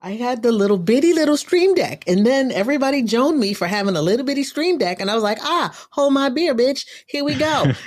I 0.00 0.12
had 0.12 0.44
the 0.44 0.52
little 0.52 0.78
bitty 0.78 1.12
little 1.12 1.36
stream 1.36 1.74
deck, 1.74 2.04
and 2.06 2.24
then 2.24 2.52
everybody 2.52 3.02
joned 3.02 3.38
me 3.38 3.52
for 3.52 3.66
having 3.66 3.96
a 3.96 4.02
little 4.02 4.24
bitty 4.24 4.44
stream 4.44 4.78
deck, 4.78 5.00
and 5.00 5.10
I 5.10 5.14
was 5.14 5.24
like, 5.24 5.38
ah, 5.42 5.74
hold 5.90 6.12
my 6.12 6.28
beer, 6.28 6.54
bitch. 6.54 6.86
Here 7.08 7.24
we 7.24 7.34
go. 7.34 7.64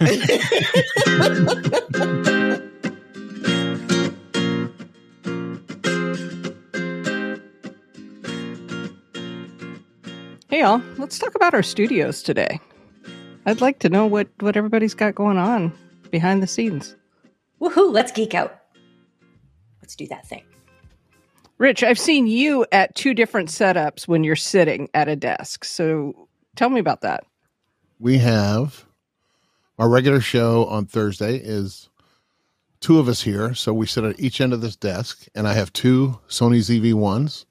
hey, 10.50 10.60
y'all. 10.60 10.82
Let's 10.98 11.18
talk 11.18 11.34
about 11.36 11.54
our 11.54 11.64
studios 11.64 12.22
today. 12.22 12.60
I'd 13.46 13.62
like 13.62 13.80
to 13.80 13.90
know 13.90 14.06
what 14.06 14.28
what 14.42 14.58
everybody's 14.58 14.94
got 14.94 15.16
going 15.16 15.38
on 15.38 15.72
behind 16.12 16.44
the 16.44 16.48
scenes. 16.48 16.94
Woohoo! 17.62 17.94
Let's 17.94 18.12
geek 18.12 18.34
out. 18.36 18.60
Let's 19.82 19.96
do 19.96 20.08
that 20.08 20.28
thing. 20.28 20.44
Rich, 21.62 21.84
I've 21.84 22.00
seen 22.00 22.26
you 22.26 22.66
at 22.72 22.96
two 22.96 23.14
different 23.14 23.50
setups 23.50 24.08
when 24.08 24.24
you're 24.24 24.36
sitting 24.36 24.90
at 24.96 25.08
a 25.08 25.16
desk. 25.16 25.64
So 25.64 26.28
tell 26.56 26.72
me 26.72 26.80
about 26.80 27.02
that. 27.02 27.24
We 28.00 28.18
have 28.18 28.84
our 29.78 29.88
regular 29.88 30.22
show 30.22 30.66
on 30.66 30.88
Thursday 30.88 31.36
is 31.36 31.88
two 32.80 32.98
of 32.98 33.08
us 33.08 33.22
here. 33.22 33.54
So 33.54 33.76
we 33.76 33.86
sit 33.86 34.04
at 34.04 34.20
each 34.20 34.42
end 34.42 34.54
of 34.54 34.62
this 34.62 34.76
desk, 34.76 35.28
and 35.36 35.48
I 35.48 35.54
have 35.54 35.72
two 35.72 36.20
Sony 36.28 36.62
ZV1s. 36.62 37.46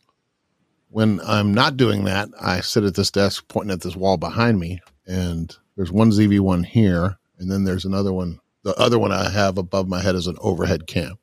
When 0.88 1.20
I'm 1.24 1.54
not 1.54 1.76
doing 1.76 2.02
that, 2.02 2.30
I 2.40 2.62
sit 2.62 2.82
at 2.82 2.96
this 2.96 3.12
desk 3.12 3.46
pointing 3.46 3.70
at 3.70 3.82
this 3.82 3.94
wall 3.94 4.16
behind 4.16 4.58
me, 4.58 4.80
and 5.06 5.56
there's 5.76 5.92
one 5.92 6.10
ZV1 6.10 6.66
here, 6.66 7.16
and 7.38 7.48
then 7.48 7.62
there's 7.62 7.84
another 7.84 8.12
one. 8.12 8.40
The 8.64 8.74
other 8.74 8.98
one 8.98 9.12
I 9.12 9.30
have 9.30 9.56
above 9.56 9.86
my 9.86 10.02
head 10.02 10.16
is 10.16 10.26
an 10.26 10.36
overhead 10.40 10.88
cam 10.88 11.16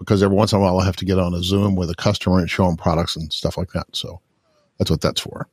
because 0.00 0.22
every 0.22 0.36
once 0.36 0.52
in 0.52 0.58
a 0.58 0.62
while 0.62 0.80
I 0.80 0.84
have 0.84 0.96
to 0.96 1.04
get 1.04 1.20
on 1.20 1.34
a 1.34 1.42
Zoom 1.42 1.76
with 1.76 1.90
a 1.90 1.94
customer 1.94 2.40
and 2.40 2.50
show 2.50 2.66
them 2.66 2.76
products 2.76 3.14
and 3.14 3.32
stuff 3.32 3.56
like 3.56 3.70
that. 3.72 3.86
So 3.92 4.20
that's 4.78 4.90
what 4.90 5.00
that's 5.00 5.20
for. 5.20 5.46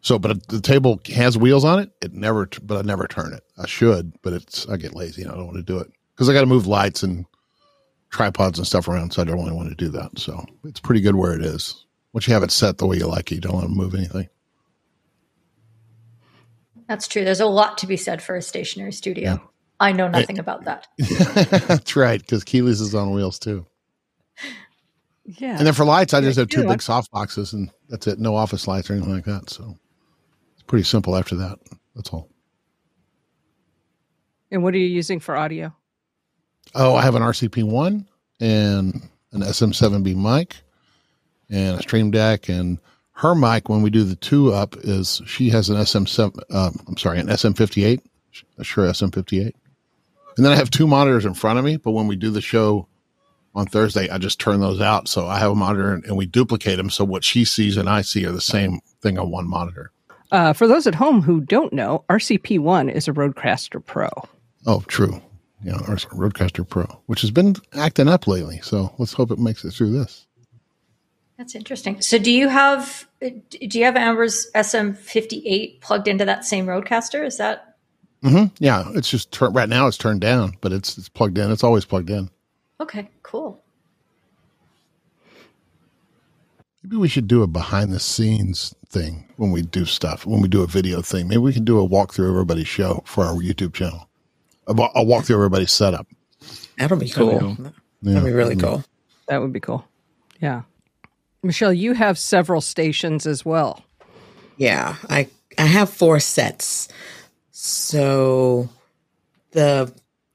So, 0.00 0.18
but 0.18 0.46
the 0.46 0.60
table 0.60 1.00
has 1.14 1.36
wheels 1.36 1.64
on 1.64 1.80
it. 1.80 1.90
It 2.00 2.14
never, 2.14 2.48
but 2.62 2.78
I 2.78 2.82
never 2.82 3.08
turn 3.08 3.34
it. 3.34 3.42
I 3.58 3.66
should, 3.66 4.12
but 4.22 4.32
it's 4.32 4.66
I 4.68 4.76
get 4.76 4.94
lazy 4.94 5.22
and 5.22 5.32
I 5.32 5.34
don't 5.34 5.46
want 5.46 5.56
to 5.56 5.62
do 5.64 5.78
it 5.78 5.90
because 6.14 6.28
I 6.28 6.32
got 6.32 6.42
to 6.42 6.46
move 6.46 6.68
lights 6.68 7.02
and 7.02 7.26
tripods 8.10 8.58
and 8.58 8.66
stuff 8.66 8.86
around. 8.86 9.12
So 9.12 9.20
I 9.20 9.24
don't 9.24 9.36
really 9.36 9.50
want 9.50 9.68
to 9.68 9.74
do 9.74 9.88
that. 9.90 10.16
So 10.16 10.46
it's 10.64 10.78
pretty 10.78 11.00
good 11.00 11.16
where 11.16 11.34
it 11.34 11.44
is. 11.44 11.84
Once 12.12 12.28
you 12.28 12.34
have 12.34 12.44
it 12.44 12.52
set 12.52 12.78
the 12.78 12.86
way 12.86 12.96
you 12.96 13.06
like 13.06 13.32
it, 13.32 13.34
you 13.34 13.40
don't 13.40 13.54
want 13.54 13.66
to 13.66 13.72
move 13.72 13.94
anything. 13.94 14.28
That's 16.88 17.08
true. 17.08 17.24
There's 17.24 17.40
a 17.40 17.46
lot 17.46 17.76
to 17.78 17.88
be 17.88 17.96
said 17.96 18.22
for 18.22 18.36
a 18.36 18.42
stationary 18.42 18.92
studio. 18.92 19.32
Yeah. 19.32 19.38
I 19.78 19.92
know 19.92 20.08
nothing 20.08 20.38
about 20.38 20.64
that. 20.64 20.86
That's 21.68 21.96
right, 21.96 22.20
because 22.20 22.44
Keely's 22.44 22.80
is 22.80 22.94
on 22.94 23.10
wheels 23.10 23.38
too. 23.38 23.66
Yeah. 25.26 25.58
And 25.58 25.66
then 25.66 25.74
for 25.74 25.84
lights, 25.84 26.14
I 26.14 26.20
just 26.20 26.38
have 26.38 26.48
two 26.48 26.66
big 26.66 26.80
soft 26.80 27.10
boxes 27.10 27.52
and 27.52 27.70
that's 27.88 28.06
it. 28.06 28.20
No 28.20 28.36
office 28.36 28.68
lights 28.68 28.88
or 28.88 28.92
anything 28.92 29.12
like 29.12 29.24
that. 29.24 29.50
So 29.50 29.76
it's 30.54 30.62
pretty 30.62 30.84
simple 30.84 31.16
after 31.16 31.34
that. 31.36 31.58
That's 31.96 32.10
all. 32.10 32.28
And 34.52 34.62
what 34.62 34.72
are 34.74 34.78
you 34.78 34.86
using 34.86 35.18
for 35.18 35.36
audio? 35.36 35.74
Oh, 36.74 36.94
I 36.94 37.02
have 37.02 37.16
an 37.16 37.22
RCP1 37.22 38.06
and 38.40 39.08
an 39.32 39.40
SM7B 39.40 40.14
mic 40.14 40.56
and 41.50 41.78
a 41.78 41.82
Stream 41.82 42.12
Deck. 42.12 42.48
And 42.48 42.78
her 43.12 43.34
mic, 43.34 43.68
when 43.68 43.82
we 43.82 43.90
do 43.90 44.04
the 44.04 44.16
two 44.16 44.52
up, 44.52 44.76
is 44.78 45.20
she 45.26 45.50
has 45.50 45.68
an 45.70 45.76
SM7, 45.76 46.38
um, 46.54 46.78
I'm 46.86 46.96
sorry, 46.96 47.18
an 47.18 47.26
SM58, 47.26 48.00
a 48.58 48.64
Shure 48.64 48.86
SM58. 48.86 49.54
And 50.36 50.44
then 50.44 50.52
I 50.52 50.56
have 50.56 50.70
two 50.70 50.86
monitors 50.86 51.24
in 51.24 51.34
front 51.34 51.58
of 51.58 51.64
me, 51.64 51.76
but 51.76 51.92
when 51.92 52.06
we 52.06 52.16
do 52.16 52.30
the 52.30 52.40
show 52.40 52.88
on 53.54 53.66
Thursday, 53.66 54.08
I 54.10 54.18
just 54.18 54.38
turn 54.38 54.60
those 54.60 54.80
out. 54.80 55.08
So 55.08 55.26
I 55.26 55.38
have 55.38 55.50
a 55.50 55.54
monitor 55.54 55.94
and 55.94 56.16
we 56.16 56.26
duplicate 56.26 56.76
them. 56.76 56.90
So 56.90 57.04
what 57.04 57.24
she 57.24 57.44
sees 57.44 57.76
and 57.76 57.88
I 57.88 58.02
see 58.02 58.26
are 58.26 58.32
the 58.32 58.40
same 58.40 58.80
thing 59.00 59.18
on 59.18 59.30
one 59.30 59.48
monitor. 59.48 59.92
Uh, 60.30 60.52
for 60.52 60.66
those 60.66 60.86
at 60.86 60.94
home 60.94 61.22
who 61.22 61.40
don't 61.40 61.72
know, 61.72 62.04
RCP1 62.10 62.92
is 62.92 63.08
a 63.08 63.12
Rodecaster 63.12 63.84
Pro. 63.84 64.08
Oh, 64.66 64.82
true. 64.88 65.22
Yeah, 65.62 65.78
Rodecaster 65.78 66.68
Pro, 66.68 66.84
which 67.06 67.22
has 67.22 67.30
been 67.30 67.56
acting 67.72 68.08
up 68.08 68.26
lately. 68.26 68.60
So 68.62 68.94
let's 68.98 69.14
hope 69.14 69.30
it 69.30 69.38
makes 69.38 69.64
it 69.64 69.72
through 69.72 69.92
this. 69.92 70.26
That's 71.38 71.54
interesting. 71.54 72.00
So 72.00 72.18
do 72.18 72.30
you 72.30 72.48
have 72.48 73.06
do 73.20 73.78
you 73.78 73.84
have 73.84 73.96
Amber's 73.96 74.50
SM58 74.54 75.80
plugged 75.80 76.08
into 76.08 76.24
that 76.24 76.44
same 76.44 76.66
Rodecaster? 76.66 77.24
Is 77.24 77.38
that 77.38 77.75
Mm-hmm. 78.24 78.54
Yeah, 78.58 78.84
it's 78.94 79.10
just 79.10 79.30
tur- 79.32 79.50
right 79.50 79.68
now 79.68 79.86
it's 79.86 79.98
turned 79.98 80.20
down, 80.20 80.54
but 80.60 80.72
it's 80.72 80.98
it's 80.98 81.08
plugged 81.08 81.38
in. 81.38 81.50
It's 81.50 81.64
always 81.64 81.84
plugged 81.84 82.10
in. 82.10 82.30
Okay, 82.80 83.08
cool. 83.22 83.62
Maybe 86.82 86.96
we 86.96 87.08
should 87.08 87.26
do 87.28 87.42
a 87.42 87.46
behind 87.46 87.92
the 87.92 88.00
scenes 88.00 88.74
thing 88.88 89.26
when 89.36 89.50
we 89.50 89.62
do 89.62 89.84
stuff. 89.84 90.24
When 90.24 90.40
we 90.40 90.48
do 90.48 90.62
a 90.62 90.66
video 90.66 91.02
thing, 91.02 91.28
maybe 91.28 91.38
we 91.40 91.52
can 91.52 91.64
do 91.64 91.80
a 91.80 91.88
walkthrough 91.88 92.24
of 92.28 92.30
everybody's 92.30 92.68
show 92.68 93.02
for 93.06 93.24
our 93.24 93.34
YouTube 93.34 93.74
channel. 93.74 94.08
A, 94.68 94.72
a 94.72 95.04
walkthrough 95.04 95.30
of 95.34 95.40
everybody's 95.40 95.72
setup. 95.72 96.06
That'll 96.78 96.96
be 96.96 97.08
cool. 97.08 97.38
That'd 97.38 97.40
be, 97.40 97.56
cool. 97.56 97.72
Yeah. 98.02 98.12
That'd 98.14 98.24
be 98.24 98.32
really 98.32 98.56
cool. 98.56 98.84
That 99.28 99.40
would 99.40 99.52
be 99.52 99.60
cool. 99.60 99.84
Yeah, 100.40 100.62
Michelle, 101.42 101.72
you 101.72 101.94
have 101.94 102.18
several 102.18 102.60
stations 102.60 103.26
as 103.26 103.44
well. 103.44 103.84
Yeah, 104.58 104.96
I 105.08 105.28
I 105.58 105.62
have 105.66 105.90
four 105.90 106.20
sets. 106.20 106.88
So 107.58 108.68
the 109.52 109.90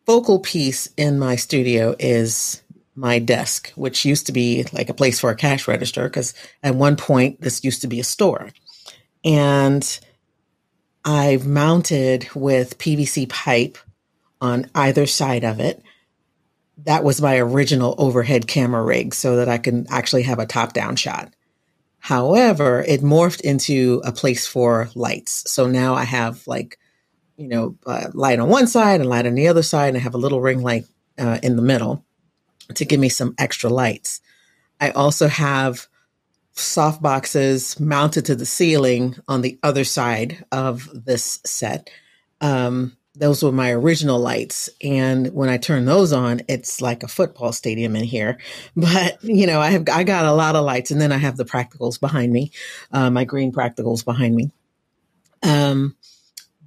focal 0.07 0.39
piece 0.39 0.87
in 0.97 1.19
my 1.19 1.35
studio 1.35 1.95
is 1.99 2.63
my 2.95 3.19
desk, 3.19 3.71
which 3.75 4.05
used 4.05 4.25
to 4.25 4.31
be 4.31 4.65
like 4.73 4.89
a 4.89 4.95
place 4.95 5.19
for 5.19 5.29
a 5.29 5.35
cash 5.35 5.67
register 5.67 6.05
because 6.05 6.33
at 6.63 6.73
one 6.73 6.95
point 6.95 7.39
this 7.39 7.63
used 7.63 7.81
to 7.81 7.87
be 7.87 7.99
a 7.99 8.03
store. 8.03 8.49
And 9.23 9.99
I've 11.05 11.45
mounted 11.45 12.27
with 12.33 12.79
PVC 12.79 13.29
pipe 13.29 13.77
on 14.41 14.71
either 14.73 15.05
side 15.05 15.43
of 15.43 15.59
it. 15.59 15.83
That 16.85 17.03
was 17.03 17.21
my 17.21 17.37
original 17.37 17.93
overhead 17.99 18.47
camera 18.47 18.83
rig 18.83 19.13
so 19.13 19.35
that 19.35 19.47
I 19.47 19.59
can 19.59 19.85
actually 19.91 20.23
have 20.23 20.39
a 20.39 20.47
top 20.47 20.73
down 20.73 20.95
shot. 20.95 21.31
However, 21.99 22.83
it 22.87 23.01
morphed 23.01 23.41
into 23.41 24.01
a 24.03 24.11
place 24.11 24.47
for 24.47 24.89
lights. 24.95 25.51
So 25.51 25.67
now 25.67 25.93
I 25.93 26.03
have 26.03 26.47
like 26.47 26.79
you 27.41 27.47
know, 27.47 27.75
uh, 27.87 28.07
light 28.13 28.39
on 28.39 28.49
one 28.49 28.67
side 28.67 29.01
and 29.01 29.09
light 29.09 29.25
on 29.25 29.33
the 29.33 29.47
other 29.47 29.63
side, 29.63 29.89
and 29.89 29.97
I 29.97 30.01
have 30.01 30.13
a 30.13 30.19
little 30.19 30.41
ring 30.41 30.61
light 30.61 30.85
uh, 31.17 31.39
in 31.41 31.55
the 31.55 31.61
middle 31.61 32.05
to 32.75 32.85
give 32.85 32.99
me 32.99 33.09
some 33.09 33.33
extra 33.39 33.69
lights. 33.69 34.21
I 34.79 34.91
also 34.91 35.27
have 35.27 35.87
soft 36.53 37.01
boxes 37.01 37.79
mounted 37.79 38.25
to 38.25 38.35
the 38.35 38.45
ceiling 38.45 39.15
on 39.27 39.41
the 39.41 39.57
other 39.63 39.83
side 39.83 40.45
of 40.51 40.87
this 40.93 41.39
set. 41.43 41.89
Um, 42.41 42.95
those 43.15 43.43
were 43.43 43.51
my 43.51 43.71
original 43.71 44.19
lights. 44.19 44.69
And 44.81 45.33
when 45.33 45.49
I 45.49 45.57
turn 45.57 45.85
those 45.85 46.13
on, 46.13 46.41
it's 46.47 46.79
like 46.79 47.03
a 47.03 47.07
football 47.07 47.51
stadium 47.51 47.95
in 47.95 48.03
here. 48.03 48.37
But, 48.75 49.23
you 49.23 49.47
know, 49.47 49.59
I 49.59 49.71
have, 49.71 49.85
I 49.91 50.03
got 50.03 50.25
a 50.25 50.33
lot 50.33 50.55
of 50.55 50.63
lights 50.63 50.91
and 50.91 51.01
then 51.01 51.11
I 51.11 51.17
have 51.17 51.37
the 51.37 51.45
practicals 51.45 51.99
behind 51.99 52.31
me, 52.31 52.51
uh, 52.91 53.09
my 53.09 53.25
green 53.25 53.51
practicals 53.51 54.05
behind 54.05 54.35
me. 54.35 54.51
Um, 55.43 55.95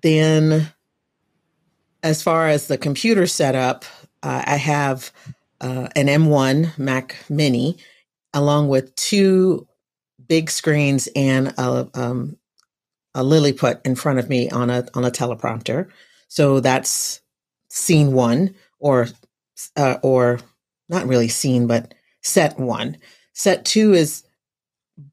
then, 0.04 0.70
as 2.02 2.22
far 2.22 2.46
as 2.46 2.68
the 2.68 2.76
computer 2.76 3.26
setup, 3.26 3.86
uh, 4.22 4.42
I 4.46 4.56
have 4.56 5.10
uh, 5.62 5.88
an 5.96 6.08
M1 6.08 6.76
Mac 6.76 7.16
Mini, 7.30 7.78
along 8.34 8.68
with 8.68 8.94
two 8.96 9.66
big 10.28 10.50
screens 10.50 11.08
and 11.16 11.54
a, 11.56 11.88
um, 11.94 12.36
a 13.14 13.24
Lilliput 13.24 13.80
in 13.86 13.94
front 13.94 14.18
of 14.18 14.28
me 14.28 14.50
on 14.50 14.68
a 14.68 14.86
on 14.92 15.06
a 15.06 15.10
teleprompter. 15.10 15.88
So 16.28 16.60
that's 16.60 17.22
scene 17.70 18.12
one, 18.12 18.54
or 18.78 19.08
uh, 19.74 19.96
or 20.02 20.38
not 20.90 21.06
really 21.06 21.28
scene, 21.28 21.66
but 21.66 21.94
set 22.20 22.58
one. 22.60 22.98
Set 23.32 23.64
two 23.64 23.94
is 23.94 24.22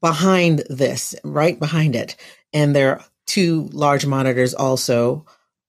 behind 0.02 0.64
this, 0.68 1.14
right 1.24 1.58
behind 1.58 1.96
it, 1.96 2.14
and 2.52 2.76
there 2.76 3.02
two 3.26 3.68
large 3.72 4.06
monitors 4.06 4.54
also 4.54 5.26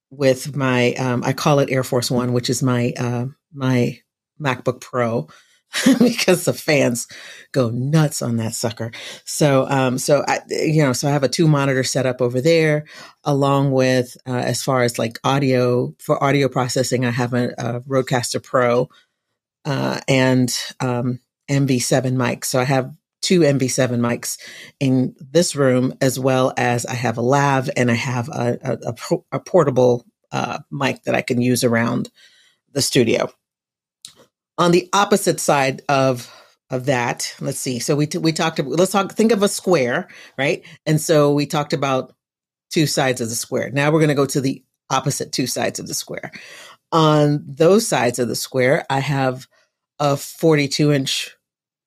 with 0.09 0.55
my 0.55 0.94
um, 0.94 1.23
I 1.23 1.33
call 1.33 1.59
it 1.59 1.71
Air 1.71 1.83
Force 1.83 2.11
One, 2.11 2.33
which 2.33 2.50
is 2.50 2.61
my 2.61 2.94
uh, 2.97 3.25
my 3.53 4.00
MacBook 4.39 4.81
Pro 4.81 5.27
because 6.00 6.45
the 6.45 6.53
fans 6.53 7.07
go 7.51 7.69
nuts 7.69 8.21
on 8.21 8.38
that 8.38 8.53
sucker. 8.53 8.91
So 9.25 9.67
um, 9.69 9.97
so 9.97 10.23
I 10.27 10.39
you 10.50 10.83
know 10.83 10.94
so 10.94 11.07
I 11.07 11.11
have 11.11 11.23
a 11.23 11.29
two 11.29 11.47
monitor 11.47 11.83
setup 11.83 12.21
over 12.21 12.41
there, 12.41 12.85
along 13.23 13.71
with 13.71 14.15
uh, 14.27 14.33
as 14.33 14.61
far 14.63 14.83
as 14.83 15.00
like 15.00 15.19
audio 15.23 15.95
for 16.00 16.23
audio 16.23 16.47
processing, 16.47 17.05
I 17.05 17.11
have 17.11 17.33
a, 17.33 17.50
a 17.57 17.81
Rodecaster 17.81 18.44
Pro 18.44 18.89
uh, 19.65 20.00
and 20.07 20.53
um, 20.79 21.19
MV7 21.50 22.13
mic. 22.13 22.45
So 22.45 22.59
I 22.59 22.65
have 22.65 22.94
two 23.24 23.40
MV7 23.40 24.00
mics 24.00 24.38
in 24.80 25.16
this 25.20 25.56
room, 25.56 25.94
as 26.02 26.20
well 26.20 26.54
as 26.58 26.86
I 26.86 26.94
have 26.94 27.18
a 27.18 27.22
lav 27.22 27.70
and 27.75 27.90
I 27.90 27.96
have 27.96 28.30
a, 28.30 28.60
a, 28.62 28.92
a, 28.92 29.18
a 29.31 29.40
portable 29.40 30.06
uh, 30.31 30.60
mic 30.70 31.04
that 31.04 31.16
I 31.16 31.22
can 31.22 31.42
use 31.42 31.64
around 31.64 32.12
the 32.74 32.81
studio. 32.81 33.31
On 34.60 34.72
the 34.72 34.88
opposite 34.94 35.40
side 35.40 35.81
of 35.90 36.31
of 36.74 36.88
that. 36.88 37.36
Let's 37.40 37.60
see. 37.60 37.78
So 37.78 37.96
we 37.96 38.08
t- 38.08 38.18
we 38.18 38.34
talked. 38.34 38.58
About, 38.58 38.72
let's 38.72 38.92
talk. 38.92 39.14
Think 39.14 39.31
of 39.31 39.44
a 39.44 39.48
square, 39.48 40.08
right? 40.40 40.66
And 40.88 41.00
so 41.00 41.31
we 41.31 41.46
talked 41.46 41.72
about 41.72 42.16
two 42.72 42.88
sides 42.88 43.22
of 43.22 43.30
the 43.30 43.36
square. 43.36 43.70
Now 43.70 43.92
we're 43.92 44.00
going 44.00 44.10
to 44.10 44.16
go 44.16 44.25
to 44.25 44.42
the 44.42 44.64
opposite 44.90 45.31
two 45.31 45.46
sides 45.46 45.80
of 45.80 45.88
the 45.88 45.94
square. 45.94 46.31
On 46.92 47.44
those 47.48 47.88
sides 47.88 48.18
of 48.18 48.28
the 48.28 48.36
square, 48.36 48.86
I 48.90 49.00
have 49.00 49.48
a 50.00 50.18
42 50.18 50.92
inch 50.92 51.36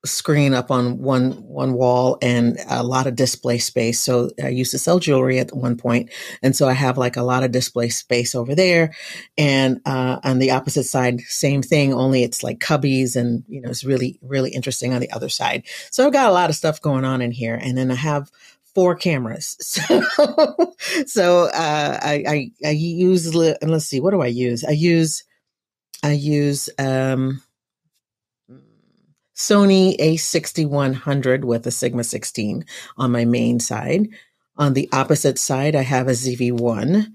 screen 0.07 0.55
up 0.55 0.71
on 0.71 0.99
one 0.99 1.33
one 1.43 1.75
wall 1.75 2.19
and 2.23 2.59
a 2.69 2.83
lot 2.83 3.07
of 3.07 3.17
display 3.17 3.59
space. 3.59 4.01
So 4.01 4.31
I 4.43 4.49
used 4.49 4.71
to 4.71 4.79
sell 4.79 4.99
jewelry 4.99 5.39
at 5.39 5.55
one 5.55 5.77
point, 5.77 6.11
and 6.43 6.57
so 6.57 6.69
I 6.69 6.73
have 6.73 6.99
like 6.99 7.17
a 7.17 7.23
lot 7.23 7.45
of 7.45 7.53
display 7.53 7.89
space 7.89 8.35
over 8.35 8.55
there. 8.55 8.95
And 9.37 9.81
uh, 9.85 10.21
on 10.23 10.39
the 10.39 10.53
opposite 10.53 10.85
side, 10.85 11.21
same 11.21 11.63
thing, 11.63 11.93
only 11.93 12.23
it's 12.23 12.43
like 12.43 12.59
cubbies, 12.59 13.17
and 13.17 13.45
you 13.49 13.61
know 13.61 13.71
it's 13.71 13.85
really 13.85 14.19
really 14.23 14.51
interesting 14.51 14.95
on 14.95 15.01
the 15.01 15.11
other 15.13 15.29
side. 15.29 15.65
So 15.91 16.07
I've 16.07 16.13
got 16.13 16.31
a 16.31 16.33
lot 16.33 16.51
of 16.51 16.57
stuff 16.57 16.81
going 16.81 17.05
on 17.05 17.21
in 17.21 17.31
here, 17.31 17.55
and 17.55 17.77
then 17.77 17.91
I 17.91 17.97
have 17.97 18.31
four 18.75 18.95
cameras. 18.95 19.57
So, 19.89 20.75
so 21.07 21.45
uh, 21.45 21.99
I, 22.03 22.25
I, 22.27 22.51
I 22.69 22.71
use 22.71 23.35
let's 23.35 23.87
see, 23.87 24.01
what 24.01 24.13
do 24.13 24.23
I 24.23 24.27
use? 24.27 24.65
I 24.65 24.71
use 24.71 25.25
I 26.03 26.13
use 26.13 26.69
um, 26.79 27.43
Sony 29.37 29.97
A6100 29.99 31.45
with 31.45 31.67
a 31.67 31.71
Sigma 31.71 32.05
16 32.05 32.65
on 32.97 33.13
my 33.13 33.25
main 33.25 33.61
side. 33.61 34.09
On 34.57 34.73
the 34.73 34.89
opposite 34.93 35.39
side, 35.39 35.77
I 35.77 35.83
have 35.83 36.09
a 36.09 36.13
ZV1. 36.13 37.07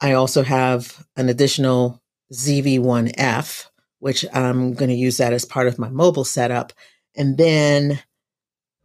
I 0.00 0.12
also 0.12 0.42
have 0.42 1.04
an 1.16 1.28
additional 1.28 2.02
ZV1F, 2.32 3.66
which 4.00 4.24
I'm 4.34 4.74
going 4.74 4.90
to 4.90 4.94
use 4.94 5.16
that 5.16 5.32
as 5.32 5.46
part 5.46 5.66
of 5.66 5.78
my 5.78 5.88
mobile 5.88 6.24
setup. 6.24 6.72
And 7.16 7.38
then 7.38 8.00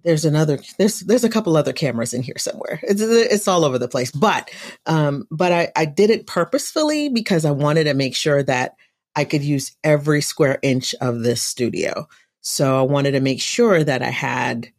there's 0.03 0.23
another 0.23 0.59
there's 0.77 1.01
there's 1.01 1.25
a 1.25 1.29
couple 1.29 1.57
other 1.57 1.73
cameras 1.73 2.13
in 2.13 2.23
here 2.23 2.37
somewhere. 2.37 2.79
It's 2.83 3.01
it's 3.01 3.47
all 3.47 3.65
over 3.65 3.77
the 3.77 3.89
place. 3.89 4.11
But 4.11 4.49
um 4.85 5.27
but 5.29 5.51
I 5.51 5.71
I 5.75 5.85
did 5.85 6.09
it 6.09 6.25
purposefully 6.25 7.09
because 7.09 7.43
I 7.43 7.51
wanted 7.51 7.83
to 7.85 7.93
make 7.93 8.15
sure 8.15 8.41
that 8.43 8.75
I 9.15 9.25
could 9.25 9.43
use 9.43 9.75
every 9.83 10.21
square 10.21 10.59
inch 10.61 10.95
of 11.01 11.21
this 11.21 11.43
studio. 11.43 12.07
So 12.41 12.79
I 12.79 12.81
wanted 12.83 13.11
to 13.11 13.19
make 13.19 13.41
sure 13.41 13.83
that 13.83 14.01
I 14.01 14.09
had 14.09 14.69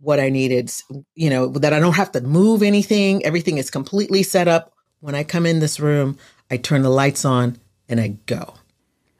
what 0.00 0.20
I 0.20 0.30
needed, 0.30 0.70
you 1.14 1.30
know, 1.30 1.48
that 1.48 1.72
I 1.72 1.80
don't 1.80 1.96
have 1.96 2.12
to 2.12 2.20
move 2.20 2.62
anything. 2.62 3.24
Everything 3.24 3.58
is 3.58 3.70
completely 3.70 4.22
set 4.22 4.48
up. 4.48 4.72
When 5.00 5.14
I 5.14 5.24
come 5.24 5.46
in 5.46 5.60
this 5.60 5.80
room, 5.80 6.18
I 6.50 6.56
turn 6.56 6.82
the 6.82 6.90
lights 6.90 7.24
on 7.24 7.58
and 7.88 8.00
I 8.00 8.16
go. 8.26 8.54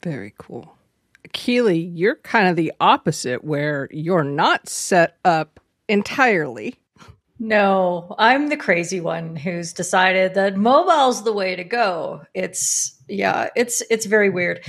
Very 0.03 0.35
cool. 0.39 0.77
Keely, 1.33 1.79
you're 1.79 2.17
kind 2.17 2.49
of 2.49 2.57
the 2.57 2.73
opposite 2.81 3.45
where 3.45 3.89
you're 3.91 4.25
not 4.25 4.69
set 4.69 5.17
up 5.25 5.61
entirely. 5.89 6.77
No, 7.39 8.15
I'm 8.19 8.49
the 8.49 8.57
crazy 8.57 9.01
one 9.01 9.37
who's 9.37 9.73
decided 9.73 10.35
that 10.35 10.57
mobile's 10.57 11.25
the 11.25 11.33
way 11.33 11.57
to 11.57 11.65
go. 11.65 12.23
It's 12.35 12.99
yeah, 13.09 13.49
it's 13.57 13.83
it's 13.91 14.07
very 14.07 14.29
weird. 14.29 14.63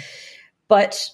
But 0.70 1.10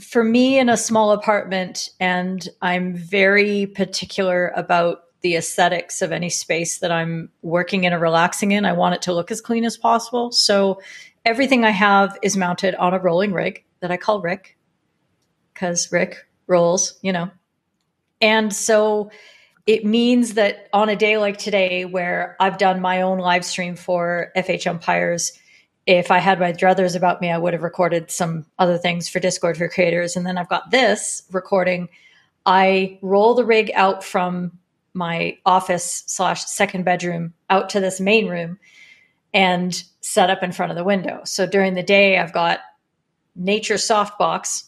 for 0.00 0.22
me 0.22 0.58
in 0.58 0.68
a 0.68 0.76
small 0.76 1.12
apartment, 1.12 1.90
and 2.00 2.48
I'm 2.60 2.94
very 2.94 3.66
particular 3.66 4.52
about 4.56 5.02
the 5.22 5.36
aesthetics 5.36 6.02
of 6.02 6.12
any 6.12 6.28
space 6.28 6.78
that 6.78 6.92
I'm 6.92 7.30
working 7.42 7.84
in 7.84 7.92
or 7.92 7.98
relaxing 7.98 8.52
in. 8.52 8.64
I 8.64 8.72
want 8.72 8.94
it 8.94 9.02
to 9.02 9.14
look 9.14 9.30
as 9.30 9.40
clean 9.40 9.64
as 9.64 9.76
possible. 9.76 10.30
So 10.30 10.80
everything 11.24 11.64
I 11.64 11.70
have 11.70 12.18
is 12.22 12.36
mounted 12.36 12.74
on 12.76 12.94
a 12.94 12.98
rolling 12.98 13.32
rig 13.32 13.64
that 13.80 13.90
I 13.90 13.96
call 13.96 14.20
Rick 14.20 14.56
because 15.52 15.90
Rick 15.90 16.28
rolls, 16.46 16.98
you 17.02 17.12
know. 17.12 17.30
And 18.20 18.52
so 18.52 19.10
it 19.66 19.84
means 19.84 20.34
that 20.34 20.68
on 20.72 20.88
a 20.88 20.96
day 20.96 21.18
like 21.18 21.38
today, 21.38 21.84
where 21.84 22.36
I've 22.38 22.58
done 22.58 22.80
my 22.80 23.02
own 23.02 23.18
live 23.18 23.44
stream 23.44 23.74
for 23.74 24.30
FH 24.36 24.66
Umpires, 24.66 25.32
if 25.86 26.10
I 26.10 26.18
had 26.18 26.40
my 26.40 26.52
druthers 26.52 26.96
about 26.96 27.20
me, 27.20 27.30
I 27.30 27.38
would 27.38 27.52
have 27.52 27.62
recorded 27.62 28.10
some 28.10 28.44
other 28.58 28.76
things 28.76 29.08
for 29.08 29.20
Discord 29.20 29.56
for 29.56 29.68
creators. 29.68 30.16
And 30.16 30.26
then 30.26 30.36
I've 30.36 30.48
got 30.48 30.70
this 30.70 31.22
recording. 31.30 31.88
I 32.44 32.98
roll 33.02 33.34
the 33.34 33.44
rig 33.44 33.70
out 33.74 34.02
from 34.02 34.58
my 34.94 35.38
office 35.46 36.02
slash 36.06 36.44
second 36.44 36.84
bedroom 36.84 37.34
out 37.50 37.68
to 37.70 37.80
this 37.80 38.00
main 38.00 38.28
room 38.28 38.58
and 39.32 39.82
set 40.00 40.30
up 40.30 40.42
in 40.42 40.52
front 40.52 40.72
of 40.72 40.76
the 40.76 40.84
window. 40.84 41.20
So 41.24 41.46
during 41.46 41.74
the 41.74 41.82
day, 41.82 42.18
I've 42.18 42.32
got 42.32 42.60
nature 43.36 43.74
softbox 43.74 44.64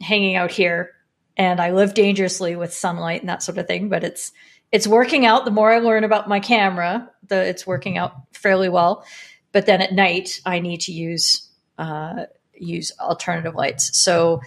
hanging 0.00 0.36
out 0.36 0.50
here 0.50 0.90
and 1.36 1.60
I 1.60 1.70
live 1.70 1.94
dangerously 1.94 2.56
with 2.56 2.74
sunlight 2.74 3.20
and 3.20 3.28
that 3.28 3.42
sort 3.42 3.58
of 3.58 3.66
thing, 3.66 3.88
but 3.88 4.04
it's 4.04 4.32
it's 4.72 4.86
working 4.86 5.24
out. 5.24 5.44
The 5.44 5.50
more 5.50 5.72
I 5.72 5.78
learn 5.78 6.02
about 6.02 6.28
my 6.28 6.40
camera, 6.40 7.08
the 7.28 7.40
it's 7.46 7.66
working 7.66 7.96
out 7.96 8.14
fairly 8.32 8.68
well. 8.68 9.04
But 9.52 9.66
then 9.66 9.80
at 9.80 9.92
night, 9.92 10.40
I 10.44 10.58
need 10.58 10.80
to 10.82 10.92
use 10.92 11.48
uh, 11.78 12.24
use 12.54 12.92
alternative 13.00 13.54
lights. 13.54 13.98
So 13.98 14.40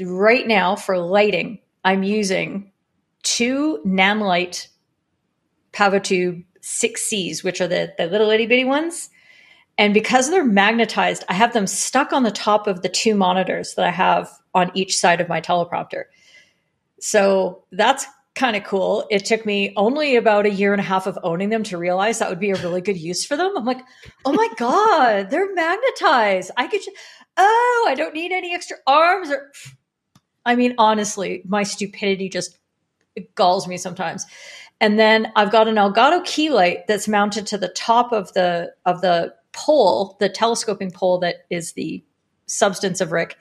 right 0.00 0.46
now 0.46 0.76
for 0.76 0.98
lighting, 0.98 1.60
I'm 1.84 2.02
using 2.02 2.72
two 3.22 3.80
Nanlite 3.86 4.68
Pavotube 5.72 6.44
6Cs, 6.62 7.42
which 7.42 7.60
are 7.60 7.68
the, 7.68 7.92
the 7.98 8.06
little 8.06 8.30
itty 8.30 8.46
bitty 8.46 8.64
ones. 8.64 9.10
And 9.78 9.94
because 9.94 10.30
they're 10.30 10.44
magnetized, 10.44 11.24
I 11.28 11.34
have 11.34 11.54
them 11.54 11.66
stuck 11.66 12.12
on 12.12 12.22
the 12.22 12.30
top 12.30 12.66
of 12.66 12.82
the 12.82 12.88
two 12.88 13.14
monitors 13.14 13.74
that 13.74 13.86
I 13.86 13.90
have 13.90 14.30
on 14.54 14.70
each 14.74 14.96
side 14.96 15.20
of 15.20 15.28
my 15.28 15.40
teleprompter. 15.40 16.04
So 17.00 17.64
that's 17.72 18.06
kind 18.34 18.56
of 18.56 18.64
cool. 18.64 19.06
It 19.10 19.24
took 19.24 19.44
me 19.44 19.72
only 19.76 20.16
about 20.16 20.46
a 20.46 20.50
year 20.50 20.72
and 20.72 20.80
a 20.80 20.84
half 20.84 21.06
of 21.06 21.18
owning 21.22 21.50
them 21.50 21.62
to 21.64 21.78
realize 21.78 22.18
that 22.18 22.30
would 22.30 22.40
be 22.40 22.50
a 22.50 22.56
really 22.56 22.80
good 22.80 22.96
use 22.96 23.24
for 23.24 23.36
them. 23.36 23.52
I'm 23.56 23.64
like, 23.64 23.82
oh 24.24 24.32
my 24.32 24.48
God, 24.56 25.30
they're 25.30 25.54
magnetized. 25.54 26.50
I 26.56 26.66
could, 26.66 26.82
just, 26.82 26.96
oh, 27.36 27.86
I 27.88 27.94
don't 27.94 28.14
need 28.14 28.32
any 28.32 28.54
extra 28.54 28.78
arms 28.86 29.30
or, 29.30 29.50
I 30.46 30.56
mean, 30.56 30.74
honestly, 30.78 31.42
my 31.46 31.62
stupidity 31.62 32.28
just 32.28 32.58
it 33.14 33.34
galls 33.34 33.68
me 33.68 33.76
sometimes. 33.76 34.26
And 34.80 34.98
then 34.98 35.30
I've 35.36 35.52
got 35.52 35.68
an 35.68 35.76
Elgato 35.76 36.24
key 36.24 36.50
light 36.50 36.86
that's 36.88 37.06
mounted 37.06 37.46
to 37.48 37.58
the 37.58 37.68
top 37.68 38.12
of 38.12 38.32
the, 38.32 38.72
of 38.86 39.02
the 39.02 39.34
pole, 39.52 40.16
the 40.18 40.28
telescoping 40.28 40.90
pole 40.90 41.18
that 41.18 41.46
is 41.50 41.74
the 41.74 42.02
substance 42.46 43.00
of 43.00 43.12
Rick. 43.12 43.36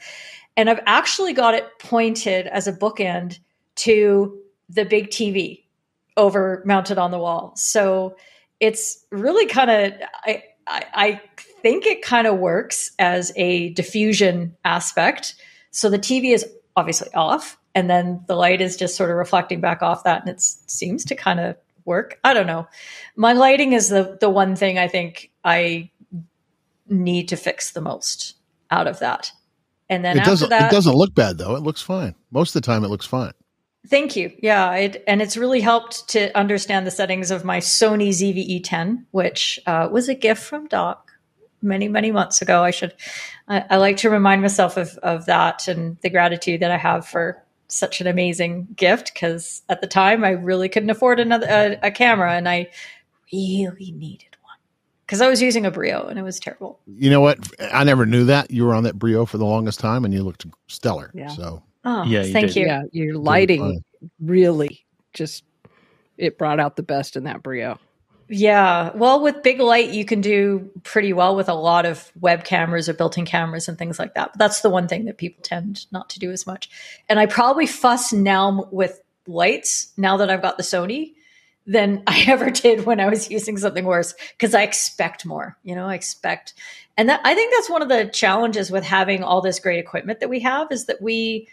And 0.58 0.70
I've 0.70 0.82
actually 0.86 1.34
got 1.34 1.54
it 1.54 1.68
pointed 1.80 2.48
as 2.48 2.68
a 2.68 2.74
bookend 2.74 3.40
to 3.78 4.38
the 4.74 4.86
big 4.86 5.10
TV 5.10 5.64
over 6.18 6.62
mounted 6.66 6.98
on 6.98 7.12
the 7.12 7.20
wall. 7.20 7.54
So 7.56 8.16
it's 8.60 9.06
really 9.12 9.48
kind 9.48 9.70
of 9.72 9.94
I, 10.26 10.44
I, 10.68 10.86
I 10.94 11.22
think 11.62 11.86
it 11.86 12.02
kind 12.02 12.28
of 12.28 12.38
works 12.38 12.92
as 13.00 13.32
a 13.36 13.70
diffusion 13.74 14.56
aspect. 14.64 15.36
So 15.72 15.90
the 15.90 16.00
TV 16.00 16.34
is 16.34 16.46
obviously 16.76 17.10
off, 17.14 17.58
and 17.74 17.90
then 17.90 18.24
the 18.28 18.36
light 18.36 18.62
is 18.62 18.78
just 18.78 18.96
sort 18.96 19.10
of 19.10 19.18
reflecting 19.18 19.62
back 19.62 19.82
off 19.82 20.04
that, 20.04 20.22
and 20.22 20.30
it 20.30 20.42
seems 20.42 21.06
to 21.06 21.16
kind 21.16 21.40
of 21.40 21.56
work. 21.86 22.20
I 22.24 22.34
don't 22.34 22.48
know. 22.48 22.68
My 23.16 23.34
lighting 23.34 23.74
is 23.74 23.90
the 23.90 24.18
the 24.20 24.30
one 24.30 24.56
thing 24.56 24.78
I 24.78 24.88
think 24.88 25.32
I 25.44 25.90
need 26.88 27.30
to 27.30 27.38
fix 27.38 27.72
the 27.72 27.82
most 27.82 28.36
out 28.70 28.88
of 28.88 29.00
that. 29.00 29.32
And 29.90 30.06
then 30.06 30.18
it 30.18 30.24
doesn't 30.24 30.50
that, 30.50 30.72
it 30.72 30.76
doesn't 30.76 30.96
look 30.96 31.14
bad 31.16 31.38
though. 31.38 31.56
It 31.56 31.64
looks 31.64 31.82
fine. 31.82 32.16
Most 32.32 32.56
of 32.56 32.62
the 32.62 32.66
time 32.66 32.84
it 32.84 32.90
looks 32.90 33.06
fine. 33.06 33.34
Thank 33.88 34.16
you. 34.16 34.32
Yeah, 34.42 34.74
it, 34.76 35.04
and 35.08 35.22
it's 35.22 35.36
really 35.36 35.60
helped 35.60 36.08
to 36.10 36.36
understand 36.38 36.86
the 36.86 36.92
settings 36.92 37.32
of 37.32 37.44
my 37.44 37.60
Sony 37.60 38.10
ZV-E10, 38.10 39.06
which 39.12 39.60
uh, 39.66 39.90
was 39.92 40.08
a 40.08 40.14
gift 40.14 40.44
from 40.44 40.68
Doc 40.68 41.12
many, 41.62 41.88
many 41.88 42.12
months 42.12 42.42
ago. 42.42 42.64
I 42.64 42.72
should, 42.72 42.94
I, 43.48 43.66
I, 43.72 43.78
like 43.78 43.98
to 43.98 44.10
remind 44.10 44.42
myself 44.42 44.78
of 44.78 44.98
of 45.00 45.26
that 45.26 45.68
and 45.68 45.98
the 46.02 46.10
gratitude 46.10 46.62
that 46.62 46.72
I 46.72 46.78
have 46.78 47.08
for 47.08 47.44
such 47.68 48.02
an 48.02 48.08
amazing 48.08 48.68
gift. 48.76 49.14
Because 49.14 49.64
at 49.68 49.82
the 49.82 49.88
time, 49.88 50.24
I 50.24 50.32
really 50.32 50.70
couldn't 50.70 50.90
afford 50.92 51.20
another 51.20 51.48
a, 51.50 51.88
a 51.88 51.92
camera, 51.92 52.34
and 52.34 52.48
I 52.48 52.70
really 53.34 53.92
needed 53.92 54.38
one 54.44 54.58
because 55.06 55.22
I 55.22 55.30
was 55.30 55.42
using 55.42 55.66
a 55.66 55.72
Brio 55.72 56.06
and 56.06 56.20
it 56.20 56.24
was 56.24 56.40
terrible. 56.40 56.80
You 56.86 57.10
know 57.10 57.22
what? 57.22 57.40
I 57.74 57.84
never 57.84 58.06
knew 58.06 58.26
that 58.26 58.52
you 58.52 58.66
were 58.66 58.76
on 58.76 58.84
that 58.84 59.00
Brio 59.00 59.26
for 59.26 59.40
the 59.40 59.46
longest 59.46 59.80
time, 59.80 60.06
and 60.06 60.14
you 60.14 60.24
looked 60.24 60.46
stellar. 60.68 61.12
Yeah. 61.16 61.30
So 61.30 61.64
Oh, 61.84 62.04
yeah, 62.04 62.24
you 62.24 62.34
thank 62.34 62.48
did. 62.48 62.56
you. 62.58 62.66
Yeah, 62.68 62.84
your 62.92 63.18
lighting 63.18 63.84
really 64.20 64.86
just 65.14 65.44
it 66.18 66.38
brought 66.38 66.60
out 66.60 66.76
the 66.76 66.84
best 66.84 67.16
in 67.16 67.24
that 67.24 67.42
Brio. 67.42 67.80
Yeah. 68.34 68.92
Well, 68.96 69.22
with 69.22 69.44
big 69.44 69.60
light, 69.60 69.90
you 69.90 70.06
can 70.06 70.22
do 70.22 70.70
pretty 70.84 71.12
well 71.12 71.36
with 71.36 71.50
a 71.50 71.54
lot 71.54 71.86
of 71.86 72.10
web 72.18 72.46
cameras 72.46 72.88
or 72.88 72.94
built 72.94 73.18
in 73.18 73.26
cameras 73.26 73.68
and 73.68 73.78
things 73.78 74.00
like 74.00 74.14
that. 74.14 74.32
But 74.32 74.40
that's 74.40 74.62
the 74.62 74.70
one 74.70 74.88
thing 74.88 75.04
that 75.06 75.18
people 75.18 75.44
tend 75.44 75.86
not 75.92 76.10
to 76.12 76.20
do 76.20 76.32
as 76.32 76.48
much. 76.48 76.70
And 77.10 77.20
I 77.20 77.26
probably 77.26 77.66
fuss 77.66 78.14
now 78.14 78.70
with 78.72 79.02
lights 79.28 79.92
now 79.98 80.16
that 80.18 80.30
I've 80.30 80.42
got 80.42 80.56
the 80.56 80.64
Sony 80.64 81.14
than 81.66 82.04
I 82.08 82.24
ever 82.28 82.50
did 82.50 82.86
when 82.86 83.02
I 83.02 83.10
was 83.10 83.30
using 83.30 83.58
something 83.58 83.84
worse 83.84 84.14
because 84.38 84.56
I 84.56 84.64
expect 84.64 85.26
more. 85.26 85.58
You 85.64 85.76
know, 85.76 85.88
I 85.88 85.96
expect. 85.96 86.54
And 86.98 87.10
that, 87.10 87.20
I 87.26 87.36
think 87.36 87.54
that's 87.54 87.70
one 87.70 87.82
of 87.82 87.90
the 87.90 88.06
challenges 88.06 88.72
with 88.72 88.86
having 88.86 89.24
all 89.24 89.42
this 89.42 89.60
great 89.60 89.80
equipment 89.80 90.22
that 90.22 90.30
we 90.30 90.40
have 90.40 90.72
is 90.72 90.86
that 90.86 91.02
we, 91.02 91.50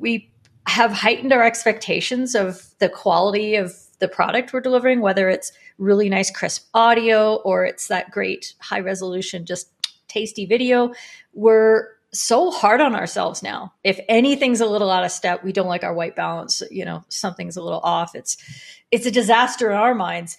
we 0.00 0.30
have 0.66 0.92
heightened 0.92 1.32
our 1.32 1.42
expectations 1.42 2.34
of 2.34 2.62
the 2.78 2.88
quality 2.88 3.56
of 3.56 3.74
the 3.98 4.08
product 4.08 4.52
we're 4.52 4.60
delivering, 4.60 5.00
whether 5.00 5.28
it's 5.28 5.52
really 5.78 6.08
nice, 6.08 6.30
crisp 6.30 6.68
audio 6.74 7.36
or 7.36 7.64
it's 7.64 7.88
that 7.88 8.10
great 8.10 8.54
high 8.60 8.80
resolution, 8.80 9.46
just 9.46 9.68
tasty 10.08 10.46
video. 10.46 10.92
We're 11.32 11.88
so 12.12 12.50
hard 12.50 12.80
on 12.80 12.94
ourselves 12.94 13.42
now. 13.42 13.72
If 13.82 13.98
anything's 14.08 14.60
a 14.60 14.66
little 14.66 14.90
out 14.90 15.04
of 15.04 15.10
step, 15.10 15.42
we 15.42 15.52
don't 15.52 15.68
like 15.68 15.84
our 15.84 15.94
white 15.94 16.14
balance, 16.14 16.62
you 16.70 16.84
know, 16.84 17.04
something's 17.08 17.56
a 17.56 17.62
little 17.62 17.80
off. 17.80 18.14
It's 18.14 18.36
it's 18.90 19.06
a 19.06 19.10
disaster 19.10 19.70
in 19.70 19.76
our 19.76 19.94
minds. 19.94 20.36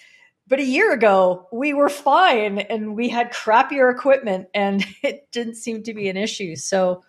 But 0.47 0.59
a 0.59 0.65
year 0.65 0.93
ago, 0.93 1.47
we 1.51 1.73
were 1.73 1.89
fine 1.89 2.59
and 2.59 2.95
we 2.95 3.09
had 3.09 3.33
crappier 3.33 3.91
equipment 3.91 4.47
and 4.53 4.85
it 5.03 5.31
didn't 5.31 5.55
seem 5.55 5.83
to 5.83 5.93
be 5.93 6.09
an 6.09 6.17
issue. 6.17 6.55
So 6.55 7.03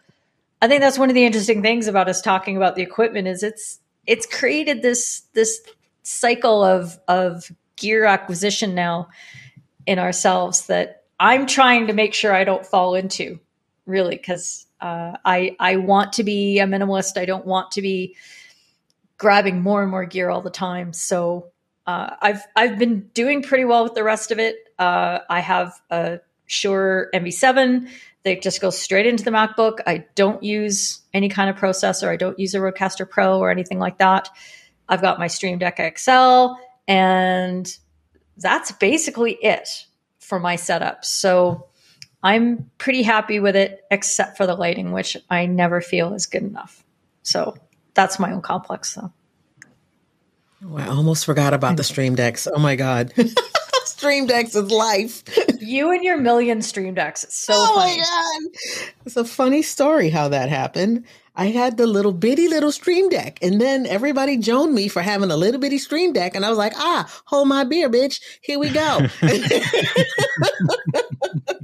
I 0.63 0.69
think 0.69 0.81
that's 0.81 0.99
one 0.99 1.11
of 1.11 1.15
the 1.15 1.25
interesting 1.25 1.63
things 1.63 1.87
about 1.89 2.09
us 2.09 2.23
talking 2.23 2.57
about 2.57 2.75
the 2.75 2.83
equipment 2.83 3.29
is 3.29 3.43
it's 3.43 3.81
it's 4.07 4.27
created 4.27 4.83
this 4.83 5.23
this 5.35 5.61
cycle 6.03 6.63
of 6.63 6.99
of 7.09 7.51
gear 7.77 8.05
acquisition 8.05 8.75
now 8.75 9.09
in 9.87 9.99
ourselves 9.99 10.67
that 10.67 11.05
I'm 11.21 11.47
trying 11.47 11.89
to 11.89 11.93
make 11.93 12.15
sure 12.15 12.35
I 12.35 12.45
don't 12.45 12.67
fall 12.67 12.95
into 12.95 13.41
really 13.87 14.17
because 14.17 14.67
uh, 14.81 15.17
I 15.25 15.57
I 15.59 15.77
want 15.77 16.15
to 16.15 16.25
be 16.25 16.59
a 16.59 16.67
minimalist. 16.67 17.19
I 17.19 17.25
don't 17.25 17.47
want 17.47 17.73
to 17.73 17.83
be 17.83 18.17
grabbing 19.19 19.63
more 19.63 19.83
and 19.83 19.91
more 19.91 20.05
gear 20.05 20.31
all 20.31 20.43
the 20.43 20.51
time. 20.51 20.93
So 20.93 21.51
uh, 21.87 22.17
I've 22.21 22.43
I've 22.57 22.79
been 22.79 23.11
doing 23.15 23.43
pretty 23.43 23.65
well 23.65 23.85
with 23.85 23.95
the 23.95 24.05
rest 24.05 24.31
of 24.31 24.39
it. 24.39 24.57
Uh, 24.79 25.21
I 25.29 25.41
have 25.41 25.73
a 25.91 26.21
Shure 26.47 27.11
MV7 27.15 27.89
that 28.25 28.43
just 28.43 28.61
go 28.61 28.71
straight 28.71 29.07
into 29.07 29.25
the 29.25 29.31
MacBook. 29.31 29.79
I 29.87 30.07
don't 30.15 30.43
use 30.43 31.03
any 31.13 31.29
kind 31.29 31.51
of 31.51 31.57
processor. 31.57 32.09
I 32.09 32.17
don't 32.17 32.39
use 32.39 32.55
a 32.55 32.59
Rodecaster 32.59 33.09
Pro 33.09 33.39
or 33.39 33.51
anything 33.51 33.79
like 33.79 33.99
that. 33.99 34.29
I've 34.89 35.01
got 35.01 35.19
my 35.19 35.29
Stream 35.29 35.59
Deck 35.59 35.81
XL, 35.99 36.55
and 36.89 37.79
that's 38.37 38.73
basically 38.73 39.33
it 39.33 39.87
for 40.19 40.41
my 40.41 40.57
setup. 40.57 41.05
So 41.05 41.69
I'm 42.23 42.71
pretty 42.79 43.03
happy 43.03 43.41
with 43.41 43.57
it, 43.57 43.85
except 43.91 44.37
for 44.37 44.47
the 44.47 44.55
lighting, 44.55 44.93
which 44.93 45.17
I 45.31 45.47
never 45.47 45.81
feel 45.81 46.15
is 46.15 46.27
good 46.27 46.43
enough. 46.43 46.83
So 47.23 47.57
that's 47.95 48.19
my 48.19 48.33
own 48.33 48.43
complex, 48.43 48.95
though. 48.95 49.13
Oh, 50.67 50.77
I 50.77 50.87
almost 50.87 51.27
forgot 51.27 51.53
about 51.53 51.77
the 51.77 51.85
Stream 51.85 52.15
Decks. 52.15 52.49
Oh 52.53 52.59
my 52.59 52.77
God. 52.77 53.13
Stream 53.87 54.27
Decks 54.27 54.55
is 54.55 54.71
life. 54.71 55.23
you 55.61 55.91
and 55.91 56.05
your 56.05 56.19
million 56.19 56.63
Stream 56.63 56.95
Decks. 56.95 57.25
It's 57.25 57.37
so 57.37 57.55
oh 57.57 57.75
funny. 57.75 57.99
my 57.99 58.05
God. 58.05 58.91
It's 59.07 59.17
a 59.17 59.25
funny 59.25 59.63
story 59.63 60.11
how 60.11 60.29
that 60.29 60.49
happened. 60.49 61.05
I 61.37 61.47
had 61.47 61.77
the 61.77 61.87
little 61.87 62.13
bitty 62.13 62.47
little 62.47 62.71
stream 62.71 63.09
deck 63.09 63.41
and 63.43 63.61
then 63.61 63.87
everybody 63.87 64.39
joned 64.39 64.73
me 64.73 64.87
for 64.87 65.03
having 65.03 65.33
a 65.33 65.37
little 65.37 65.61
bitty 65.61 65.79
stream 65.79 66.13
deck. 66.13 66.37
And 66.37 66.45
I 66.45 66.49
was 66.49 66.59
like, 66.59 66.75
ah, 66.77 67.13
hold 67.25 67.49
my 67.49 67.65
beer, 67.65 67.91
bitch. 67.91 68.21
Here 68.41 68.59
we 68.59 68.71
go. 68.71 69.01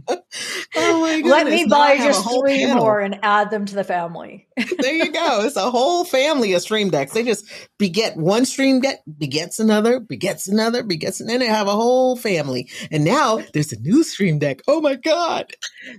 oh 0.81 1.01
my 1.01 1.21
god! 1.21 1.31
Let 1.31 1.47
me 1.47 1.67
buy 1.67 1.97
just 1.97 2.29
three 2.29 2.67
panel. 2.67 2.85
more 2.85 3.01
and 3.01 3.19
add 3.23 3.51
them 3.51 3.67
to 3.67 3.75
the 3.75 3.85
family. 3.85 4.47
there 4.79 4.95
you 4.95 5.13
go. 5.13 5.45
It's 5.45 5.57
a 5.57 5.71
whole 5.71 6.05
family 6.05 6.53
of 6.53 6.63
stream 6.63 6.91
decks. 6.91 7.13
They 7.13 7.25
just 7.25 7.47
beget 7.79 8.17
one 8.17 8.45
stream 8.45 8.81
deck, 8.81 9.01
begets 9.19 9.59
another, 9.59 10.01
begets 10.01 10.49
another, 10.49 10.83
begets, 10.83 11.21
another, 11.21 11.33
and 11.35 11.41
then 11.41 11.49
they 11.49 11.55
have 11.55 11.69
a 11.69 11.73
whole 11.73 12.17
family. 12.17 12.69
And 12.91 13.05
now 13.05 13.43
there's 13.53 13.73
a 13.73 13.81
new 13.81 14.03
stream 14.05 14.39
deck. 14.39 14.61
Oh 14.69 14.81
my 14.81 14.97
god! 14.97 15.53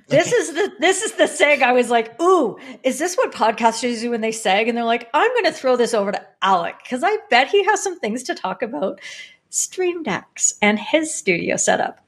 This 0.07 0.27
okay. 0.27 0.35
is 0.35 0.53
the 0.53 0.71
this 0.79 1.01
is 1.01 1.13
the 1.13 1.23
seg. 1.23 1.61
I 1.61 1.73
was 1.73 1.89
like, 1.89 2.21
ooh, 2.21 2.57
is 2.83 2.99
this 2.99 3.15
what 3.15 3.33
podcasters 3.33 4.01
do 4.01 4.11
when 4.11 4.21
they 4.21 4.31
seg? 4.31 4.67
And 4.67 4.77
they're 4.77 4.83
like, 4.83 5.09
I'm 5.13 5.31
going 5.31 5.45
to 5.45 5.51
throw 5.51 5.75
this 5.75 5.93
over 5.93 6.11
to 6.11 6.27
Alec 6.41 6.75
because 6.83 7.03
I 7.03 7.17
bet 7.29 7.47
he 7.47 7.63
has 7.65 7.83
some 7.83 7.99
things 7.99 8.23
to 8.23 8.35
talk 8.35 8.61
about. 8.61 8.99
Stream 9.49 10.01
decks 10.03 10.53
and 10.61 10.79
his 10.79 11.13
studio 11.13 11.57
setup. 11.57 11.99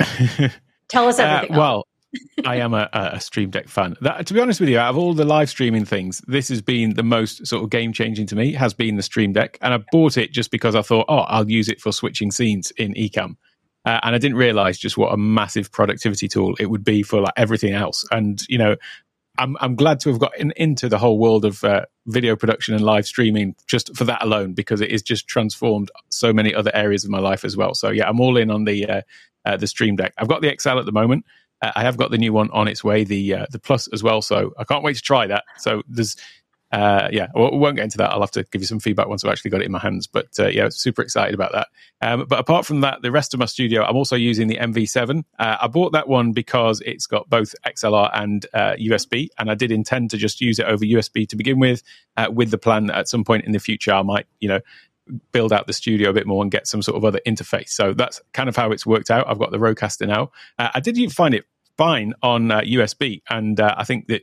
Tell 0.88 1.08
us 1.08 1.18
uh, 1.18 1.22
everything. 1.22 1.56
Uh, 1.56 1.58
well, 1.58 1.88
I 2.44 2.56
am 2.56 2.74
a, 2.74 2.88
a, 2.92 3.20
Stream 3.20 3.50
Deck 3.50 3.68
fan. 3.68 3.96
That, 4.00 4.26
to 4.26 4.34
be 4.34 4.40
honest 4.40 4.60
with 4.60 4.68
you, 4.68 4.78
out 4.78 4.90
of 4.90 4.96
all 4.96 5.12
the 5.12 5.24
live 5.24 5.50
streaming 5.50 5.84
things, 5.84 6.22
this 6.26 6.48
has 6.48 6.62
been 6.62 6.94
the 6.94 7.02
most 7.02 7.46
sort 7.46 7.62
of 7.62 7.70
game 7.70 7.92
changing 7.92 8.26
to 8.28 8.36
me. 8.36 8.52
Has 8.54 8.72
been 8.72 8.96
the 8.96 9.02
Stream 9.02 9.32
Deck, 9.32 9.58
and 9.60 9.74
I 9.74 9.78
bought 9.92 10.16
it 10.16 10.32
just 10.32 10.50
because 10.50 10.74
I 10.74 10.82
thought, 10.82 11.06
oh, 11.08 11.18
I'll 11.18 11.50
use 11.50 11.68
it 11.68 11.80
for 11.80 11.92
switching 11.92 12.30
scenes 12.30 12.70
in 12.72 12.94
Ecamm, 12.94 13.36
uh, 13.84 14.00
and 14.02 14.14
I 14.14 14.18
didn't 14.18 14.38
realize 14.38 14.78
just 14.78 14.96
what 14.96 15.12
a 15.12 15.16
massive 15.16 15.70
productivity 15.70 16.28
tool 16.28 16.54
it 16.58 16.66
would 16.66 16.84
be 16.84 17.02
for 17.02 17.20
like 17.20 17.34
everything 17.36 17.74
else. 17.74 18.06
And 18.10 18.40
you 18.48 18.56
know, 18.56 18.76
I'm 19.38 19.56
I'm 19.60 19.76
glad 19.76 20.00
to 20.00 20.10
have 20.10 20.18
gotten 20.18 20.52
into 20.56 20.88
the 20.88 20.98
whole 20.98 21.18
world 21.18 21.44
of 21.44 21.62
uh, 21.62 21.84
video 22.06 22.36
production 22.36 22.74
and 22.74 22.82
live 22.82 23.06
streaming 23.06 23.54
just 23.66 23.94
for 23.96 24.04
that 24.04 24.22
alone 24.22 24.54
because 24.54 24.80
it 24.80 24.90
has 24.92 25.02
just 25.02 25.28
transformed 25.28 25.90
so 26.08 26.32
many 26.32 26.54
other 26.54 26.74
areas 26.74 27.04
of 27.04 27.10
my 27.10 27.20
life 27.20 27.44
as 27.44 27.56
well. 27.56 27.74
So 27.74 27.90
yeah, 27.90 28.08
I'm 28.08 28.20
all 28.20 28.36
in 28.36 28.50
on 28.50 28.64
the 28.64 28.86
uh, 28.86 29.02
uh, 29.48 29.56
the 29.56 29.66
Stream 29.66 29.96
Deck. 29.96 30.12
I've 30.18 30.28
got 30.28 30.42
the 30.42 30.54
XL 30.58 30.78
at 30.78 30.84
the 30.84 30.92
moment. 30.92 31.24
Uh, 31.62 31.72
I 31.74 31.82
have 31.82 31.96
got 31.96 32.10
the 32.10 32.18
new 32.18 32.32
one 32.32 32.50
on 32.50 32.68
its 32.68 32.84
way, 32.84 33.04
the 33.04 33.34
uh, 33.34 33.46
the 33.50 33.58
Plus 33.58 33.88
as 33.88 34.02
well. 34.02 34.22
So 34.22 34.52
I 34.58 34.64
can't 34.64 34.84
wait 34.84 34.96
to 34.96 35.02
try 35.02 35.26
that. 35.26 35.44
So 35.56 35.82
there's, 35.88 36.16
uh, 36.70 37.08
yeah, 37.10 37.28
we 37.34 37.56
won't 37.56 37.76
get 37.76 37.84
into 37.84 37.96
that. 37.98 38.10
I'll 38.10 38.20
have 38.20 38.30
to 38.32 38.44
give 38.44 38.60
you 38.60 38.66
some 38.66 38.78
feedback 38.78 39.08
once 39.08 39.24
I've 39.24 39.32
actually 39.32 39.52
got 39.52 39.62
it 39.62 39.64
in 39.64 39.72
my 39.72 39.78
hands. 39.78 40.06
But 40.06 40.28
uh, 40.38 40.48
yeah, 40.48 40.68
super 40.68 41.00
excited 41.00 41.34
about 41.34 41.52
that. 41.52 41.68
Um, 42.02 42.26
but 42.28 42.38
apart 42.38 42.66
from 42.66 42.82
that, 42.82 43.00
the 43.00 43.10
rest 43.10 43.32
of 43.32 43.40
my 43.40 43.46
studio, 43.46 43.82
I'm 43.84 43.96
also 43.96 44.16
using 44.16 44.48
the 44.48 44.58
MV7. 44.58 45.24
Uh, 45.38 45.56
I 45.62 45.66
bought 45.66 45.92
that 45.92 46.08
one 46.08 46.32
because 46.32 46.82
it's 46.82 47.06
got 47.06 47.30
both 47.30 47.54
XLR 47.66 48.10
and 48.12 48.46
USB, 48.54 49.28
and 49.38 49.50
I 49.50 49.54
did 49.54 49.72
intend 49.72 50.10
to 50.10 50.18
just 50.18 50.42
use 50.42 50.58
it 50.58 50.66
over 50.66 50.84
USB 50.84 51.26
to 51.30 51.36
begin 51.36 51.58
with, 51.58 51.82
with 52.30 52.50
the 52.50 52.58
plan 52.58 52.86
that 52.86 52.98
at 52.98 53.08
some 53.08 53.24
point 53.24 53.46
in 53.46 53.52
the 53.52 53.58
future 53.58 53.92
I 53.92 54.02
might, 54.02 54.26
you 54.38 54.48
know, 54.48 54.60
build 55.32 55.52
out 55.52 55.66
the 55.66 55.72
studio 55.72 56.10
a 56.10 56.12
bit 56.12 56.26
more 56.26 56.42
and 56.42 56.50
get 56.50 56.66
some 56.66 56.82
sort 56.82 56.96
of 56.96 57.04
other 57.04 57.20
interface. 57.26 57.70
So 57.70 57.94
that's 57.94 58.20
kind 58.32 58.48
of 58.48 58.56
how 58.56 58.70
it's 58.72 58.86
worked 58.86 59.10
out. 59.10 59.28
I've 59.28 59.38
got 59.38 59.50
the 59.50 59.58
Rodecaster 59.58 60.06
now. 60.06 60.30
Uh, 60.58 60.70
I 60.74 60.80
did 60.80 61.12
find 61.12 61.34
it 61.34 61.44
fine 61.76 62.14
on 62.22 62.50
uh, 62.50 62.60
USB, 62.60 63.22
and 63.30 63.58
uh, 63.60 63.74
I 63.76 63.84
think 63.84 64.08
that 64.08 64.22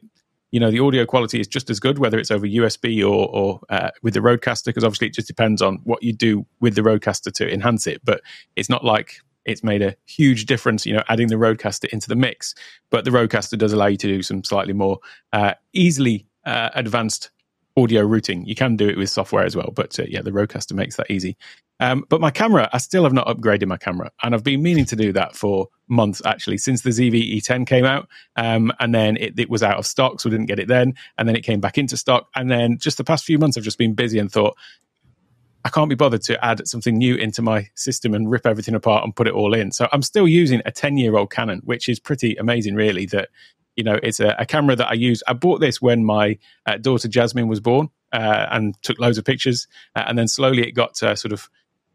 you 0.52 0.60
know 0.60 0.72
the 0.72 0.80
audio 0.80 1.06
quality 1.06 1.40
is 1.40 1.48
just 1.48 1.70
as 1.70 1.80
good 1.80 2.00
whether 2.00 2.18
it's 2.18 2.32
over 2.32 2.48
USB 2.48 3.02
or 3.02 3.28
or 3.30 3.60
uh, 3.70 3.90
with 4.04 4.14
the 4.14 4.20
Rodecaster 4.20 4.66
because 4.66 4.84
obviously 4.84 5.08
it 5.08 5.14
just 5.14 5.28
depends 5.28 5.62
on 5.62 5.80
what 5.84 6.04
you 6.04 6.14
do 6.14 6.46
with 6.60 6.76
the 6.76 6.82
Rodecaster 6.82 7.32
to 7.34 7.52
enhance 7.52 7.88
it. 7.88 8.02
But 8.04 8.22
it's 8.56 8.70
not 8.70 8.84
like 8.84 9.20
it's 9.46 9.64
made 9.64 9.82
a 9.82 9.96
huge 10.06 10.46
difference, 10.46 10.86
you 10.86 10.94
know, 10.94 11.04
adding 11.08 11.28
the 11.28 11.36
Rodecaster 11.36 11.86
into 11.90 12.08
the 12.08 12.16
mix. 12.16 12.56
But 12.90 13.06
the 13.06 13.12
Rodecaster 13.12 13.58
does 13.58 13.74
allow 13.74 13.88
you 13.88 13.98
to 13.98 14.08
do 14.08 14.22
some 14.22 14.44
slightly 14.44 14.74
more 14.74 15.00
uh, 15.34 15.54
easily 15.74 16.28
uh, 16.46 16.70
advanced 16.74 17.30
audio 17.78 18.02
routing. 18.04 18.46
You 18.46 18.56
can 18.56 18.76
do 18.76 18.88
it 18.88 18.98
with 18.98 19.10
software 19.10 19.46
as 19.46 19.56
well, 19.56 19.72
but 19.76 20.00
uh, 20.00 20.04
yeah, 20.08 20.22
the 20.22 20.32
Rodecaster 20.32 20.74
makes 20.74 20.96
that 20.96 21.12
easy. 21.12 21.38
Um, 21.80 22.06
but 22.08 22.22
my 22.22 22.32
camera, 22.32 22.70
I 22.72 22.78
still 22.78 23.04
have 23.04 23.12
not 23.12 23.28
upgraded 23.28 23.68
my 23.68 23.78
camera, 23.78 24.12
and 24.24 24.34
I've 24.34 24.44
been 24.44 24.64
meaning 24.64 24.86
to 24.86 24.96
do 24.96 25.12
that 25.14 25.36
for 25.36 25.68
months 25.88 26.22
actually 26.26 26.58
since 26.58 26.82
the 26.82 26.90
ZV 26.90 27.38
E10 27.38 27.68
came 27.68 27.84
out, 27.84 28.08
um, 28.38 28.72
and 28.80 28.96
then 28.96 29.18
it, 29.18 29.38
it, 29.38 29.50
was 29.50 29.62
out 29.62 29.78
of 29.78 29.86
stock, 29.86 30.22
so 30.22 30.30
we 30.30 30.32
didn't 30.38 30.48
get 30.48 30.60
it 30.60 30.70
then, 30.70 30.94
and 31.18 31.28
then 31.28 31.36
it 31.36 31.42
came 31.42 31.60
back 31.60 31.78
into 31.78 31.98
stock, 31.98 32.30
and 32.36 32.50
then 32.50 32.78
just 32.78 32.98
the 32.98 33.04
past 33.04 33.26
few 33.26 33.38
months 33.38 33.58
I've 33.58 33.64
just 33.64 33.78
been 33.78 33.94
busy 33.94 34.20
and 34.20 34.32
thought. 34.32 34.56
I 35.66 35.70
can't 35.70 35.90
be 35.90 35.96
bothered 35.96 36.22
to 36.26 36.46
add 36.46 36.68
something 36.68 36.96
new 36.96 37.16
into 37.16 37.42
my 37.42 37.68
system 37.74 38.14
and 38.14 38.30
rip 38.30 38.46
everything 38.46 38.76
apart 38.76 39.04
and 39.04 39.16
put 39.16 39.28
it 39.28 39.34
all 39.34 39.56
in. 39.56 39.72
So 39.72 39.88
I'm 39.92 40.04
still 40.04 40.28
using 40.28 40.62
a 40.64 40.72
10 40.72 40.96
year 41.00 41.18
old 41.18 41.32
Canon, 41.32 41.62
which 41.64 41.90
is 41.90 42.00
pretty 42.00 42.36
amazing, 42.36 42.76
really, 42.76 43.08
that 43.08 43.30
you 43.76 43.84
know, 43.84 44.00
it's 44.02 44.20
a, 44.20 44.36
a, 44.40 44.46
camera 44.46 44.76
that 44.76 44.88
I 44.90 44.94
use. 44.94 45.22
I 45.28 45.34
bought 45.34 45.60
this 45.60 45.82
when 45.82 46.06
my 46.06 46.38
uh, 46.66 46.78
daughter 46.78 47.08
Jasmine 47.08 47.48
was 47.48 47.60
born 47.60 47.90
uh, 48.14 48.48
and 48.52 48.82
took 48.82 49.00
loads 49.00 49.18
of 49.18 49.26
pictures. 49.26 49.68
Uh, 49.96 50.04
and 50.08 50.18
then 50.18 50.28
slowly 50.28 50.68
it 50.68 50.72
got 50.72 51.02
uh, 51.04 51.16
sort 51.16 51.34
of 51.34 51.50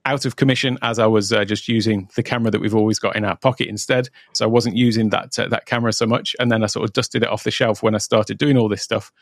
out 0.04 0.24
of 0.24 0.36
commission 0.36 0.78
as 0.82 0.98
I 0.98 1.06
was 1.06 1.32
uh, 1.32 1.44
just 1.44 1.68
using 1.68 2.08
the 2.16 2.22
camera 2.22 2.50
that 2.50 2.60
we've 2.60 2.74
always 2.74 2.98
got 2.98 3.16
in 3.16 3.24
our 3.24 3.36
pocket 3.36 3.68
instead. 3.68 4.08
So 4.32 4.44
I 4.44 4.48
wasn't 4.48 4.76
using 4.76 5.10
that 5.10 5.38
uh, 5.38 5.48
that 5.48 5.66
camera 5.66 5.92
so 5.92 6.06
much. 6.06 6.34
And 6.38 6.50
then 6.50 6.62
I 6.62 6.66
sort 6.66 6.84
of 6.84 6.92
dusted 6.92 7.22
it 7.22 7.28
off 7.28 7.44
the 7.44 7.50
shelf 7.50 7.82
when 7.82 7.94
I 7.94 7.98
started 7.98 8.38
doing 8.38 8.56
all 8.56 8.68
this 8.68 8.82
stuff. 8.82 9.12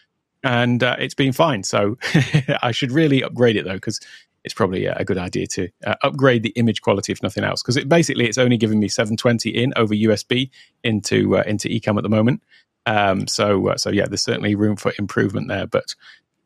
And 0.44 0.82
it's 0.82 1.14
been 1.14 1.32
fine. 1.32 1.64
So 1.64 1.96
I 2.62 2.70
should 2.70 2.92
really 2.92 3.22
upgrade 3.22 3.56
it 3.56 3.64
though, 3.64 3.74
because 3.74 4.00
it's 4.44 4.54
probably 4.54 4.86
a 4.86 5.04
good 5.04 5.18
idea 5.18 5.46
to 5.46 5.68
uh, 5.86 5.96
upgrade 6.02 6.42
the 6.42 6.50
image 6.50 6.80
quality 6.80 7.12
if 7.12 7.22
nothing 7.22 7.44
else 7.44 7.62
because 7.62 7.76
it 7.76 7.88
basically 7.88 8.26
it's 8.26 8.38
only 8.38 8.56
giving 8.56 8.78
me 8.78 8.88
720 8.88 9.50
in 9.50 9.72
over 9.76 9.94
USB 9.94 10.50
into 10.84 11.36
uh, 11.36 11.42
into 11.46 11.68
Ecamm 11.68 11.96
at 11.96 12.02
the 12.02 12.08
moment. 12.08 12.42
Um, 12.86 13.26
so 13.26 13.68
uh, 13.68 13.76
so 13.76 13.90
yeah, 13.90 14.06
there's 14.06 14.22
certainly 14.22 14.54
room 14.54 14.76
for 14.76 14.92
improvement 14.98 15.48
there. 15.48 15.66
But 15.66 15.94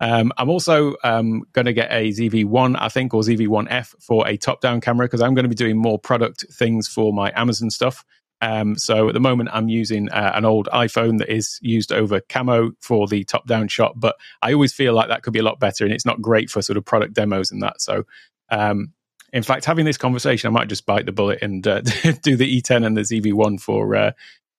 um, 0.01 0.33
I'm 0.37 0.51
also 0.51 0.97
um, 1.05 1.45
going 1.53 1.67
to 1.67 1.73
get 1.73 1.93
a 1.93 2.09
ZV1, 2.09 2.77
I 2.77 2.89
think, 2.89 3.15
or 3.15 3.23
ZV1F 3.23 3.95
for 4.03 4.27
a 4.27 4.37
top-down 4.37 4.81
camera 4.81 5.07
because 5.07 5.21
I'm 5.21 5.35
going 5.35 5.45
to 5.45 5.49
be 5.49 5.55
doing 5.55 5.77
more 5.77 5.97
product 5.97 6.45
things 6.51 6.89
for 6.89 7.13
my 7.13 7.33
Amazon 7.37 7.71
stuff. 7.71 8.05
Um, 8.43 8.77
so 8.77 9.09
at 9.09 9.15
the 9.15 9.21
moment, 9.21 9.51
I'm 9.53 9.69
using 9.69 10.11
uh, 10.11 10.33
an 10.35 10.45
old 10.45 10.69
iPhone 10.73 11.19
that 11.19 11.33
is 11.33 11.61
used 11.63 11.93
over 11.93 12.21
camo 12.21 12.73
for 12.81 13.07
the 13.07 13.23
top 13.23 13.47
down 13.47 13.69
shot, 13.69 13.99
but 13.99 14.17
I 14.43 14.53
always 14.53 14.73
feel 14.73 14.93
like 14.93 15.09
that 15.09 15.23
could 15.23 15.33
be 15.33 15.39
a 15.39 15.45
lot 15.45 15.61
better 15.61 15.85
and 15.85 15.95
it's 15.95 16.05
not 16.05 16.21
great 16.21 16.51
for 16.51 16.61
sort 16.61 16.77
of 16.77 16.85
product 16.85 17.15
demos 17.15 17.53
and 17.53 17.63
that. 17.63 17.81
So, 17.81 18.05
um, 18.51 18.93
in 19.33 19.45
fact, 19.45 19.65
having 19.65 19.85
this 19.85 19.97
conversation, 19.97 20.49
I 20.49 20.51
might 20.51 20.69
just 20.69 20.85
bite 20.85 21.07
the 21.07 21.13
bullet 21.13 21.41
and 21.41 21.67
uh, 21.67 21.81
do 22.23 22.37
the 22.37 22.61
E10 22.61 22.85
and 22.85 22.97
the 22.97 23.03
ZV1 23.03 23.61
for 23.61 23.95
uh, 23.95 24.13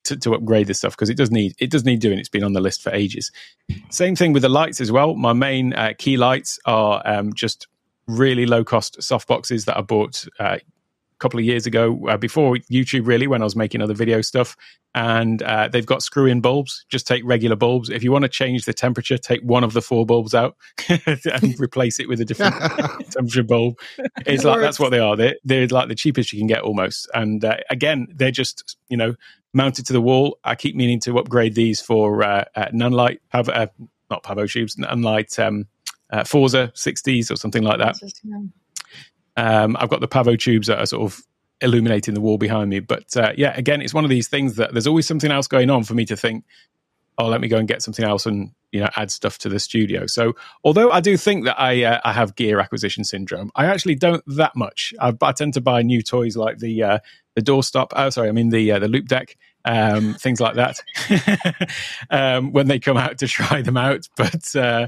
to, 0.06 0.18
to 0.18 0.34
upgrade 0.34 0.68
this 0.68 0.78
stuff 0.78 0.94
because 0.94 1.10
it 1.10 1.18
does 1.18 1.30
need 1.30 1.54
it 1.60 1.70
does 1.70 1.84
need 1.84 2.00
doing. 2.00 2.20
It's 2.20 2.30
been 2.30 2.44
on 2.44 2.54
the 2.54 2.62
list 2.62 2.82
for 2.82 2.92
ages. 2.92 3.32
Same 3.90 4.16
thing 4.16 4.32
with 4.32 4.44
the 4.44 4.50
lights 4.50 4.80
as 4.80 4.94
well. 4.94 5.14
My 5.14 5.34
main 5.34 5.74
uh, 5.74 5.94
key 5.98 6.16
lights 6.16 6.58
are 6.66 7.02
um, 7.06 7.34
just 7.34 7.68
really 8.08 8.46
low 8.46 8.64
cost 8.64 9.04
soft 9.04 9.28
boxes 9.28 9.66
that 9.66 9.78
I 9.78 9.82
bought 9.82 10.26
uh, 10.40 10.58
couple 11.20 11.40
of 11.40 11.46
years 11.46 11.66
ago 11.66 12.08
uh, 12.08 12.18
before 12.18 12.56
YouTube, 12.72 13.08
really, 13.08 13.28
when 13.28 13.42
I 13.42 13.46
was 13.46 13.56
making 13.56 13.82
other 13.82 13.94
video 13.94 14.22
stuff. 14.22 14.56
And 14.96 15.42
uh, 15.42 15.70
they've 15.70 15.86
got 15.86 16.04
screw 16.04 16.28
in 16.28 16.42
bulbs. 16.42 16.86
Just 16.90 17.08
take 17.08 17.24
regular 17.26 17.56
bulbs. 17.56 17.90
If 17.90 18.04
you 18.04 18.12
want 18.12 18.24
to 18.24 18.30
change 18.30 18.66
the 18.66 18.74
temperature, 18.74 19.18
take 19.18 19.42
one 19.42 19.64
of 19.64 19.74
the 19.74 19.82
four 19.82 20.06
bulbs 20.06 20.36
out 20.36 20.56
and 20.90 21.56
replace 21.60 22.00
it 22.00 22.08
with 22.08 22.22
a 22.22 22.26
different 22.26 22.56
temperature 23.12 23.44
bulb. 23.44 23.80
It's 24.26 24.44
like 24.44 24.60
that's 24.60 24.80
what 24.80 24.90
they 24.90 25.00
are. 25.00 25.16
They're, 25.16 25.36
they're 25.44 25.68
like 25.68 25.88
the 25.88 25.96
cheapest 25.96 26.32
you 26.32 26.40
can 26.40 26.48
get 26.48 26.62
almost. 26.62 27.10
And 27.14 27.44
uh, 27.44 27.58
again, 27.70 28.08
they're 28.14 28.32
just, 28.32 28.78
you 28.90 28.98
know, 28.98 29.16
mounted 29.54 29.86
to 29.88 29.94
the 29.94 30.02
wall. 30.02 30.38
I 30.44 30.56
keep 30.56 30.76
meaning 30.76 31.00
to 31.02 31.18
upgrade 31.20 31.56
these 31.56 31.82
for 31.82 32.24
uh, 32.24 32.46
uh, 32.56 32.66
Nanlite, 32.68 33.20
Pav- 33.32 33.50
uh, 33.50 33.68
not 34.10 34.24
Pavo 34.24 34.46
tubes, 34.46 34.76
Nanlite 34.76 35.40
um, 35.40 35.68
uh, 36.12 36.24
Forza 36.24 36.72
60s 36.76 37.32
or 37.32 37.36
something 37.36 37.64
like 37.64 37.80
that. 37.80 37.96
Um, 39.36 39.76
I've 39.80 39.90
got 39.90 40.02
the 40.02 40.08
Pavo 40.08 40.36
tubes 40.36 40.68
that 40.68 40.80
are 40.80 40.86
sort 40.86 41.04
of 41.04 41.22
illuminating 41.62 42.14
the 42.14 42.22
wall 42.22 42.38
behind 42.38 42.70
me. 42.70 42.80
But 42.80 43.16
uh, 43.16 43.34
yeah, 43.36 43.54
again, 43.58 43.82
it's 43.82 43.94
one 43.94 44.04
of 44.04 44.10
these 44.10 44.28
things 44.28 44.56
that 44.56 44.74
there's 44.74 44.88
always 44.88 45.08
something 45.08 45.32
else 45.32 45.48
going 45.48 45.70
on 45.70 45.84
for 45.84 45.94
me 45.94 46.06
to 46.06 46.18
think, 46.18 46.44
oh, 47.18 47.28
let 47.28 47.42
me 47.42 47.48
go 47.48 47.58
and 47.58 47.68
get 47.68 47.82
something 47.82 48.06
else 48.06 48.26
and 48.26 48.52
you 48.72 48.80
know 48.80 48.90
add 48.96 49.12
stuff 49.12 49.38
to 49.40 49.50
the 49.50 49.60
studio. 49.60 50.06
So 50.08 50.34
although 50.64 50.92
I 50.92 51.00
do 51.00 51.16
think 51.16 51.46
that 51.46 51.60
I 51.60 51.84
uh, 51.84 52.02
I 52.04 52.14
have 52.14 52.36
gear 52.36 52.60
acquisition 52.60 53.04
syndrome, 53.04 53.52
I 53.56 53.66
actually 53.68 53.96
don't 53.96 54.24
that 54.28 54.56
much. 54.56 54.94
I, 55.00 55.14
I 55.22 55.32
tend 55.32 55.54
to 55.56 55.62
buy 55.62 55.82
new 55.82 56.02
toys 56.02 56.36
like 56.36 56.58
the 56.58 56.84
uh, 56.84 57.00
the 57.36 57.42
doorstop. 57.42 57.88
Oh, 57.94 58.10
sorry, 58.10 58.30
I 58.30 58.32
mean 58.32 58.50
the 58.50 58.72
uh, 58.72 58.80
the 58.80 58.88
Loupedeck. 58.88 59.36
Um, 59.66 60.16
things 60.16 60.42
like 60.42 60.56
that 60.56 60.82
um, 62.10 62.52
when 62.52 62.68
they 62.68 62.80
come 62.80 62.98
out 62.98 63.20
to 63.20 63.28
try 63.30 63.62
them 63.62 63.78
out, 63.78 64.10
but 64.18 64.54
uh, 64.58 64.88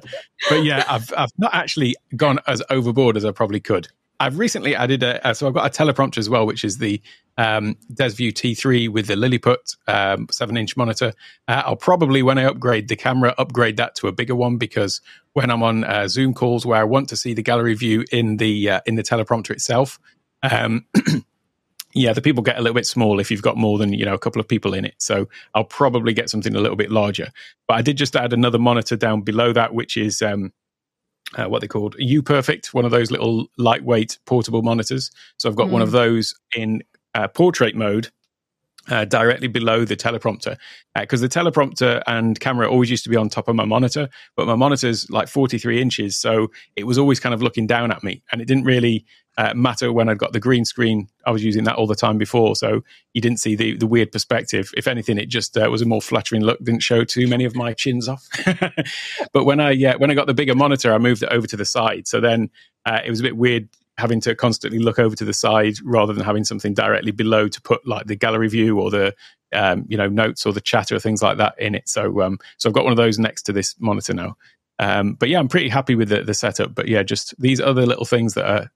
but 0.49 0.63
yeah, 0.65 0.83
I've 0.89 1.13
I've 1.15 1.31
not 1.37 1.53
actually 1.53 1.95
gone 2.15 2.39
as 2.45 2.61
overboard 2.69 3.15
as 3.15 3.23
I 3.23 3.31
probably 3.31 3.61
could. 3.61 3.87
I've 4.19 4.39
recently 4.39 4.75
added 4.75 5.03
a, 5.03 5.35
so 5.35 5.47
I've 5.47 5.53
got 5.53 5.65
a 5.65 5.83
teleprompter 5.83 6.17
as 6.17 6.29
well, 6.29 6.45
which 6.45 6.63
is 6.63 6.77
the 6.77 7.01
um, 7.37 7.75
DesView 7.93 8.31
T3 8.31 8.89
with 8.89 9.07
the 9.07 9.15
Lilliput 9.15 9.75
um, 9.87 10.27
seven 10.31 10.57
inch 10.57 10.77
monitor. 10.77 11.13
Uh, 11.47 11.63
I'll 11.65 11.75
probably, 11.75 12.23
when 12.23 12.37
I 12.37 12.45
upgrade 12.45 12.87
the 12.87 12.95
camera, 12.95 13.35
upgrade 13.37 13.77
that 13.77 13.95
to 13.95 14.07
a 14.07 14.11
bigger 14.11 14.35
one 14.35 14.57
because 14.57 15.01
when 15.33 15.51
I'm 15.51 15.63
on 15.63 15.83
uh, 15.83 16.07
Zoom 16.07 16.33
calls 16.33 16.65
where 16.65 16.79
I 16.79 16.85
want 16.85 17.09
to 17.09 17.17
see 17.17 17.33
the 17.33 17.43
gallery 17.43 17.73
view 17.73 18.05
in 18.11 18.37
the 18.37 18.69
uh, 18.69 18.81
in 18.85 18.95
the 18.95 19.03
teleprompter 19.03 19.51
itself, 19.51 19.99
um, 20.49 20.85
yeah, 21.93 22.13
the 22.13 22.21
people 22.21 22.41
get 22.41 22.57
a 22.57 22.61
little 22.61 22.75
bit 22.75 22.85
small 22.85 23.19
if 23.19 23.29
you've 23.29 23.41
got 23.41 23.57
more 23.57 23.77
than 23.77 23.91
you 23.91 24.05
know 24.05 24.13
a 24.13 24.19
couple 24.19 24.39
of 24.39 24.47
people 24.47 24.73
in 24.73 24.85
it. 24.85 24.95
So 24.97 25.27
I'll 25.53 25.65
probably 25.65 26.13
get 26.13 26.29
something 26.29 26.55
a 26.55 26.59
little 26.59 26.77
bit 26.77 26.91
larger. 26.91 27.31
But 27.67 27.75
I 27.75 27.81
did 27.81 27.97
just 27.97 28.15
add 28.15 28.31
another 28.31 28.59
monitor 28.59 28.95
down 28.95 29.21
below 29.21 29.51
that, 29.53 29.73
which 29.73 29.97
is 29.97 30.21
um, 30.21 30.53
uh, 31.35 31.45
what 31.45 31.61
they 31.61 31.67
called 31.67 31.95
UPERFECT, 31.99 32.73
one 32.73 32.85
of 32.85 32.91
those 32.91 33.11
little 33.11 33.47
lightweight 33.57 34.19
portable 34.25 34.61
monitors. 34.61 35.11
So 35.37 35.49
I've 35.49 35.55
got 35.55 35.67
mm. 35.67 35.71
one 35.71 35.81
of 35.81 35.89
mm. 35.89 35.93
those 35.93 36.35
in 36.55 36.83
uh, 37.13 37.27
portrait 37.27 37.75
mode. 37.75 38.09
Uh, 38.87 39.03
directly 39.03 39.47
below 39.47 39.83
the 39.83 39.95
teleprompter 39.95 40.55
because 40.99 41.19
uh, 41.19 41.25
the 41.25 41.27
teleprompter 41.27 42.03
and 42.05 42.39
camera 42.39 42.69
always 42.69 42.87
used 42.87 43.03
to 43.03 43.09
be 43.09 43.15
on 43.15 43.27
top 43.27 43.47
of 43.47 43.55
my 43.55 43.65
monitor 43.65 44.07
but 44.35 44.45
my 44.45 44.53
monitor's 44.53 45.09
like 45.09 45.27
43 45.27 45.81
inches 45.81 46.15
so 46.15 46.51
it 46.75 46.83
was 46.83 46.99
always 46.99 47.19
kind 47.19 47.33
of 47.33 47.41
looking 47.41 47.65
down 47.65 47.91
at 47.91 48.03
me 48.03 48.21
and 48.31 48.43
it 48.43 48.45
didn't 48.47 48.63
really 48.63 49.03
uh, 49.37 49.53
matter 49.53 49.91
when 49.91 50.07
I'd 50.07 50.17
got 50.17 50.33
the 50.33 50.39
green 50.39 50.65
screen. 50.65 51.07
I 51.25 51.31
was 51.31 51.43
using 51.43 51.65
that 51.65 51.75
all 51.75 51.87
the 51.87 51.95
time 51.95 52.17
before, 52.17 52.55
so 52.55 52.81
you 53.13 53.21
didn't 53.21 53.39
see 53.39 53.55
the 53.55 53.75
the 53.75 53.87
weird 53.87 54.11
perspective. 54.11 54.71
If 54.77 54.87
anything, 54.87 55.17
it 55.17 55.27
just 55.27 55.57
uh, 55.57 55.69
was 55.69 55.81
a 55.81 55.85
more 55.85 56.01
flattering 56.01 56.41
look. 56.41 56.59
Didn't 56.63 56.83
show 56.83 57.03
too 57.03 57.27
many 57.27 57.43
of 57.43 57.55
my 57.55 57.73
chins 57.73 58.07
off. 58.07 58.25
but 59.33 59.43
when 59.43 59.59
I 59.59 59.71
yeah, 59.71 59.95
when 59.95 60.09
I 60.09 60.13
got 60.13 60.27
the 60.27 60.33
bigger 60.33 60.55
monitor, 60.55 60.93
I 60.93 60.97
moved 60.97 61.23
it 61.23 61.29
over 61.29 61.47
to 61.47 61.57
the 61.57 61.65
side. 61.65 62.07
So 62.07 62.21
then 62.21 62.49
uh, 62.85 63.01
it 63.03 63.09
was 63.09 63.19
a 63.19 63.23
bit 63.23 63.35
weird 63.35 63.67
having 63.97 64.19
to 64.21 64.35
constantly 64.35 64.79
look 64.79 64.99
over 64.99 65.15
to 65.15 65.25
the 65.25 65.33
side 65.33 65.75
rather 65.83 66.13
than 66.13 66.23
having 66.23 66.43
something 66.43 66.73
directly 66.73 67.11
below 67.11 67.47
to 67.47 67.61
put 67.61 67.85
like 67.87 68.07
the 68.07 68.15
gallery 68.15 68.49
view 68.49 68.79
or 68.79 68.91
the 68.91 69.15
um, 69.53 69.85
you 69.87 69.97
know 69.97 70.07
notes 70.07 70.45
or 70.45 70.53
the 70.53 70.61
chat 70.61 70.91
or 70.91 70.99
things 70.99 71.21
like 71.21 71.37
that 71.37 71.59
in 71.59 71.75
it. 71.75 71.87
So 71.87 72.21
um, 72.21 72.39
so 72.57 72.69
I've 72.69 72.73
got 72.73 72.83
one 72.83 72.93
of 72.93 72.97
those 72.97 73.17
next 73.17 73.43
to 73.43 73.53
this 73.53 73.75
monitor 73.79 74.13
now. 74.13 74.37
Um, 74.79 75.13
but 75.13 75.29
yeah, 75.29 75.39
I'm 75.39 75.47
pretty 75.47 75.69
happy 75.69 75.95
with 75.95 76.09
the, 76.09 76.23
the 76.23 76.33
setup. 76.33 76.75
But 76.75 76.87
yeah, 76.87 77.03
just 77.03 77.39
these 77.39 77.61
other 77.61 77.85
little 77.85 78.05
things 78.05 78.33
that 78.33 78.49
are 78.49 78.71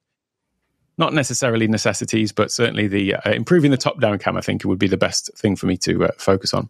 not 0.97 1.13
necessarily 1.13 1.67
necessities, 1.67 2.31
but 2.31 2.51
certainly 2.51 2.87
the 2.87 3.15
uh, 3.15 3.31
improving 3.31 3.71
the 3.71 3.77
top 3.77 3.99
down 3.99 4.19
cam. 4.19 4.37
I 4.37 4.41
think 4.41 4.63
it 4.63 4.67
would 4.67 4.79
be 4.79 4.87
the 4.87 4.97
best 4.97 5.29
thing 5.37 5.55
for 5.55 5.65
me 5.65 5.77
to 5.77 6.05
uh, 6.05 6.11
focus 6.17 6.53
on. 6.53 6.69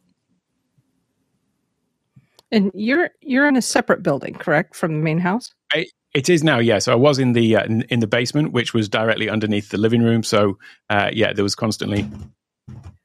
And 2.52 2.72
you're 2.74 3.12
you're 3.22 3.48
in 3.48 3.56
a 3.56 3.62
separate 3.62 4.02
building, 4.02 4.34
correct, 4.34 4.76
from 4.76 4.94
the 4.94 5.04
main 5.04 5.20
house? 5.20 5.54
I, 5.74 5.86
it 6.14 6.30
is 6.30 6.44
now, 6.44 6.60
yeah. 6.60 6.80
So 6.80 6.92
I 6.92 6.96
was 6.96 7.20
in 7.20 7.34
the 7.34 7.56
uh, 7.56 7.66
in, 7.66 7.82
in, 7.84 8.00
the 8.00 8.08
basement, 8.08 8.52
which 8.52 8.74
was 8.74 8.90
directly 8.90 9.30
underneath 9.30 9.70
the 9.70 9.78
living 9.78 10.02
room. 10.02 10.24
So 10.24 10.58
uh, 10.90 11.10
yeah, 11.14 11.34
there 11.34 11.44
was 11.44 11.56
constantly 11.56 12.10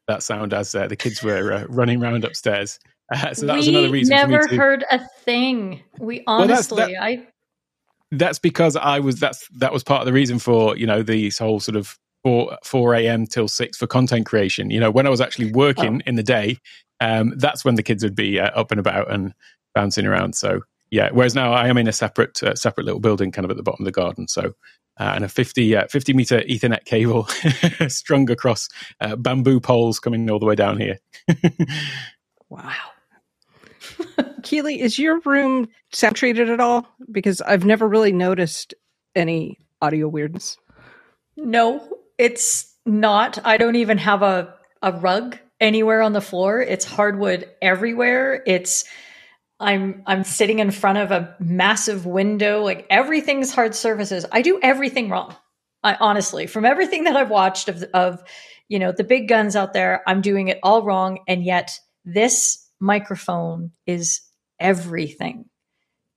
that 0.08 0.22
sound 0.22 0.54
as 0.54 0.74
uh, 0.74 0.86
the 0.86 0.96
kids 0.96 1.22
were 1.22 1.52
uh, 1.52 1.64
running 1.68 2.02
around 2.02 2.24
upstairs. 2.24 2.78
so 3.34 3.46
that 3.46 3.52
we 3.52 3.56
was 3.56 3.68
another 3.68 3.90
reason. 3.90 4.16
Never 4.16 4.46
to... 4.46 4.56
heard 4.56 4.84
a 4.90 4.98
thing. 5.24 5.82
We 5.98 6.22
honestly, 6.26 6.76
well, 6.76 6.88
that, 6.88 7.02
I 7.02 7.26
that's 8.10 8.38
because 8.38 8.76
I 8.76 9.00
was 9.00 9.20
that's 9.20 9.46
that 9.58 9.72
was 9.72 9.84
part 9.84 10.00
of 10.00 10.06
the 10.06 10.12
reason 10.12 10.38
for 10.38 10.76
you 10.76 10.86
know 10.86 11.02
the 11.02 11.30
whole 11.38 11.60
sort 11.60 11.76
of 11.76 11.98
four 12.22 12.56
four 12.64 12.94
a.m. 12.94 13.26
till 13.26 13.48
six 13.48 13.76
for 13.76 13.86
content 13.86 14.26
creation. 14.26 14.70
You 14.70 14.80
know, 14.80 14.90
when 14.90 15.06
I 15.06 15.10
was 15.10 15.20
actually 15.20 15.52
working 15.52 16.00
oh. 16.02 16.08
in 16.08 16.14
the 16.16 16.22
day, 16.22 16.58
um, 17.00 17.34
that's 17.36 17.64
when 17.64 17.74
the 17.74 17.82
kids 17.82 18.02
would 18.02 18.16
be 18.16 18.40
uh, 18.40 18.50
up 18.50 18.70
and 18.70 18.80
about 18.80 19.10
and 19.10 19.34
bouncing 19.74 20.06
around. 20.06 20.34
So 20.34 20.62
yeah, 20.94 21.08
whereas 21.10 21.34
now 21.34 21.52
I 21.52 21.66
am 21.66 21.76
in 21.76 21.88
a 21.88 21.92
separate 21.92 22.40
uh, 22.40 22.54
separate 22.54 22.84
little 22.84 23.00
building, 23.00 23.32
kind 23.32 23.44
of 23.44 23.50
at 23.50 23.56
the 23.56 23.64
bottom 23.64 23.82
of 23.82 23.86
the 23.86 23.92
garden. 23.92 24.28
So. 24.28 24.54
Uh, 24.96 25.10
and 25.16 25.24
a 25.24 25.28
50, 25.28 25.74
uh, 25.74 25.86
50 25.88 26.12
meter 26.12 26.40
Ethernet 26.42 26.84
cable 26.84 27.26
strung 27.88 28.30
across 28.30 28.68
uh, 29.00 29.16
bamboo 29.16 29.58
poles 29.58 29.98
coming 29.98 30.30
all 30.30 30.38
the 30.38 30.46
way 30.46 30.54
down 30.54 30.78
here. 30.78 31.00
wow. 32.48 32.70
Keely, 34.44 34.80
is 34.80 34.96
your 34.96 35.18
room 35.24 35.66
saturated 35.90 36.48
at 36.48 36.60
all? 36.60 36.86
Because 37.10 37.40
I've 37.40 37.64
never 37.64 37.88
really 37.88 38.12
noticed 38.12 38.72
any 39.16 39.58
audio 39.82 40.06
weirdness. 40.06 40.58
No, 41.36 41.98
it's 42.16 42.72
not. 42.86 43.44
I 43.44 43.56
don't 43.56 43.74
even 43.74 43.98
have 43.98 44.22
a, 44.22 44.54
a 44.80 44.92
rug 44.92 45.36
anywhere 45.60 46.02
on 46.02 46.12
the 46.12 46.20
floor. 46.20 46.60
It's 46.60 46.84
hardwood 46.84 47.50
everywhere. 47.60 48.44
It's 48.46 48.84
I'm 49.60 50.02
I'm 50.06 50.24
sitting 50.24 50.58
in 50.58 50.70
front 50.70 50.98
of 50.98 51.10
a 51.10 51.34
massive 51.38 52.06
window. 52.06 52.62
Like 52.62 52.86
everything's 52.90 53.54
hard 53.54 53.74
surfaces. 53.74 54.26
I 54.30 54.42
do 54.42 54.58
everything 54.62 55.08
wrong. 55.10 55.34
I 55.82 55.96
honestly, 56.00 56.46
from 56.46 56.64
everything 56.64 57.04
that 57.04 57.16
I've 57.16 57.30
watched 57.30 57.68
of 57.68 57.82
of 57.94 58.22
you 58.68 58.78
know 58.78 58.92
the 58.92 59.04
big 59.04 59.28
guns 59.28 59.54
out 59.56 59.72
there, 59.72 60.02
I'm 60.06 60.20
doing 60.20 60.48
it 60.48 60.58
all 60.62 60.82
wrong, 60.82 61.20
and 61.28 61.44
yet 61.44 61.78
this 62.04 62.68
microphone 62.80 63.70
is 63.86 64.20
everything. 64.58 65.46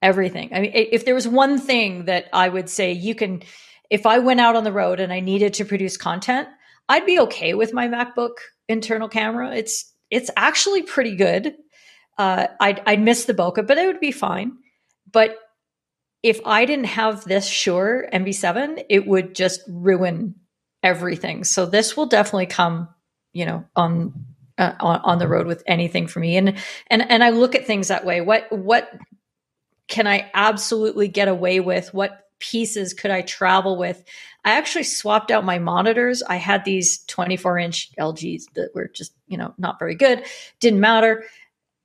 Everything. 0.01 0.51
I 0.53 0.59
mean, 0.59 0.71
if 0.73 1.05
there 1.05 1.15
was 1.15 1.27
one 1.27 1.59
thing 1.59 2.05
that 2.05 2.25
I 2.31 2.47
would 2.47 2.69
say 2.69 2.91
you 2.91 3.15
can, 3.15 3.41
if 3.89 4.05
I 4.05 4.19
went 4.19 4.39
out 4.39 4.55
on 4.55 4.63
the 4.63 4.71
road 4.71 4.99
and 4.99 5.11
I 5.11 5.21
needed 5.21 5.55
to 5.55 5.65
produce 5.65 5.97
content, 5.97 6.47
I'd 6.87 7.05
be 7.05 7.19
okay 7.21 7.55
with 7.55 7.73
my 7.73 7.87
MacBook 7.87 8.33
internal 8.69 9.09
camera. 9.09 9.55
It's 9.55 9.91
it's 10.09 10.29
actually 10.37 10.83
pretty 10.83 11.15
good. 11.15 11.55
Uh, 12.17 12.47
I'd, 12.59 12.81
I'd 12.85 13.01
miss 13.01 13.25
the 13.25 13.33
bokeh, 13.33 13.67
but 13.67 13.77
it 13.77 13.87
would 13.87 13.99
be 13.99 14.11
fine. 14.11 14.57
But 15.11 15.37
if 16.23 16.39
I 16.45 16.65
didn't 16.65 16.85
have 16.85 17.23
this 17.25 17.47
Shure 17.47 18.07
MV7, 18.11 18.85
it 18.89 19.05
would 19.07 19.35
just 19.35 19.61
ruin 19.67 20.35
everything. 20.83 21.43
So 21.43 21.65
this 21.65 21.95
will 21.95 22.07
definitely 22.07 22.47
come, 22.47 22.89
you 23.33 23.45
know, 23.45 23.65
on 23.75 24.25
uh, 24.57 24.73
on, 24.79 25.01
on 25.03 25.19
the 25.19 25.27
road 25.27 25.45
with 25.45 25.63
anything 25.67 26.07
for 26.07 26.19
me. 26.19 26.35
And 26.37 26.57
and 26.87 27.09
and 27.09 27.23
I 27.23 27.29
look 27.29 27.55
at 27.55 27.67
things 27.67 27.89
that 27.89 28.05
way. 28.05 28.21
What 28.21 28.51
what 28.51 28.91
can 29.87 30.07
I 30.07 30.29
absolutely 30.33 31.07
get 31.07 31.27
away 31.27 31.59
with? 31.59 31.93
What 31.93 32.19
pieces 32.39 32.93
could 32.93 33.11
I 33.11 33.21
travel 33.21 33.77
with? 33.77 34.03
I 34.43 34.51
actually 34.51 34.83
swapped 34.83 35.31
out 35.31 35.45
my 35.45 35.59
monitors. 35.59 36.23
I 36.23 36.37
had 36.37 36.65
these 36.65 37.03
24 37.05 37.59
inch 37.59 37.91
LGs 37.99 38.43
that 38.55 38.71
were 38.73 38.87
just, 38.87 39.13
you 39.27 39.37
know, 39.37 39.53
not 39.57 39.79
very 39.79 39.95
good, 39.95 40.23
didn't 40.59 40.79
matter. 40.79 41.25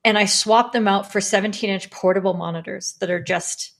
And 0.05 0.17
I 0.17 0.25
swapped 0.25 0.73
them 0.73 0.87
out 0.87 1.11
for 1.11 1.21
17 1.21 1.69
inch 1.69 1.89
portable 1.89 2.33
monitors 2.33 2.93
that 2.99 3.09
are 3.09 3.21
just, 3.21 3.71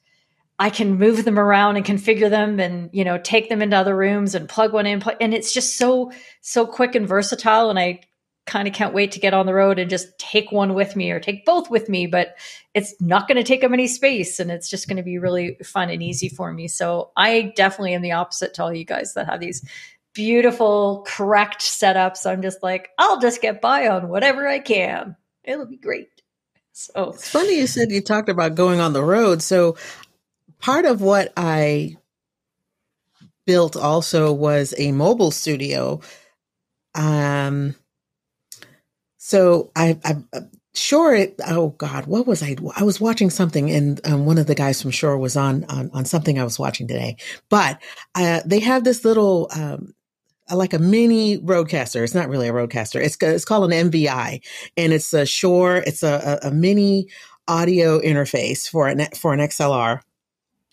I 0.57 0.69
can 0.69 0.97
move 0.97 1.25
them 1.25 1.38
around 1.38 1.75
and 1.75 1.86
configure 1.86 2.29
them 2.29 2.59
and, 2.59 2.89
you 2.93 3.03
know, 3.03 3.17
take 3.17 3.49
them 3.49 3.62
into 3.62 3.75
other 3.75 3.95
rooms 3.95 4.36
and 4.36 4.47
plug 4.47 4.71
one 4.71 4.86
in. 4.86 5.03
And 5.19 5.33
it's 5.33 5.53
just 5.53 5.77
so, 5.77 6.12
so 6.41 6.65
quick 6.65 6.95
and 6.95 7.07
versatile. 7.07 7.69
And 7.69 7.77
I 7.77 8.01
kind 8.45 8.67
of 8.67 8.73
can't 8.73 8.93
wait 8.93 9.13
to 9.13 9.19
get 9.19 9.33
on 9.33 9.45
the 9.45 9.53
road 9.53 9.79
and 9.79 9.89
just 9.89 10.17
take 10.19 10.51
one 10.51 10.73
with 10.73 10.95
me 10.95 11.12
or 11.12 11.19
take 11.19 11.45
both 11.45 11.69
with 11.69 11.88
me, 11.88 12.07
but 12.07 12.36
it's 12.73 12.93
not 13.01 13.27
going 13.27 13.38
to 13.38 13.43
take 13.43 13.63
up 13.63 13.71
any 13.71 13.88
space 13.88 14.39
and 14.39 14.51
it's 14.51 14.69
just 14.69 14.88
going 14.88 14.97
to 14.97 15.03
be 15.03 15.17
really 15.17 15.57
fun 15.63 15.89
and 15.89 16.03
easy 16.03 16.27
for 16.27 16.51
me. 16.51 16.67
So 16.67 17.12
I 17.15 17.53
definitely 17.55 17.93
am 17.93 18.01
the 18.01 18.12
opposite 18.12 18.53
to 18.55 18.63
all 18.63 18.73
you 18.73 18.83
guys 18.83 19.13
that 19.13 19.27
have 19.27 19.39
these 19.39 19.65
beautiful, 20.13 21.05
correct 21.07 21.62
setups. 21.62 22.25
I'm 22.29 22.41
just 22.41 22.62
like, 22.62 22.89
I'll 22.97 23.19
just 23.19 23.41
get 23.41 23.62
by 23.62 23.88
on 23.88 24.09
whatever 24.09 24.47
I 24.47 24.59
can. 24.59 25.15
It'll 25.43 25.65
be 25.65 25.77
great. 25.77 26.10
So 26.71 27.12
It's 27.12 27.29
funny 27.29 27.58
you 27.58 27.67
said 27.67 27.91
you 27.91 28.01
talked 28.01 28.29
about 28.29 28.56
going 28.56 28.79
on 28.79 28.93
the 28.93 29.03
road. 29.03 29.41
So 29.41 29.77
part 30.60 30.86
of 30.86 31.01
what 31.01 31.32
I 31.38 31.97
built 33.45 33.75
also 33.75 34.32
was 34.34 34.73
a 34.77 34.91
mobile 34.91 35.32
studio. 35.32 36.01
Um, 36.95 37.75
so 39.17 39.71
I, 39.75 39.99
I 40.03 40.43
Shure. 40.75 41.13
It, 41.15 41.39
oh 41.47 41.69
God, 41.69 42.08
what 42.08 42.25
was 42.25 42.41
I? 42.41 42.56
I 42.75 42.84
was 42.84 42.99
watching 42.99 43.29
something, 43.29 43.69
and 43.69 44.01
um, 44.08 44.25
one 44.25 44.39
of 44.39 44.47
the 44.47 44.56
guys 44.56 44.82
from 44.82 44.91
Shure 44.91 45.17
was 45.17 45.38
on 45.38 45.65
on, 45.65 45.91
on 45.93 46.06
something 46.06 46.39
I 46.39 46.43
was 46.43 46.58
watching 46.58 46.88
today. 46.88 47.17
But 47.49 47.82
uh, 48.15 48.41
they 48.45 48.60
have 48.60 48.84
this 48.84 49.06
little. 49.06 49.49
Um, 49.56 49.93
like 50.51 50.73
a 50.73 50.79
mini 50.79 51.38
Rodecaster. 51.39 52.03
It's 52.03 52.15
not 52.15 52.29
really 52.29 52.47
a 52.47 52.53
Rodecaster. 52.53 53.03
It's 53.03 53.17
it's 53.21 53.45
called 53.45 53.71
an 53.71 53.91
MVI, 53.91 54.41
and 54.77 54.93
it's 54.93 55.13
a 55.13 55.25
Shure. 55.25 55.77
It's 55.77 56.03
a, 56.03 56.39
a, 56.43 56.49
a 56.49 56.51
mini 56.51 57.08
audio 57.47 57.99
interface 57.99 58.67
for 58.67 58.88
an 58.88 59.06
for 59.15 59.34
an 59.34 59.39
XLR 59.39 60.01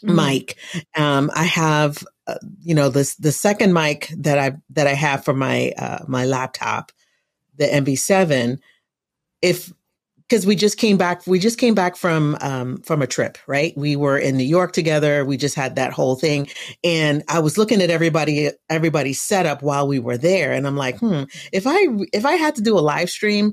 mm-hmm. 0.02 0.16
mic. 0.16 0.56
Um, 0.96 1.30
I 1.34 1.44
have 1.44 2.04
uh, 2.26 2.38
you 2.62 2.74
know 2.74 2.88
this 2.88 3.14
the 3.16 3.32
second 3.32 3.72
mic 3.72 4.12
that 4.18 4.38
I 4.38 4.56
that 4.70 4.86
I 4.86 4.94
have 4.94 5.24
for 5.24 5.34
my 5.34 5.72
uh, 5.78 6.04
my 6.06 6.24
laptop, 6.24 6.92
the 7.56 7.66
MV7. 7.66 8.58
If 9.42 9.72
because 10.30 10.46
we 10.46 10.54
just 10.54 10.78
came 10.78 10.96
back 10.96 11.26
we 11.26 11.40
just 11.40 11.58
came 11.58 11.74
back 11.74 11.96
from 11.96 12.38
um, 12.40 12.78
from 12.82 13.02
a 13.02 13.06
trip 13.06 13.36
right? 13.46 13.76
We 13.76 13.96
were 13.96 14.16
in 14.16 14.36
new 14.36 14.44
york 14.44 14.72
together. 14.72 15.24
We 15.24 15.36
just 15.36 15.56
had 15.56 15.74
that 15.76 15.92
whole 15.92 16.14
thing. 16.14 16.48
And 16.84 17.24
i 17.28 17.40
was 17.40 17.58
looking 17.58 17.82
at 17.82 17.90
everybody 17.90 18.50
everybody's 18.68 19.20
setup 19.20 19.62
while 19.62 19.88
we 19.88 19.98
were 19.98 20.16
there. 20.16 20.52
And 20.52 20.66
i'm 20.66 20.76
like 20.76 20.98
hmm 20.98 21.24
if 21.52 21.66
i 21.66 21.78
if 22.12 22.24
i 22.24 22.34
had 22.34 22.54
to 22.54 22.62
do 22.62 22.78
a 22.78 22.80
live 22.80 23.10
stream 23.10 23.52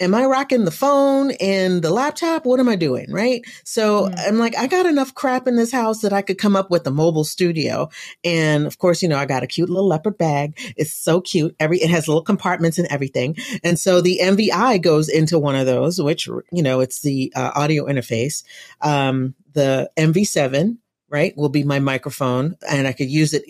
am 0.00 0.14
I 0.14 0.24
rocking 0.24 0.64
the 0.64 0.70
phone 0.70 1.32
and 1.40 1.82
the 1.82 1.90
laptop? 1.90 2.46
What 2.46 2.60
am 2.60 2.68
I 2.68 2.76
doing? 2.76 3.10
Right. 3.10 3.44
So 3.64 4.08
mm. 4.08 4.14
I'm 4.26 4.38
like, 4.38 4.56
I 4.56 4.66
got 4.66 4.86
enough 4.86 5.14
crap 5.14 5.46
in 5.46 5.56
this 5.56 5.72
house 5.72 6.00
that 6.02 6.12
I 6.12 6.22
could 6.22 6.38
come 6.38 6.56
up 6.56 6.70
with 6.70 6.86
a 6.86 6.90
mobile 6.90 7.24
studio. 7.24 7.88
And 8.24 8.66
of 8.66 8.78
course, 8.78 9.02
you 9.02 9.08
know, 9.08 9.16
I 9.16 9.26
got 9.26 9.42
a 9.42 9.46
cute 9.46 9.68
little 9.68 9.88
leopard 9.88 10.18
bag. 10.18 10.58
It's 10.76 10.92
so 10.92 11.20
cute. 11.20 11.54
Every, 11.58 11.78
it 11.78 11.90
has 11.90 12.08
little 12.08 12.22
compartments 12.22 12.78
and 12.78 12.88
everything. 12.88 13.36
And 13.64 13.78
so 13.78 14.00
the 14.00 14.20
MVI 14.22 14.80
goes 14.82 15.08
into 15.08 15.38
one 15.38 15.56
of 15.56 15.66
those, 15.66 16.00
which, 16.00 16.26
you 16.26 16.62
know, 16.62 16.80
it's 16.80 17.00
the 17.00 17.32
uh, 17.34 17.52
audio 17.54 17.86
interface. 17.86 18.44
Um, 18.80 19.34
the 19.52 19.90
MV7 19.96 20.78
right 21.10 21.34
will 21.36 21.48
be 21.48 21.64
my 21.64 21.78
microphone 21.78 22.54
and 22.68 22.86
i 22.86 22.92
could 22.92 23.08
use 23.08 23.32
it 23.32 23.42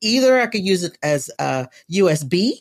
either 0.00 0.40
i 0.40 0.46
could 0.48 0.64
use 0.64 0.82
it 0.82 0.98
as 1.04 1.30
a 1.38 1.68
usb 1.92 2.52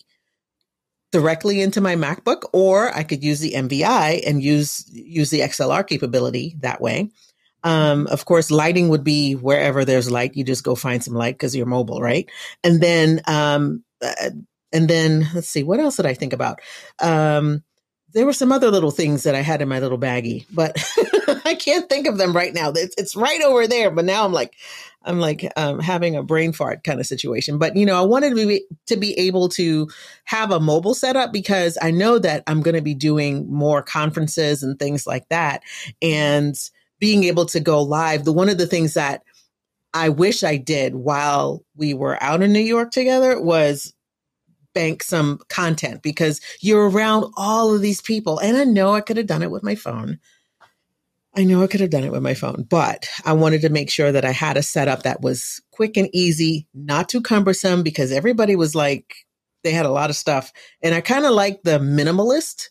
directly 1.11 1.61
into 1.61 1.81
my 1.81 1.95
MacBook, 1.95 2.43
or 2.53 2.95
I 2.95 3.03
could 3.03 3.23
use 3.23 3.39
the 3.39 3.53
MVI 3.53 4.21
and 4.27 4.41
use 4.41 4.85
use 4.91 5.29
the 5.29 5.39
XLR 5.41 5.87
capability 5.87 6.55
that 6.59 6.81
way. 6.81 7.09
Um, 7.63 8.05
of 8.07 8.25
course, 8.25 8.51
lighting 8.51 8.89
would 8.89 9.03
be 9.03 9.33
wherever 9.33 9.85
there's 9.85 10.11
light. 10.11 10.35
You 10.35 10.43
just 10.43 10.63
go 10.63 10.75
find 10.75 11.03
some 11.03 11.15
light 11.15 11.33
because 11.33 11.55
you're 11.55 11.65
mobile, 11.65 11.99
right? 11.99 12.29
And 12.63 12.79
then, 12.79 13.21
um, 13.27 13.83
uh, 14.03 14.29
and 14.71 14.87
then 14.87 15.27
let's 15.33 15.49
see, 15.49 15.63
what 15.63 15.79
else 15.79 15.95
did 15.95 16.05
I 16.05 16.13
think 16.13 16.31
about? 16.31 16.59
Um, 17.01 17.63
there 18.13 18.25
were 18.25 18.33
some 18.33 18.51
other 18.51 18.69
little 18.69 18.91
things 18.91 19.23
that 19.23 19.33
I 19.35 19.41
had 19.41 19.61
in 19.61 19.67
my 19.67 19.79
little 19.79 19.97
baggie, 19.97 20.45
but 20.53 20.77
I 21.45 21.55
can't 21.55 21.89
think 21.89 22.07
of 22.07 22.17
them 22.17 22.35
right 22.35 22.53
now. 22.53 22.69
It's, 22.69 22.95
it's 22.97 23.15
right 23.15 23.41
over 23.41 23.67
there, 23.67 23.89
but 23.89 24.05
now 24.05 24.25
I'm 24.25 24.31
like, 24.31 24.53
I'm 25.05 25.19
like 25.19 25.51
um, 25.55 25.79
having 25.79 26.15
a 26.15 26.23
brain 26.23 26.51
fart 26.51 26.83
kind 26.83 26.99
of 26.99 27.05
situation. 27.05 27.57
But 27.57 27.75
you 27.75 27.85
know, 27.85 27.97
I 27.97 28.05
wanted 28.05 28.35
to 28.35 28.47
be 28.47 28.65
to 28.87 28.97
be 28.97 29.17
able 29.19 29.49
to 29.49 29.87
have 30.25 30.51
a 30.51 30.59
mobile 30.59 30.95
setup 30.95 31.31
because 31.31 31.77
I 31.81 31.91
know 31.91 32.19
that 32.19 32.43
I'm 32.47 32.61
going 32.61 32.75
to 32.75 32.81
be 32.81 32.95
doing 32.95 33.51
more 33.51 33.81
conferences 33.81 34.63
and 34.63 34.77
things 34.77 35.05
like 35.07 35.29
that, 35.29 35.61
and 36.01 36.55
being 36.99 37.23
able 37.25 37.45
to 37.47 37.59
go 37.59 37.81
live. 37.81 38.25
The 38.25 38.33
one 38.33 38.49
of 38.49 38.57
the 38.57 38.67
things 38.67 38.95
that 38.95 39.23
I 39.93 40.09
wish 40.09 40.43
I 40.43 40.57
did 40.57 40.95
while 40.95 41.63
we 41.75 41.93
were 41.93 42.21
out 42.21 42.41
in 42.41 42.51
New 42.51 42.59
York 42.59 42.91
together 42.91 43.41
was 43.41 43.93
bank 44.73 45.03
some 45.03 45.39
content 45.47 46.01
because 46.03 46.41
you're 46.59 46.89
around 46.89 47.31
all 47.37 47.73
of 47.73 47.81
these 47.81 48.01
people, 48.01 48.39
and 48.39 48.57
I 48.57 48.65
know 48.65 48.93
I 48.93 49.01
could 49.01 49.17
have 49.17 49.27
done 49.27 49.43
it 49.43 49.51
with 49.51 49.63
my 49.63 49.75
phone 49.75 50.19
I 51.37 51.43
know 51.43 51.61
I 51.61 51.67
could 51.67 51.81
have 51.81 51.89
done 51.89 52.03
it 52.03 52.11
with 52.11 52.21
my 52.21 52.33
phone, 52.33 52.65
but 52.69 53.07
I 53.25 53.33
wanted 53.33 53.61
to 53.61 53.69
make 53.69 53.89
sure 53.89 54.11
that 54.11 54.25
I 54.25 54.31
had 54.31 54.57
a 54.57 54.63
setup 54.63 55.03
that 55.03 55.21
was 55.21 55.61
quick 55.71 55.97
and 55.97 56.09
easy, 56.13 56.67
not 56.73 57.09
too 57.09 57.21
cumbersome 57.21 57.83
because 57.83 58.11
everybody 58.11 58.55
was 58.55 58.73
like, 58.73 59.15
they 59.63 59.71
had 59.71 59.85
a 59.85 59.91
lot 59.91 60.09
of 60.09 60.15
stuff. 60.15 60.53
And 60.81 60.95
I 60.95 61.01
kind 61.01 61.25
of 61.25 61.31
like 61.31 61.63
the 61.63 61.79
minimalist 61.79 62.69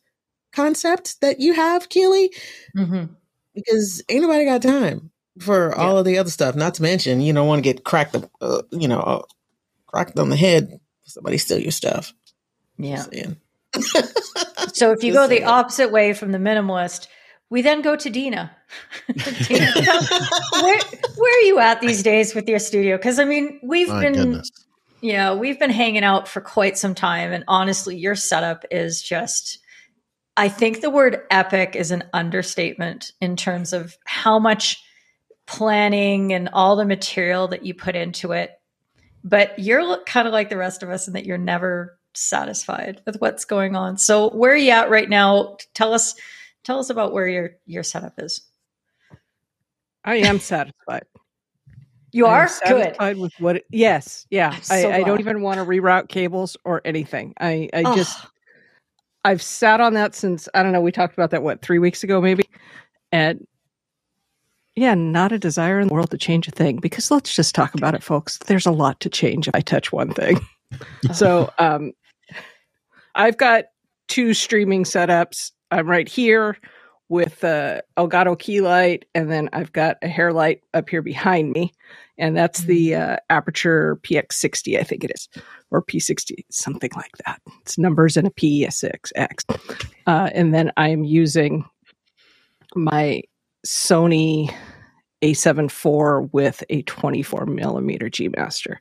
concept 0.53 1.21
that 1.21 1.41
you 1.41 1.53
have, 1.53 1.89
Keely, 1.89 2.33
mm-hmm. 2.77 3.13
because 3.55 4.03
ain't 4.09 4.23
nobody 4.23 4.47
got 4.47 4.63
time 4.63 5.11
for 5.41 5.75
yeah. 5.77 5.83
all 5.83 5.99
of 5.99 6.05
the 6.05 6.19
other 6.19 6.31
stuff. 6.31 6.55
Not 6.55 6.75
to 6.75 6.83
mention, 6.83 7.21
you 7.21 7.33
don't 7.33 7.49
want 7.49 7.63
to 7.63 7.73
get 7.73 7.85
cracked, 7.85 8.17
uh, 8.41 8.63
you 8.71 8.89
know, 8.89 9.01
uh, 9.01 9.23
cracked 9.87 10.19
on 10.19 10.31
the 10.31 10.37
head. 10.37 10.81
Somebody 11.03 11.37
steal 11.37 11.59
your 11.59 11.73
stuff. 11.73 12.15
Yeah. 12.79 13.05
so 14.73 14.93
if 14.93 15.03
you 15.03 15.13
go 15.13 15.27
the 15.27 15.45
opposite 15.45 15.91
way 15.91 16.15
from 16.15 16.33
the 16.33 16.39
minimalist, 16.39 17.09
we 17.51 17.63
then 17.63 17.83
go 17.83 17.97
to 17.97 18.11
Dina. 18.11 18.55
Dina 19.15 19.73
where, 20.53 20.81
where, 21.17 21.39
are 21.39 21.43
you 21.43 21.59
at 21.59 21.81
these 21.81 22.03
days 22.03 22.35
with 22.35 22.49
your 22.49 22.59
studio? 22.59 22.97
Because 22.97 23.19
I 23.19 23.25
mean, 23.25 23.61
we've 23.63 23.89
My 23.89 24.01
been, 24.01 24.15
goodness. 24.15 24.51
yeah, 25.01 25.35
we've 25.35 25.59
been 25.59 25.71
hanging 25.71 26.05
out 26.05 26.27
for 26.27 26.41
quite 26.41 26.79
some 26.79 26.95
time, 26.95 27.33
and 27.33 27.45
honestly, 27.49 27.97
your 27.97 28.15
setup 28.15 28.65
is 28.71 29.03
just. 29.03 29.59
I 30.37 30.49
think 30.49 30.81
the 30.81 30.91
word 30.91 31.23
epic 31.31 31.77
is 31.77 31.93
an 31.93 32.03
understatement 32.13 33.13
in 33.21 33.37
terms 33.37 33.73
of 33.73 33.97
how 34.05 34.41
much 34.41 34.83
planning 35.47 36.33
and 36.33 36.49
all 36.53 36.75
the 36.75 36.85
material 36.85 37.49
that 37.49 37.65
you 37.65 37.73
put 37.73 37.95
into 37.95 38.33
it. 38.33 38.51
But 39.23 39.59
you're 39.59 40.03
kind 40.05 40.27
of 40.27 40.33
like 40.33 40.51
the 40.51 40.57
rest 40.57 40.83
of 40.83 40.91
us 40.91 41.07
in 41.07 41.15
that 41.15 41.25
you're 41.25 41.39
never 41.39 41.99
satisfied 42.15 43.01
with 43.07 43.21
what's 43.21 43.45
going 43.45 43.77
on. 43.77 43.97
So, 43.97 44.31
where 44.31 44.53
are 44.53 44.57
you 44.57 44.71
at 44.71 44.91
right 44.91 45.09
now? 45.09 45.57
Tell 45.75 45.95
us 45.95 46.15
Tell 46.65 46.79
us 46.79 46.91
about 46.91 47.13
where 47.13 47.29
your 47.29 47.57
your 47.67 47.83
setup 47.83 48.15
is. 48.19 48.41
I 50.05 50.17
am 50.17 50.39
satisfied. 50.39 51.05
You 52.13 52.27
are 52.27 52.47
satisfied 52.47 53.15
good 53.17 53.23
with 53.23 53.33
what? 53.41 53.57
It, 53.57 53.65
yes, 53.73 54.25
yeah. 54.31 54.55
So 54.61 54.89
I, 54.89 54.99
I, 54.99 55.03
don't 55.03 55.19
even 55.19 55.43
want 55.43 55.59
to 55.59 55.65
reroute 55.65 56.09
cables 56.09 56.57
or 56.65 56.81
anything. 56.85 57.35
I 57.41 57.69
I 57.75 57.83
oh. 57.85 57.97
just 57.97 58.25
I've 59.25 59.43
sat 59.43 59.81
on 59.81 59.95
that 59.95 60.15
since 60.15 60.49
I 60.55 60.63
don't 60.63 60.71
know. 60.71 60.81
We 60.81 60.93
talked 60.93 61.15
about 61.15 61.33
that 61.33 61.43
what 61.43 61.61
three 61.61 61.81
weeks 61.81 62.05
ago 62.05 62.21
maybe, 62.21 62.45
and 63.11 63.45
yeah, 64.77 64.95
not 64.95 65.33
a 65.33 65.41
desire 65.41 65.81
in 65.81 65.89
the 65.89 65.95
world 65.95 66.13
to 66.13 66.17
change 66.17 66.47
a 66.47 66.53
thing. 66.53 66.77
Because 66.77 67.11
let's 67.11 67.35
just 67.35 67.53
talk 67.53 67.75
about 67.75 67.97
it, 67.97 68.03
folks. 68.03 68.39
There's 68.47 68.67
a 68.67 68.71
lot 68.71 69.01
to 69.01 69.09
change 69.09 69.49
if 69.49 69.55
I 69.57 69.61
touch 69.61 69.91
one 69.91 70.15
thing. 70.15 70.39
so 71.13 71.51
um, 71.59 71.93
I've 73.17 73.39
got 73.39 73.65
two 74.07 74.35
streaming 74.35 74.85
setups 74.85 75.51
I'm 75.75 75.91
right 75.91 76.09
here 76.09 76.57
with 77.09 77.41
the 77.41 77.83
Elgato 77.97 78.39
key 78.39 78.61
light, 78.61 79.07
and 79.15 79.31
then 79.31 79.51
I've 79.53 79.73
got 79.73 79.97
a 80.03 80.09
hair 80.09 80.33
light 80.33 80.63
up 80.73 80.89
here 80.89 81.03
behind 81.03 81.53
me, 81.53 81.73
and 82.17 82.37
that's 82.37 82.61
the 82.61 82.93
mm. 82.93 83.13
uh, 83.13 83.17
Aputure 83.29 83.97
PX60, 84.03 84.79
I 84.79 84.85
think 84.85 85.03
it 85.03 85.11
is, 85.13 85.29
or 85.73 85.83
P60, 85.83 86.45
something 86.51 86.91
like 86.95 87.11
that. 87.27 87.41
It's 87.63 87.77
numbers 87.77 88.17
and 88.17 88.29
a 88.29 88.31
P, 88.31 88.65
a 88.65 88.71
6, 88.71 89.13
X. 89.17 89.45
Uh, 90.07 90.31
and 90.33 90.55
then 90.55 90.71
I'm 90.77 91.03
using 91.03 91.65
my 92.77 93.23
Sony 93.67 94.55
A7 95.23 95.65
IV 95.65 96.33
with 96.33 96.63
a 96.71 96.83
24 96.83 97.47
millimeter 97.47 98.09
G 98.09 98.29
Master. 98.29 98.81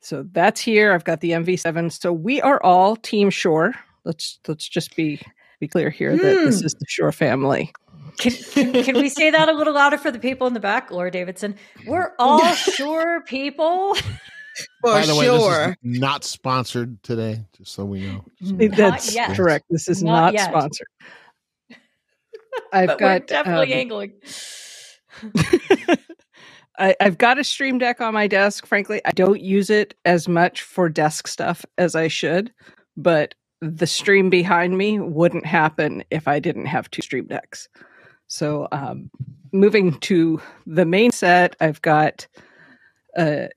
So 0.00 0.26
that's 0.30 0.60
here. 0.60 0.92
I've 0.92 1.04
got 1.04 1.20
the 1.20 1.30
MV7. 1.30 1.90
So 1.90 2.12
we 2.12 2.40
are 2.42 2.62
all 2.62 2.96
Team 2.96 3.30
Shure. 3.30 3.74
Let's 4.04 4.38
let's 4.46 4.68
just 4.68 4.94
be 4.94 5.20
be 5.60 5.68
clear 5.68 5.90
here 5.90 6.12
mm. 6.12 6.20
that 6.20 6.44
this 6.44 6.60
hmm. 6.60 6.66
is 6.66 6.72
the 6.74 6.86
Shure 6.88 7.12
family. 7.12 7.72
Can, 8.18 8.32
can, 8.32 8.84
can, 8.84 8.94
we 8.96 9.08
say 9.08 9.30
that 9.30 9.48
a 9.48 9.52
little 9.52 9.74
louder 9.74 9.98
for 9.98 10.10
the 10.10 10.18
people 10.18 10.46
in 10.46 10.54
the 10.54 10.60
back, 10.60 10.90
Laura 10.90 11.10
Davidson? 11.10 11.54
We're 11.86 12.12
all 12.18 12.54
Shure 12.54 13.22
people. 13.22 13.94
By 14.82 15.04
the 15.04 15.14
way, 15.14 15.26
this 15.26 15.68
is 15.68 15.76
not 15.82 16.24
sponsored 16.24 17.02
today, 17.02 17.44
just 17.56 17.74
so 17.74 17.84
we 17.84 18.06
know. 18.06 18.24
So. 18.42 18.54
That's 18.54 19.14
correct. 19.36 19.66
This 19.68 19.86
is 19.88 20.02
not, 20.02 20.32
not 20.32 20.48
sponsored. 20.48 20.86
I've 22.72 22.88
but 22.88 22.98
got 22.98 23.26
definitely 23.26 23.74
um, 23.74 23.80
angling. 23.80 24.12
I, 26.78 26.94
have 27.00 27.18
got 27.18 27.38
a 27.38 27.44
stream 27.44 27.78
deck 27.78 28.00
on 28.00 28.14
my 28.14 28.26
desk. 28.26 28.66
Frankly, 28.66 29.00
I 29.04 29.10
don't 29.12 29.40
use 29.40 29.68
it 29.70 29.94
as 30.04 30.28
much 30.28 30.62
for 30.62 30.88
desk 30.88 31.26
stuff 31.26 31.66
as 31.76 31.94
I 31.94 32.08
should, 32.08 32.52
but 32.96 33.34
the 33.66 33.86
stream 33.86 34.30
behind 34.30 34.76
me 34.78 34.98
wouldn't 34.98 35.46
happen 35.46 36.04
if 36.10 36.28
I 36.28 36.38
didn't 36.38 36.66
have 36.66 36.90
two 36.90 37.02
stream 37.02 37.26
decks. 37.26 37.68
So, 38.28 38.68
um, 38.72 39.10
moving 39.52 39.98
to 40.00 40.40
the 40.66 40.84
main 40.84 41.10
set, 41.10 41.56
I've 41.60 41.80
got 41.82 42.26
a 43.16 43.48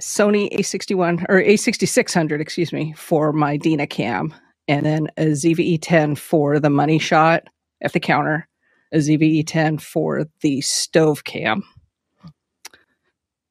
Sony 0.00 0.50
A61 0.52 1.26
or 1.28 1.42
A6600, 1.42 2.40
excuse 2.40 2.72
me, 2.72 2.94
for 2.96 3.32
my 3.32 3.56
Dina 3.56 3.86
cam, 3.86 4.34
and 4.68 4.86
then 4.86 5.08
a 5.16 5.26
ZVE10 5.26 6.16
for 6.16 6.60
the 6.60 6.70
money 6.70 6.98
shot 6.98 7.44
at 7.82 7.92
the 7.92 8.00
counter, 8.00 8.48
a 8.92 8.98
ZVE10 8.98 9.80
for 9.80 10.26
the 10.40 10.60
stove 10.60 11.24
cam. 11.24 11.64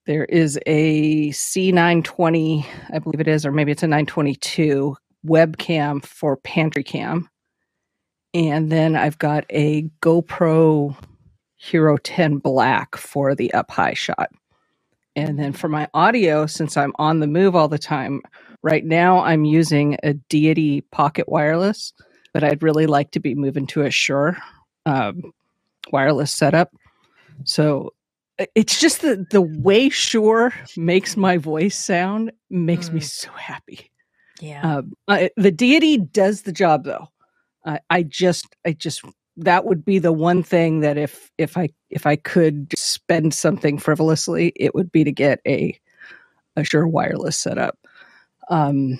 There 0.05 0.25
is 0.25 0.57
a 0.65 1.29
C920, 1.31 2.65
I 2.91 2.99
believe 2.99 3.19
it 3.19 3.27
is, 3.27 3.45
or 3.45 3.51
maybe 3.51 3.73
it's 3.73 3.83
a 3.83 3.87
922 3.87 4.95
webcam 5.25 6.03
for 6.05 6.37
pantry 6.37 6.83
cam. 6.83 7.29
And 8.33 8.71
then 8.71 8.95
I've 8.95 9.17
got 9.17 9.45
a 9.49 9.83
GoPro 10.01 10.95
Hero 11.57 11.97
10 11.97 12.37
Black 12.37 12.95
for 12.95 13.33
the 13.33 13.51
up 13.53 13.71
high 13.71 13.93
shot. 13.93 14.29
And 15.15 15.39
then 15.39 15.53
for 15.53 15.67
my 15.67 15.87
audio, 15.95 16.45
since 16.45 16.77
I'm 16.77 16.93
on 16.99 17.19
the 17.19 17.27
move 17.27 17.55
all 17.55 17.67
the 17.67 17.79
time, 17.79 18.21
right 18.61 18.85
now 18.85 19.19
I'm 19.23 19.45
using 19.45 19.97
a 20.03 20.13
Deity 20.13 20.81
Pocket 20.81 21.27
Wireless, 21.27 21.93
but 22.33 22.43
I'd 22.43 22.61
really 22.61 22.85
like 22.85 23.11
to 23.11 23.19
be 23.19 23.33
moving 23.33 23.65
to 23.67 23.81
a 23.81 23.89
Shure 23.89 24.37
um, 24.85 25.33
wireless 25.91 26.31
setup. 26.31 26.71
So 27.43 27.93
it's 28.55 28.79
just 28.79 29.01
the 29.01 29.25
the 29.31 29.41
way 29.41 29.89
Shure 29.89 30.53
makes 30.75 31.17
my 31.17 31.37
voice 31.37 31.77
sound 31.77 32.31
makes 32.49 32.89
mm. 32.89 32.93
me 32.93 32.99
so 32.99 33.31
happy. 33.31 33.91
Yeah, 34.41 34.77
um, 34.77 34.93
uh, 35.07 35.29
the 35.37 35.51
Deity 35.51 35.97
does 35.97 36.43
the 36.43 36.51
job 36.51 36.83
though. 36.83 37.09
I, 37.65 37.79
I 37.89 38.03
just 38.03 38.47
I 38.65 38.73
just 38.73 39.03
that 39.37 39.65
would 39.65 39.85
be 39.85 39.99
the 39.99 40.11
one 40.11 40.43
thing 40.43 40.79
that 40.81 40.97
if 40.97 41.31
if 41.37 41.57
I 41.57 41.69
if 41.89 42.05
I 42.05 42.15
could 42.15 42.73
spend 42.77 43.33
something 43.33 43.77
frivolously, 43.77 44.53
it 44.55 44.73
would 44.75 44.91
be 44.91 45.03
to 45.03 45.11
get 45.11 45.39
a 45.47 45.79
a 46.55 46.63
Shure 46.63 46.87
wireless 46.87 47.37
setup. 47.37 47.77
Um, 48.49 48.99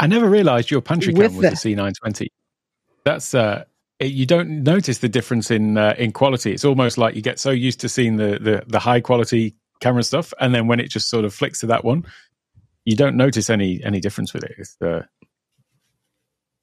I 0.00 0.06
never 0.06 0.28
realized 0.28 0.70
your 0.70 0.80
pantry 0.80 1.14
cam 1.14 1.36
was 1.36 1.36
the, 1.36 1.48
a 1.48 1.76
C920. 1.76 2.26
That's 3.04 3.34
uh, 3.34 3.64
you 4.00 4.26
don't 4.26 4.62
notice 4.64 4.98
the 4.98 5.08
difference 5.08 5.50
in 5.50 5.78
uh, 5.78 5.94
in 5.96 6.12
quality. 6.12 6.52
It's 6.52 6.64
almost 6.64 6.98
like 6.98 7.14
you 7.14 7.22
get 7.22 7.38
so 7.38 7.50
used 7.50 7.80
to 7.80 7.88
seeing 7.88 8.16
the, 8.16 8.38
the 8.40 8.64
the 8.66 8.78
high 8.80 9.00
quality 9.00 9.54
camera 9.80 10.02
stuff, 10.02 10.32
and 10.40 10.54
then 10.54 10.66
when 10.66 10.80
it 10.80 10.88
just 10.88 11.08
sort 11.08 11.24
of 11.24 11.32
flicks 11.32 11.60
to 11.60 11.66
that 11.66 11.84
one, 11.84 12.04
you 12.84 12.96
don't 12.96 13.16
notice 13.16 13.50
any 13.50 13.82
any 13.84 14.00
difference 14.00 14.32
with 14.32 14.44
it. 14.44 14.54
It's 14.58 14.76
the 14.76 14.96
uh, 14.96 15.02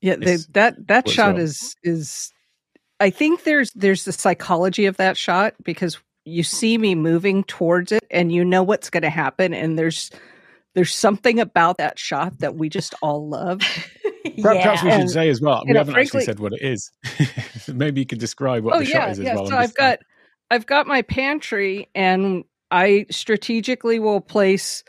yeah, 0.02 0.16
they, 0.16 0.38
that 0.52 0.88
that 0.88 1.10
shot 1.10 1.32
wrong. 1.34 1.42
is 1.42 1.76
is. 1.84 2.32
I 3.00 3.10
think 3.10 3.44
there's 3.44 3.72
there's 3.72 4.06
the 4.06 4.12
psychology 4.12 4.86
of 4.86 4.98
that 4.98 5.18
shot 5.18 5.56
because 5.64 5.98
you 6.26 6.44
see 6.44 6.78
me 6.78 6.96
moving 6.96 7.44
towards 7.44 7.92
it, 7.92 8.04
and 8.12 8.32
you 8.32 8.46
know 8.46 8.64
what's 8.64 8.90
going 8.90 9.04
to 9.04 9.10
happen, 9.10 9.54
and 9.54 9.78
there's 9.78 10.12
there's 10.76 10.94
something 10.94 11.40
about 11.40 11.78
that 11.78 11.98
shot 11.98 12.40
that 12.40 12.56
we 12.56 12.70
just 12.70 12.94
all 13.02 13.28
love. 13.28 13.62
Perhaps 14.42 14.84
we 14.84 14.92
should 14.92 15.10
say 15.10 15.30
as 15.30 15.42
well. 15.42 15.64
We 15.66 15.76
haven't 15.76 15.94
frankly, 15.94 16.20
actually 16.20 16.26
said 16.26 16.40
what 16.40 16.54
it 16.54 16.62
is. 16.62 16.92
Maybe 17.74 18.02
you 18.02 18.06
could 18.06 18.20
describe 18.20 18.64
what 18.64 18.76
oh, 18.76 18.80
the 18.80 18.86
yeah, 18.86 18.92
shot 18.92 19.10
is 19.10 19.20
yeah. 19.20 19.32
as 19.32 19.36
well. 19.36 19.48
So 19.48 19.58
I've 19.58 19.74
got 19.74 20.00
I've 20.52 20.66
got 20.66 20.88
my 20.88 21.02
pantry 21.02 21.90
and 21.96 22.44
I 22.72 23.06
strategically 23.10 24.00
will 24.00 24.22
place 24.22 24.84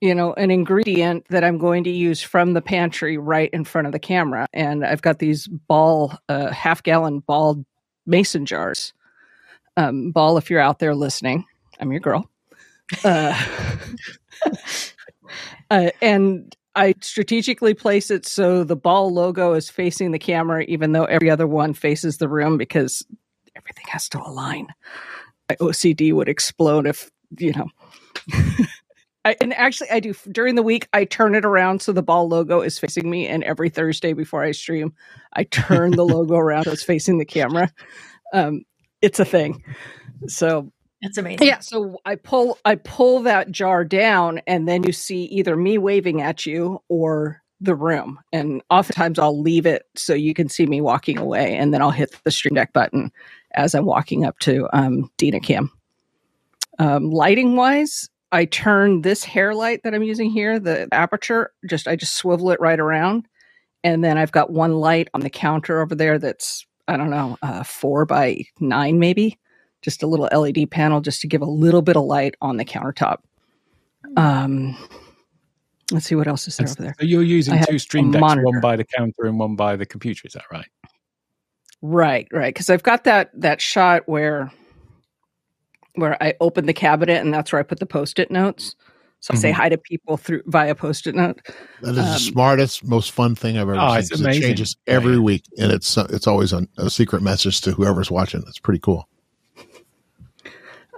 you 0.00 0.14
know 0.14 0.32
an 0.34 0.50
ingredient 0.50 1.26
that 1.28 1.44
I'm 1.44 1.58
going 1.58 1.84
to 1.84 1.90
use 1.90 2.22
from 2.22 2.54
the 2.54 2.62
pantry 2.62 3.18
right 3.18 3.50
in 3.52 3.64
front 3.64 3.86
of 3.86 3.92
the 3.92 3.98
camera 3.98 4.46
and 4.52 4.84
I've 4.84 5.02
got 5.02 5.18
these 5.18 5.46
ball 5.46 6.14
uh, 6.28 6.50
half 6.50 6.82
gallon 6.82 7.20
ball 7.20 7.64
mason 8.06 8.46
jars. 8.46 8.92
Um, 9.76 10.10
ball 10.10 10.36
if 10.36 10.50
you're 10.50 10.60
out 10.60 10.78
there 10.78 10.94
listening, 10.94 11.44
I'm 11.78 11.92
your 11.92 12.00
girl. 12.00 12.28
Uh, 13.04 13.40
uh, 15.70 15.90
and 16.02 16.54
I 16.74 16.94
strategically 17.00 17.74
place 17.74 18.10
it 18.10 18.26
so 18.26 18.64
the 18.64 18.76
ball 18.76 19.12
logo 19.12 19.54
is 19.54 19.70
facing 19.70 20.12
the 20.12 20.18
camera, 20.18 20.64
even 20.64 20.92
though 20.92 21.04
every 21.04 21.30
other 21.30 21.46
one 21.46 21.74
faces 21.74 22.18
the 22.18 22.28
room 22.28 22.58
because 22.58 23.04
everything 23.56 23.84
has 23.88 24.08
to 24.10 24.20
align. 24.20 24.68
My 25.48 25.56
OCD 25.56 26.12
would 26.12 26.28
explode 26.28 26.86
if, 26.86 27.10
you 27.38 27.52
know. 27.52 27.68
I, 29.24 29.36
and 29.40 29.52
actually, 29.54 29.90
I 29.90 30.00
do 30.00 30.14
during 30.32 30.54
the 30.54 30.62
week. 30.62 30.88
I 30.92 31.04
turn 31.04 31.34
it 31.34 31.44
around 31.44 31.82
so 31.82 31.92
the 31.92 32.02
ball 32.02 32.28
logo 32.28 32.62
is 32.62 32.78
facing 32.78 33.10
me, 33.10 33.26
and 33.26 33.44
every 33.44 33.68
Thursday 33.68 34.12
before 34.14 34.42
I 34.42 34.52
stream, 34.52 34.94
I 35.34 35.44
turn 35.44 35.92
the 35.92 36.04
logo 36.04 36.34
around 36.38 36.64
so 36.64 36.72
it's 36.72 36.82
facing 36.82 37.18
the 37.18 37.26
camera. 37.26 37.70
Um, 38.32 38.64
it's 39.02 39.20
a 39.20 39.24
thing. 39.24 39.62
So 40.26 40.70
that's 41.02 41.18
amazing. 41.18 41.46
Yeah. 41.46 41.60
So 41.60 41.98
I 42.04 42.16
pull 42.16 42.58
I 42.64 42.76
pull 42.76 43.20
that 43.20 43.50
jar 43.50 43.84
down 43.84 44.40
and 44.46 44.68
then 44.68 44.84
you 44.84 44.92
see 44.92 45.24
either 45.24 45.56
me 45.56 45.78
waving 45.78 46.20
at 46.20 46.46
you 46.46 46.82
or 46.88 47.42
the 47.60 47.74
room. 47.74 48.18
And 48.32 48.62
oftentimes 48.70 49.18
I'll 49.18 49.40
leave 49.40 49.66
it 49.66 49.86
so 49.94 50.14
you 50.14 50.34
can 50.34 50.48
see 50.48 50.66
me 50.66 50.80
walking 50.80 51.18
away 51.18 51.56
and 51.56 51.72
then 51.72 51.82
I'll 51.82 51.90
hit 51.90 52.14
the 52.24 52.30
stream 52.30 52.54
deck 52.54 52.72
button 52.72 53.10
as 53.54 53.74
I'm 53.74 53.86
walking 53.86 54.24
up 54.24 54.38
to 54.40 54.68
um 54.72 55.10
Dina 55.16 55.40
cam. 55.40 55.70
Um, 56.78 57.10
lighting 57.10 57.56
wise, 57.56 58.08
I 58.32 58.44
turn 58.44 59.02
this 59.02 59.24
hair 59.24 59.54
light 59.54 59.82
that 59.82 59.94
I'm 59.94 60.02
using 60.02 60.30
here, 60.30 60.58
the 60.58 60.88
Aputure, 60.92 61.48
just 61.68 61.88
I 61.88 61.96
just 61.96 62.16
swivel 62.16 62.50
it 62.50 62.60
right 62.60 62.78
around. 62.78 63.26
And 63.82 64.04
then 64.04 64.18
I've 64.18 64.32
got 64.32 64.50
one 64.50 64.74
light 64.74 65.08
on 65.14 65.20
the 65.20 65.30
counter 65.30 65.80
over 65.80 65.94
there 65.94 66.18
that's 66.18 66.66
I 66.86 66.96
don't 66.96 67.10
know, 67.10 67.38
uh, 67.42 67.62
four 67.62 68.04
by 68.04 68.44
nine 68.58 68.98
maybe 68.98 69.38
just 69.82 70.02
a 70.02 70.06
little 70.06 70.28
LED 70.32 70.70
panel 70.70 71.00
just 71.00 71.20
to 71.22 71.26
give 71.26 71.40
a 71.40 71.46
little 71.46 71.82
bit 71.82 71.96
of 71.96 72.04
light 72.04 72.34
on 72.40 72.56
the 72.56 72.64
countertop. 72.64 73.18
Um, 74.16 74.76
let's 75.90 76.06
see 76.06 76.14
what 76.14 76.26
else 76.26 76.46
is 76.48 76.56
there 76.56 76.68
over 76.68 76.82
there. 76.82 76.94
So 76.98 77.06
you're 77.06 77.22
using 77.22 77.62
two 77.64 77.78
stream 77.78 78.10
decks, 78.10 78.20
monitor. 78.20 78.44
one 78.44 78.60
by 78.60 78.76
the 78.76 78.84
counter 78.84 79.24
and 79.24 79.38
one 79.38 79.56
by 79.56 79.76
the 79.76 79.86
computer. 79.86 80.26
Is 80.26 80.34
that 80.34 80.44
right? 80.50 80.68
Right, 81.82 82.28
right. 82.30 82.52
Because 82.52 82.68
I've 82.70 82.82
got 82.82 83.04
that 83.04 83.30
that 83.40 83.60
shot 83.60 84.02
where 84.06 84.52
where 85.94 86.22
I 86.22 86.34
open 86.40 86.66
the 86.66 86.72
cabinet 86.72 87.20
and 87.20 87.32
that's 87.32 87.52
where 87.52 87.60
I 87.60 87.62
put 87.62 87.80
the 87.80 87.86
post-it 87.86 88.30
notes. 88.30 88.76
So 89.20 89.32
mm-hmm. 89.32 89.38
I 89.38 89.40
say 89.40 89.50
mm-hmm. 89.50 89.60
hi 89.60 89.68
to 89.68 89.78
people 89.78 90.16
through 90.16 90.42
via 90.46 90.74
post-it 90.74 91.14
note. 91.14 91.40
That 91.82 91.92
is 91.92 91.98
um, 91.98 92.04
the 92.04 92.18
smartest, 92.18 92.84
most 92.84 93.12
fun 93.12 93.34
thing 93.34 93.56
I've 93.56 93.68
ever 93.68 93.76
oh, 93.78 94.00
seen. 94.00 94.26
It 94.26 94.40
changes 94.40 94.76
every 94.86 95.14
yeah. 95.14 95.20
week, 95.20 95.44
and 95.58 95.72
it's 95.72 95.96
it's 95.96 96.26
always 96.26 96.52
a, 96.52 96.66
a 96.78 96.88
secret 96.88 97.22
message 97.22 97.60
to 97.62 97.72
whoever's 97.72 98.10
watching. 98.10 98.42
It's 98.46 98.58
pretty 98.58 98.80
cool. 98.80 99.08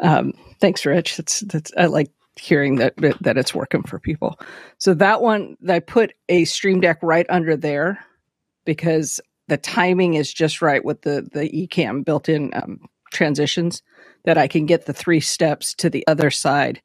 Um, 0.01 0.33
thanks, 0.61 0.87
Rich. 0.87 1.17
That's 1.17 1.41
that's 1.41 1.73
I 1.77 1.87
like 1.87 2.11
hearing 2.37 2.77
that 2.77 2.95
that 3.21 3.37
it's 3.37 3.55
working 3.55 3.83
for 3.83 3.99
people. 3.99 4.39
So 4.79 4.95
that 4.95 5.21
one, 5.21 5.57
I 5.69 5.81
put 5.81 6.13
a 6.29 6.45
Stream 6.45 6.81
Deck 6.81 6.99
right 7.03 7.27
under 7.29 7.57
there 7.57 8.05
because 8.65 9.21
the 9.49 9.57
timing 9.57 10.15
is 10.15 10.33
just 10.33 10.63
right 10.63 10.85
with 10.85 11.03
the 11.03 11.29
the 11.33 11.51
Ecamm 11.51 12.05
built-in 12.05 12.53
um, 12.55 12.89
transitions 13.11 13.83
that 14.25 14.39
I 14.39 14.49
can 14.49 14.67
get 14.67 14.87
the 14.87 14.93
three 14.93 15.21
steps 15.21 15.75
to 15.75 15.91
the 15.91 16.07
other 16.07 16.31
side 16.31 16.81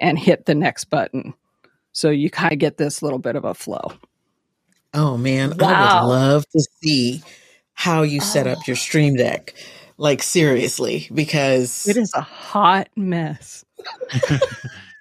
and 0.00 0.18
hit 0.18 0.46
the 0.46 0.54
next 0.54 0.84
button. 0.86 1.34
So 1.92 2.10
you 2.10 2.30
kind 2.30 2.52
of 2.52 2.58
get 2.58 2.76
this 2.76 3.02
little 3.02 3.18
bit 3.18 3.36
of 3.36 3.44
a 3.44 3.54
flow. 3.54 3.92
Oh 4.92 5.16
man, 5.16 5.56
wow. 5.56 5.68
I 5.68 6.02
would 6.02 6.08
love 6.08 6.48
to 6.50 6.66
see 6.82 7.22
how 7.72 8.02
you 8.02 8.20
set 8.20 8.46
oh. 8.46 8.52
up 8.52 8.66
your 8.66 8.76
oh. 8.76 8.78
Stream 8.78 9.16
Deck 9.16 9.54
like 9.96 10.22
seriously, 10.22 11.08
because 11.12 11.86
it 11.88 11.96
is 11.96 12.12
a 12.14 12.20
hot 12.20 12.88
mess. 12.96 13.64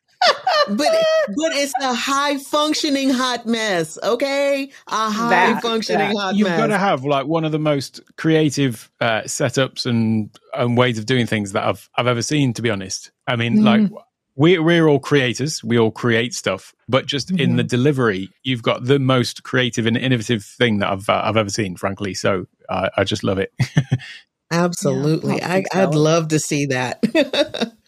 but 0.68 0.78
but 0.78 1.52
it's 1.54 1.74
a 1.82 1.94
high 1.94 2.38
functioning 2.38 3.10
hot 3.10 3.46
mess, 3.46 3.98
okay? 4.04 4.72
A 4.88 5.10
high 5.10 5.30
that, 5.30 5.62
functioning 5.62 6.10
that. 6.10 6.16
hot 6.16 6.36
You've 6.36 6.48
mess. 6.48 6.60
got 6.60 6.68
to 6.68 6.78
have 6.78 7.04
like 7.06 7.28
one 7.28 7.46
of 7.46 7.52
the 7.52 7.60
most 7.60 8.02
creative 8.18 8.92
uh, 9.02 9.22
setups 9.22 9.86
and 9.86 10.30
and 10.54 10.78
ways 10.78 10.98
of 10.98 11.06
doing 11.06 11.28
things 11.28 11.52
that 11.54 11.64
I've 11.64 11.90
I've 11.96 12.08
ever 12.08 12.22
seen. 12.22 12.54
To 12.54 12.62
be 12.62 12.70
honest, 12.70 13.12
I 13.28 13.36
mean, 13.36 13.60
mm. 13.60 13.64
like 13.64 13.92
we 14.36 14.58
we're 14.60 14.88
all 14.88 15.00
creators, 15.00 15.64
we 15.64 15.78
all 15.78 15.92
create 15.92 16.34
stuff, 16.34 16.74
but 16.88 17.06
just 17.06 17.30
mm-hmm. 17.30 17.40
in 17.40 17.56
the 17.56 17.64
delivery, 17.64 18.30
you've 18.44 18.64
got 18.64 18.86
the 18.86 19.00
most 19.00 19.44
creative 19.44 19.86
and 19.86 19.98
innovative 19.98 20.44
thing 20.44 20.80
that 20.80 20.92
I've 20.92 21.10
uh, 21.10 21.22
I've 21.24 21.38
ever 21.38 21.50
seen. 21.50 21.76
Frankly, 21.76 22.14
so 22.14 22.46
uh, 22.70 22.90
I 22.98 23.04
just 23.04 23.24
love 23.24 23.38
it. 23.38 23.54
Absolutely. 24.52 25.38
Yeah, 25.38 25.52
I, 25.52 25.64
I 25.74 25.86
would 25.86 25.96
love 25.96 26.28
to 26.30 26.40
see 26.40 26.68
that. 26.68 27.04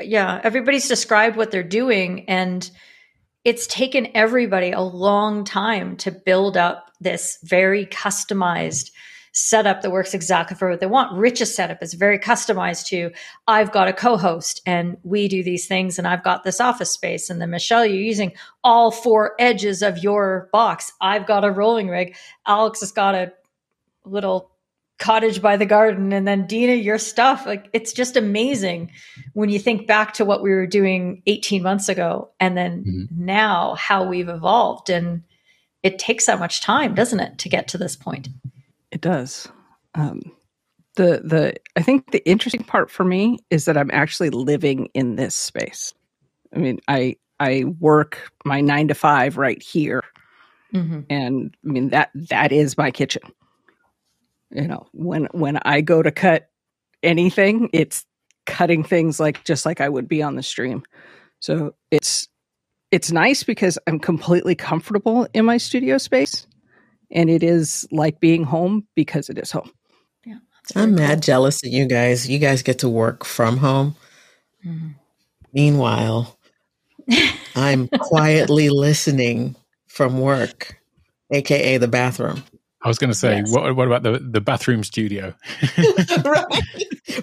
yeah, 0.00 0.40
everybody's 0.42 0.88
described 0.88 1.36
what 1.36 1.50
they're 1.50 1.62
doing 1.62 2.28
and 2.28 2.70
it's 3.44 3.66
taken 3.66 4.08
everybody 4.14 4.72
a 4.72 4.80
long 4.80 5.44
time 5.44 5.96
to 5.98 6.10
build 6.10 6.56
up 6.56 6.90
this 7.00 7.38
very 7.42 7.84
customized 7.86 8.90
setup 9.32 9.82
that 9.82 9.90
works 9.90 10.14
exactly 10.14 10.56
for 10.56 10.70
what 10.70 10.80
they 10.80 10.86
want. 10.86 11.18
Rich's 11.18 11.54
setup 11.54 11.82
is 11.82 11.94
very 11.94 12.18
customized 12.18 12.86
to 12.86 13.10
I've 13.48 13.72
got 13.72 13.88
a 13.88 13.92
co-host 13.92 14.62
and 14.64 14.96
we 15.02 15.26
do 15.28 15.42
these 15.42 15.66
things 15.66 15.98
and 15.98 16.06
I've 16.06 16.22
got 16.22 16.44
this 16.44 16.60
office 16.60 16.92
space. 16.92 17.28
And 17.28 17.40
then 17.40 17.50
Michelle, 17.50 17.84
you're 17.84 18.00
using 18.00 18.32
all 18.62 18.92
four 18.92 19.34
edges 19.40 19.82
of 19.82 19.98
your 19.98 20.48
box. 20.52 20.92
I've 21.00 21.26
got 21.26 21.44
a 21.44 21.50
rolling 21.50 21.88
rig. 21.88 22.16
Alex 22.46 22.80
has 22.80 22.92
got 22.92 23.16
a 23.16 23.32
little 24.04 24.53
cottage 24.98 25.42
by 25.42 25.56
the 25.56 25.66
garden 25.66 26.12
and 26.12 26.26
then 26.26 26.46
Dina 26.46 26.74
your 26.74 26.98
stuff 26.98 27.46
like 27.46 27.68
it's 27.72 27.92
just 27.92 28.16
amazing 28.16 28.92
when 29.32 29.48
you 29.48 29.58
think 29.58 29.86
back 29.86 30.14
to 30.14 30.24
what 30.24 30.42
we 30.42 30.50
were 30.50 30.66
doing 30.66 31.20
18 31.26 31.62
months 31.62 31.88
ago 31.88 32.30
and 32.38 32.56
then 32.56 32.84
mm-hmm. 32.84 33.24
now 33.24 33.74
how 33.74 34.04
we've 34.04 34.28
evolved 34.28 34.90
and 34.90 35.24
it 35.82 35.98
takes 35.98 36.26
that 36.26 36.38
much 36.38 36.62
time 36.62 36.94
doesn't 36.94 37.20
it 37.20 37.38
to 37.38 37.48
get 37.48 37.66
to 37.68 37.76
this 37.76 37.96
point 37.96 38.28
it 38.92 39.00
does 39.00 39.48
um, 39.96 40.20
the 40.96 41.20
the 41.24 41.54
I 41.76 41.82
think 41.82 42.10
the 42.12 42.26
interesting 42.28 42.64
part 42.64 42.90
for 42.90 43.04
me 43.04 43.38
is 43.50 43.64
that 43.64 43.76
I'm 43.76 43.90
actually 43.92 44.30
living 44.30 44.88
in 44.94 45.16
this 45.16 45.34
space. 45.34 45.92
I 46.54 46.58
mean, 46.58 46.80
I 46.88 47.16
I 47.40 47.64
work 47.80 48.30
my 48.44 48.60
9 48.60 48.88
to 48.88 48.94
5 48.94 49.36
right 49.36 49.60
here. 49.60 50.02
Mm-hmm. 50.72 51.00
And 51.10 51.56
I 51.64 51.68
mean 51.68 51.88
that 51.90 52.10
that 52.14 52.52
is 52.52 52.78
my 52.78 52.90
kitchen. 52.90 53.22
You 54.54 54.68
know, 54.68 54.86
when 54.92 55.26
when 55.32 55.58
I 55.64 55.80
go 55.80 56.02
to 56.02 56.10
cut 56.10 56.48
anything, 57.02 57.68
it's 57.72 58.06
cutting 58.46 58.84
things 58.84 59.18
like 59.18 59.44
just 59.44 59.66
like 59.66 59.80
I 59.80 59.88
would 59.88 60.08
be 60.08 60.22
on 60.22 60.36
the 60.36 60.42
stream. 60.42 60.84
So 61.40 61.74
it's 61.90 62.28
it's 62.90 63.10
nice 63.10 63.42
because 63.42 63.78
I'm 63.86 63.98
completely 63.98 64.54
comfortable 64.54 65.26
in 65.34 65.44
my 65.44 65.56
studio 65.56 65.98
space 65.98 66.46
and 67.10 67.28
it 67.28 67.42
is 67.42 67.86
like 67.90 68.20
being 68.20 68.44
home 68.44 68.86
because 68.94 69.28
it 69.28 69.38
is 69.38 69.50
home. 69.50 69.70
Yeah. 70.24 70.38
I'm 70.76 70.90
cool. 70.90 71.04
mad 71.04 71.22
jealous 71.22 71.64
of 71.64 71.72
you 71.72 71.86
guys. 71.86 72.28
You 72.28 72.38
guys 72.38 72.62
get 72.62 72.78
to 72.80 72.88
work 72.88 73.24
from 73.24 73.56
home. 73.56 73.96
Mm-hmm. 74.64 74.90
Meanwhile, 75.52 76.38
I'm 77.56 77.88
quietly 77.88 78.68
listening 78.68 79.56
from 79.86 80.20
work, 80.20 80.80
aka 81.30 81.76
the 81.78 81.88
bathroom. 81.88 82.42
I 82.84 82.88
was 82.88 82.98
going 82.98 83.10
to 83.10 83.16
say, 83.16 83.38
yes. 83.38 83.50
what, 83.50 83.74
what, 83.74 83.86
about 83.86 84.02
the, 84.02 84.18
the 84.18 84.42
bathroom 84.42 84.84
studio? 84.84 85.34
right. 85.78 86.44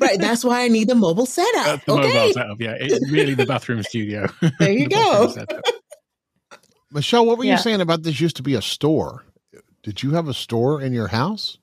right. 0.02 0.20
That's 0.20 0.44
why 0.44 0.64
I 0.64 0.68
need 0.68 0.90
the 0.90 0.96
mobile 0.96 1.28
setup. 1.28 1.86
the 1.86 1.94
okay. 1.94 2.14
mobile 2.14 2.34
setup. 2.34 2.60
Yeah. 2.60 2.76
It's 2.80 3.12
really 3.12 3.36
the 3.36 3.46
bathroom 3.46 3.84
studio. 3.84 4.28
There 4.60 4.72
you 4.72 4.86
the 4.90 5.46
go. 5.50 6.58
Michelle, 6.92 7.26
what 7.26 7.38
were 7.38 7.46
yeah. 7.46 7.54
you 7.54 7.58
saying 7.60 7.80
about 7.80 8.02
this 8.02 8.20
used 8.20 8.38
to 8.38 8.44
be 8.44 8.56
a 8.56 8.62
store? 8.62 9.24
Did 9.84 10.02
you 10.02 10.12
have 10.12 10.28
a 10.28 10.34
store 10.34 10.82
in 10.82 10.94
your 10.94 11.08
house? 11.08 11.60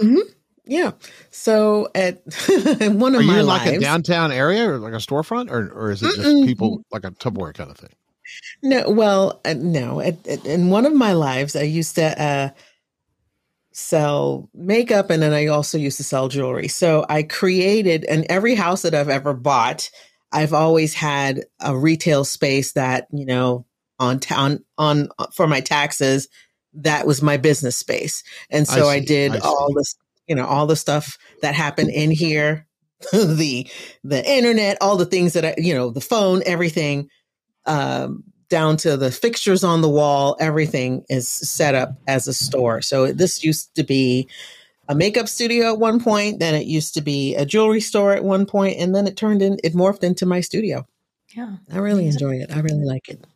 Mm-hmm. 0.00 0.30
Yeah. 0.66 0.92
So 1.30 1.88
at 1.94 2.22
one 2.80 3.14
of 3.14 3.22
Are 3.22 3.24
my 3.24 3.34
you 3.34 3.40
in 3.40 3.46
lives, 3.46 3.66
like 3.66 3.76
a 3.76 3.80
downtown 3.80 4.30
area 4.30 4.70
or 4.70 4.78
like 4.78 4.92
a 4.92 4.96
storefront, 4.96 5.50
or 5.50 5.70
or 5.72 5.90
is 5.90 6.02
it 6.02 6.14
just 6.14 6.20
mm-mm. 6.20 6.46
people 6.46 6.82
like 6.90 7.04
a 7.04 7.10
Tupperware 7.10 7.54
kind 7.54 7.70
of 7.70 7.78
thing? 7.78 7.94
No. 8.62 8.90
Well, 8.90 9.40
uh, 9.44 9.54
no. 9.54 10.00
At, 10.00 10.26
at, 10.26 10.44
in 10.44 10.68
one 10.68 10.84
of 10.84 10.94
my 10.94 11.14
lives, 11.14 11.56
I 11.56 11.62
used 11.62 11.94
to 11.94 12.22
uh, 12.22 12.50
sell 13.78 14.48
makeup, 14.54 15.10
and 15.10 15.22
then 15.22 15.32
I 15.32 15.46
also 15.46 15.78
used 15.78 15.96
to 15.98 16.04
sell 16.04 16.28
jewelry. 16.28 16.68
So 16.68 17.06
I 17.08 17.22
created, 17.22 18.04
and 18.04 18.26
every 18.28 18.54
house 18.54 18.82
that 18.82 18.94
I've 18.94 19.08
ever 19.08 19.34
bought, 19.34 19.90
I've 20.32 20.52
always 20.52 20.94
had 20.94 21.44
a 21.60 21.76
retail 21.76 22.24
space 22.24 22.72
that 22.72 23.08
you 23.12 23.26
know 23.26 23.66
on 23.98 24.20
town 24.20 24.64
on 24.76 25.08
for 25.32 25.46
my 25.46 25.60
taxes 25.60 26.28
that 26.74 27.06
was 27.06 27.22
my 27.22 27.36
business 27.38 27.76
space 27.76 28.22
and 28.50 28.68
so 28.68 28.86
i, 28.86 28.96
I 28.96 29.00
did 29.00 29.34
I 29.34 29.38
all 29.38 29.72
this 29.74 29.96
you 30.28 30.36
know, 30.36 30.46
all 30.46 30.66
the 30.66 30.76
stuff 30.76 31.18
that 31.42 31.54
happened 31.54 31.90
in 31.90 32.10
here, 32.10 32.66
the 33.12 33.66
the 34.04 34.30
internet, 34.30 34.78
all 34.80 34.96
the 34.96 35.06
things 35.06 35.32
that 35.32 35.44
I, 35.44 35.54
you 35.56 35.74
know, 35.74 35.90
the 35.90 36.00
phone, 36.00 36.42
everything, 36.46 37.08
um, 37.66 38.24
down 38.48 38.76
to 38.78 38.96
the 38.96 39.10
fixtures 39.10 39.64
on 39.64 39.82
the 39.82 39.88
wall, 39.88 40.36
everything 40.40 41.04
is 41.08 41.28
set 41.28 41.74
up 41.74 41.90
as 42.06 42.26
a 42.26 42.34
store. 42.34 42.80
So 42.80 43.12
this 43.12 43.44
used 43.44 43.74
to 43.74 43.84
be 43.84 44.28
a 44.88 44.94
makeup 44.94 45.28
studio 45.28 45.72
at 45.72 45.78
one 45.78 46.00
point, 46.00 46.38
then 46.38 46.54
it 46.54 46.66
used 46.66 46.94
to 46.94 47.02
be 47.02 47.34
a 47.34 47.44
jewelry 47.44 47.80
store 47.80 48.14
at 48.14 48.24
one 48.24 48.46
point, 48.46 48.78
and 48.78 48.94
then 48.94 49.06
it 49.06 49.16
turned 49.16 49.42
in 49.42 49.58
it 49.62 49.74
morphed 49.74 50.02
into 50.02 50.24
my 50.24 50.40
studio. 50.40 50.86
Yeah. 51.36 51.56
I 51.70 51.78
really 51.78 52.06
enjoy 52.06 52.36
it. 52.36 52.50
I 52.54 52.60
really 52.60 52.84
like 52.84 53.08
it. 53.08 53.26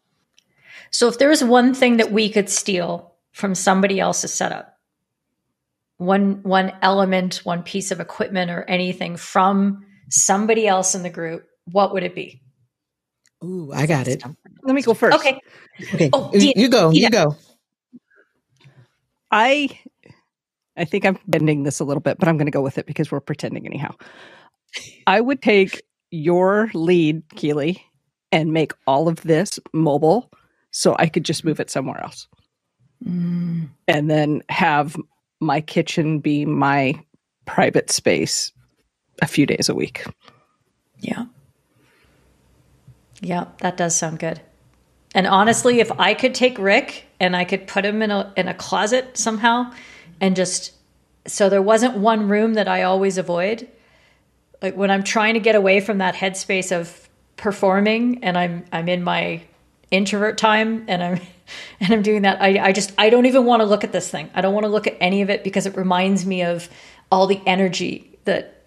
So 0.91 1.09
if 1.09 1.19
there 1.19 1.29
was 1.29 1.45
one 1.45 1.75
thing 1.75 1.99
that 1.99 2.11
we 2.13 2.31
could 2.31 2.49
steal 2.49 3.15
from 3.33 3.55
somebody 3.55 4.01
else's 4.01 4.33
setup, 4.33 4.79
one 5.99 6.43
one 6.43 6.73
element, 6.83 7.43
one 7.45 7.63
piece 7.63 7.91
of 7.91 8.01
equipment 8.01 8.51
or 8.51 8.65
anything 8.65 9.17
from 9.17 9.85
somebody 10.09 10.67
else 10.67 10.95
in 10.95 11.03
the 11.03 11.11
group, 11.11 11.47
what 11.71 11.93
would 11.93 12.03
it 12.03 12.15
be? 12.15 12.43
Ooh, 13.45 13.73
I 13.73 13.87
got 13.87 14.09
it. 14.09 14.23
Let 14.63 14.75
me 14.75 14.83
go 14.83 14.95
first. 14.95 15.17
Okay. 15.19 15.41
Okay. 15.95 16.11
Oh, 16.13 16.31
you 16.35 16.69
go. 16.69 16.91
You 16.91 17.11
go. 17.11 17.37
I 19.31 19.79
I 20.77 20.85
think 20.85 21.05
I'm 21.05 21.19
bending 21.27 21.65
this 21.65 21.81
a 21.81 21.85
little 21.85 22.01
bit, 22.01 22.19
but 22.19 22.29
I'm 22.29 22.37
going 22.37 22.47
to 22.47 22.53
go 22.53 22.63
with 22.63 22.79
it 22.79 22.87
because 22.87 23.11
we're 23.11 23.21
pretending 23.21 23.67
anyhow. 23.67 23.95
I 25.07 25.21
would 25.21 25.43
take 25.43 25.83
your 26.11 26.71
lead, 26.75 27.23
Keely, 27.37 27.85
and 28.31 28.53
make 28.53 28.73
all 28.87 29.09
of 29.09 29.23
this 29.23 29.59
mobile 29.73 30.31
so 30.71 30.97
I 30.99 31.09
could 31.09 31.25
just 31.25 31.45
move 31.45 31.61
it 31.61 31.71
somewhere 31.71 32.03
else. 32.03 32.29
Mm. 33.07 33.69
And 33.89 34.11
then 34.11 34.43
have 34.49 34.97
my 35.41 35.61
kitchen 35.61 36.21
be 36.21 36.47
my 36.47 36.99
private 37.45 37.91
space 37.91 38.53
a 39.21 39.27
few 39.27 39.45
days 39.45 39.69
a 39.69 39.75
week. 39.75 40.05
Yeah. 41.01 41.25
Yeah, 43.23 43.47
that 43.59 43.77
does 43.77 43.95
sound 43.95 44.19
good. 44.19 44.41
And 45.15 45.27
honestly, 45.27 45.81
if 45.81 45.93
I 45.99 46.15
could 46.15 46.35
take 46.35 46.59
Rick 46.59 47.07
and 47.21 47.37
I 47.37 47.45
could 47.45 47.67
put 47.67 47.85
him 47.85 48.03
in 48.03 48.11
a 48.11 48.33
in 48.37 48.49
a 48.49 48.55
closet 48.55 49.17
somehow 49.17 49.73
and 50.21 50.35
just 50.35 50.73
so 51.27 51.49
there 51.49 51.63
wasn't 51.63 51.97
one 51.97 52.29
room 52.29 52.55
that 52.55 52.67
I 52.67 52.83
always 52.83 53.19
avoid. 53.19 53.69
Like 54.61 54.77
when 54.77 54.91
I'm 54.91 55.05
trying 55.05 55.35
to 55.35 55.41
get 55.41 55.55
away 55.55 55.81
from 55.81 55.99
that 55.99 56.15
headspace 56.15 56.77
of 56.77 57.09
performing 57.37 58.25
and 58.25 58.37
I'm 58.37 58.65
I'm 58.73 58.89
in 58.89 59.03
my 59.05 59.43
introvert 59.91 60.37
time 60.39 60.85
and 60.89 61.03
I'm 61.03 61.21
and 61.81 61.93
I'm 61.93 62.03
doing 62.03 62.23
that. 62.23 62.43
I, 62.43 62.69
I 62.69 62.73
just 62.73 62.93
I 62.99 63.09
don't 63.09 63.27
even 63.27 63.45
want 63.45 63.61
to 63.61 63.67
look 63.67 63.85
at 63.85 63.93
this 63.93 64.09
thing. 64.09 64.31
I 64.35 64.41
don't 64.41 64.55
want 64.55 64.65
to 64.65 64.71
look 64.71 64.89
at 64.89 64.97
any 65.01 65.23
of 65.23 65.31
it 65.31 65.45
because 65.45 65.67
it 65.67 65.77
reminds 65.77 66.27
me 66.27 66.43
of 66.43 66.69
all 67.11 67.29
the 67.29 67.41
energy 67.47 68.19
that 68.25 68.65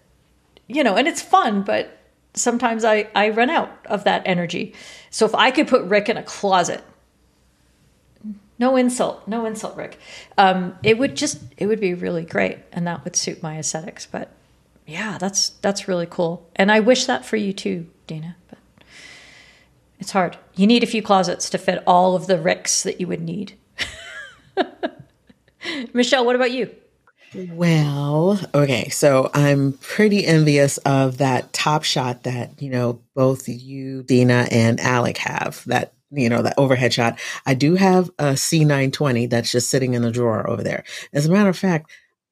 you 0.68 0.82
know, 0.82 0.96
and 0.96 1.06
it's 1.06 1.22
fun, 1.22 1.62
but 1.62 1.95
sometimes 2.36 2.84
I, 2.84 3.08
I 3.14 3.30
run 3.30 3.50
out 3.50 3.70
of 3.86 4.04
that 4.04 4.22
energy. 4.24 4.74
So 5.10 5.26
if 5.26 5.34
I 5.34 5.50
could 5.50 5.66
put 5.66 5.82
Rick 5.82 6.08
in 6.08 6.16
a 6.16 6.22
closet, 6.22 6.84
no 8.58 8.76
insult, 8.76 9.26
no 9.26 9.44
insult, 9.44 9.76
Rick. 9.76 9.98
Um, 10.38 10.78
it 10.82 10.98
would 10.98 11.16
just 11.16 11.42
it 11.56 11.66
would 11.66 11.80
be 11.80 11.94
really 11.94 12.24
great, 12.24 12.58
and 12.72 12.86
that 12.86 13.04
would 13.04 13.16
suit 13.16 13.42
my 13.42 13.58
aesthetics. 13.58 14.06
But 14.06 14.30
yeah, 14.86 15.18
that's 15.18 15.50
that's 15.60 15.88
really 15.88 16.06
cool, 16.08 16.48
and 16.56 16.72
I 16.72 16.80
wish 16.80 17.06
that 17.06 17.24
for 17.24 17.36
you 17.36 17.52
too, 17.52 17.86
Dina. 18.06 18.36
But 18.48 18.58
it's 19.98 20.12
hard. 20.12 20.38
You 20.54 20.66
need 20.66 20.82
a 20.82 20.86
few 20.86 21.02
closets 21.02 21.50
to 21.50 21.58
fit 21.58 21.82
all 21.86 22.16
of 22.16 22.26
the 22.26 22.40
ricks 22.40 22.82
that 22.82 23.00
you 23.00 23.06
would 23.08 23.20
need. 23.20 23.54
Michelle, 25.92 26.24
what 26.24 26.36
about 26.36 26.52
you? 26.52 26.74
Well, 27.34 28.40
okay, 28.54 28.88
so 28.88 29.30
I'm 29.34 29.74
pretty 29.74 30.24
envious 30.24 30.78
of 30.78 31.18
that 31.18 31.52
top 31.52 31.82
shot 31.84 32.22
that, 32.22 32.62
you 32.62 32.70
know, 32.70 33.02
both 33.14 33.48
you, 33.48 34.02
Dina, 34.04 34.46
and 34.50 34.80
Alec 34.80 35.18
have. 35.18 35.62
That, 35.66 35.92
you 36.10 36.28
know, 36.28 36.42
that 36.42 36.54
overhead 36.56 36.92
shot. 36.92 37.18
I 37.44 37.54
do 37.54 37.74
have 37.74 38.08
a 38.18 38.32
C920 38.34 39.28
that's 39.28 39.50
just 39.50 39.68
sitting 39.68 39.94
in 39.94 40.02
the 40.02 40.10
drawer 40.10 40.48
over 40.48 40.62
there. 40.62 40.84
As 41.12 41.26
a 41.26 41.32
matter 41.32 41.48
of 41.48 41.58
fact, 41.58 41.90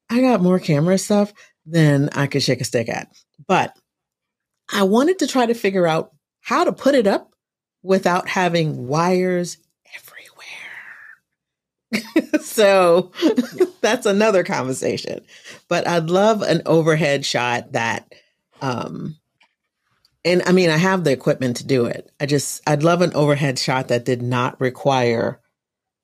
I 0.09 0.21
got 0.21 0.41
more 0.41 0.59
camera 0.59 0.97
stuff 0.97 1.33
than 1.65 2.09
I 2.09 2.27
could 2.27 2.43
shake 2.43 2.61
a 2.61 2.65
stick 2.65 2.89
at. 2.89 3.09
But 3.47 3.75
I 4.71 4.83
wanted 4.83 5.19
to 5.19 5.27
try 5.27 5.45
to 5.45 5.53
figure 5.53 5.87
out 5.87 6.13
how 6.41 6.63
to 6.63 6.71
put 6.71 6.95
it 6.95 7.07
up 7.07 7.31
without 7.83 8.27
having 8.27 8.87
wires. 8.87 9.57
so 12.41 13.11
that's 13.81 14.05
another 14.05 14.43
conversation. 14.43 15.23
But 15.67 15.87
I'd 15.87 16.09
love 16.09 16.41
an 16.41 16.61
overhead 16.65 17.25
shot 17.25 17.73
that 17.73 18.13
um 18.61 19.17
and 20.23 20.41
I 20.45 20.51
mean 20.51 20.69
I 20.69 20.77
have 20.77 21.03
the 21.03 21.11
equipment 21.11 21.57
to 21.57 21.67
do 21.67 21.85
it. 21.85 22.11
I 22.19 22.25
just 22.25 22.61
I'd 22.67 22.83
love 22.83 23.01
an 23.01 23.13
overhead 23.13 23.59
shot 23.59 23.89
that 23.89 24.05
did 24.05 24.21
not 24.21 24.59
require 24.59 25.39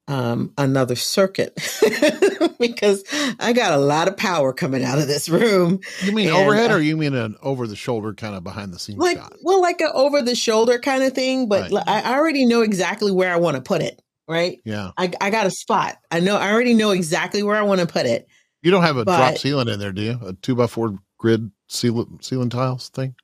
um, 0.08 0.54
another 0.58 0.96
circuit 0.96 1.54
because 2.60 3.04
I 3.40 3.54
got 3.54 3.74
a 3.74 3.78
lot 3.78 4.08
of 4.10 4.18
power 4.18 4.52
coming 4.52 4.84
out 4.84 5.00
of 5.00 5.08
this 5.08 5.30
room. 5.30 5.80
You 6.02 6.12
mean 6.12 6.28
and, 6.28 6.38
overhead, 6.38 6.72
uh, 6.72 6.76
or 6.76 6.80
you 6.80 6.98
mean 6.98 7.16
an 7.16 7.36
over 7.42 7.66
the 7.66 7.76
shoulder 7.78 8.14
kind 8.14 8.36
of 8.36 8.44
behind 8.44 8.74
the 8.74 8.80
scenes 8.80 9.00
like, 9.00 9.18
shot? 9.18 9.34
Well, 9.42 9.62
like 9.62 9.80
an 9.80 9.92
over 9.94 10.22
the 10.22 10.36
shoulder 10.36 10.80
kind 10.80 11.04
of 11.04 11.14
thing, 11.14 11.48
but 11.48 11.72
right. 11.72 11.84
I 11.88 12.18
already 12.18 12.46
know 12.46 12.62
exactly 12.62 13.12
where 13.12 13.34
I 13.34 13.38
want 13.38 13.56
to 13.56 13.62
put 13.62 13.82
it. 13.82 14.01
Right? 14.28 14.60
Yeah. 14.64 14.92
I, 14.98 15.12
I 15.20 15.30
got 15.30 15.48
a 15.48 15.52
spot. 15.52 15.98
I 16.10 16.20
know. 16.20 16.38
I 16.38 16.52
already 16.52 16.74
know 16.74 16.92
exactly 16.92 17.44
where 17.44 17.56
I 17.56 17.64
want 17.64 17.82
to 17.82 17.88
put 17.88 18.06
it. 18.06 18.28
You 18.62 18.72
don't 18.72 18.84
have 18.84 18.98
a 18.98 19.06
but, 19.06 19.18
drop 19.18 19.38
ceiling 19.38 19.68
in 19.68 19.80
there, 19.80 19.92
do 19.92 20.02
you? 20.02 20.20
A 20.24 20.34
two 20.34 20.56
by 20.56 20.68
four 20.68 20.98
grid 21.18 21.52
ceiling 21.68 22.20
ceiling 22.22 22.50
tiles 22.50 22.90
thing? 22.90 23.16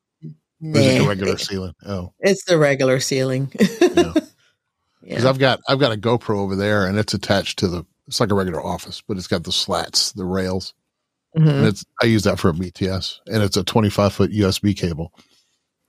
Nah, 0.59 0.79
is 0.79 0.95
it 0.95 1.05
a 1.05 1.07
regular 1.07 1.37
ceiling? 1.37 1.73
Oh, 1.85 2.13
it's 2.19 2.43
the 2.45 2.57
regular 2.57 2.99
ceiling. 2.99 3.51
yeah 3.59 4.13
because 5.07 5.23
yeah. 5.23 5.29
I've 5.29 5.39
got 5.39 5.59
I've 5.67 5.79
got 5.79 5.93
a 5.93 5.97
GoPro 5.97 6.37
over 6.39 6.55
there, 6.55 6.85
and 6.85 6.97
it's 6.97 7.13
attached 7.13 7.59
to 7.59 7.67
the. 7.67 7.85
It's 8.07 8.19
like 8.19 8.31
a 8.31 8.35
regular 8.35 8.63
office, 8.63 9.03
but 9.05 9.17
it's 9.17 9.27
got 9.27 9.43
the 9.43 9.51
slats, 9.51 10.13
the 10.13 10.25
rails. 10.25 10.73
Mm-hmm. 11.37 11.49
And 11.49 11.65
it's 11.67 11.85
I 12.01 12.05
use 12.05 12.23
that 12.23 12.39
for 12.39 12.49
a 12.49 12.53
BTS, 12.53 13.19
and 13.27 13.43
it's 13.43 13.57
a 13.57 13.63
25 13.63 14.13
foot 14.13 14.31
USB 14.31 14.75
cable 14.75 15.13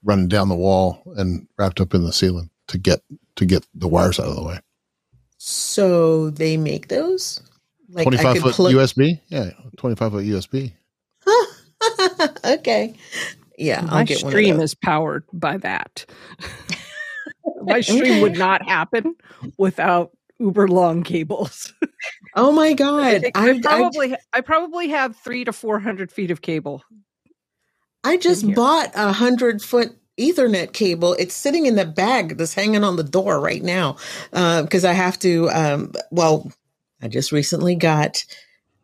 running 0.05 0.29
down 0.29 0.49
the 0.49 0.55
wall 0.55 1.03
and 1.17 1.47
wrapped 1.59 1.81
up 1.81 1.95
in 1.95 2.05
the 2.05 2.13
ceiling 2.13 2.51
to 2.69 2.79
get 2.79 3.01
to 3.37 3.47
get 3.47 3.67
the 3.75 3.89
wires 3.89 4.21
out 4.21 4.27
of 4.27 4.37
the 4.37 4.43
way. 4.43 4.59
So 5.39 6.30
they 6.30 6.57
make 6.57 6.89
those 6.89 7.41
like 7.91 8.05
25 8.05 8.39
foot 8.39 8.55
plug- 8.55 8.74
USB. 8.74 9.20
Yeah, 9.28 9.51
25 9.76 10.12
foot 10.12 10.24
USB. 10.24 10.72
okay. 12.45 12.95
Yeah, 13.57 13.80
my 13.82 14.05
stream 14.05 14.61
is 14.61 14.74
powered 14.74 15.24
by 15.32 15.57
that. 15.59 16.07
my 17.62 17.80
stream 17.80 18.22
would 18.22 18.39
not 18.39 18.62
happen 18.62 19.14
without 19.57 20.11
uber 20.39 20.68
long 20.68 21.03
cables. 21.03 21.72
oh 22.36 22.53
my 22.53 22.72
god! 22.72 23.24
I, 23.34 23.51
I 23.51 23.61
probably 23.61 24.14
I, 24.14 24.18
I, 24.34 24.41
probably 24.41 24.89
have 24.89 25.16
three 25.16 25.45
to 25.45 25.53
four 25.53 25.80
hundred 25.80 26.12
feet 26.12 26.30
of 26.30 26.41
cable. 26.41 26.84
I 28.05 28.16
just 28.16 28.55
bought 28.55 28.93
a 28.95 29.12
hundred 29.12 29.61
foot 29.61 29.97
Ethernet 30.19 30.73
cable. 30.73 31.14
It's 31.14 31.35
sitting 31.35 31.66
in 31.66 31.77
the 31.77 31.87
bag 31.87 32.37
that's 32.37 32.55
hanging 32.55 32.85
on 32.85 32.97
the 32.97 33.05
door 33.05 33.41
right 33.41 33.62
now 33.62 33.97
because 34.31 34.85
uh, 34.85 34.91
I 34.91 34.93
have 34.93 35.19
to. 35.21 35.49
Um, 35.51 35.93
well, 36.11 36.51
I 37.03 37.09
just 37.09 37.33
recently 37.33 37.75
got 37.75 38.25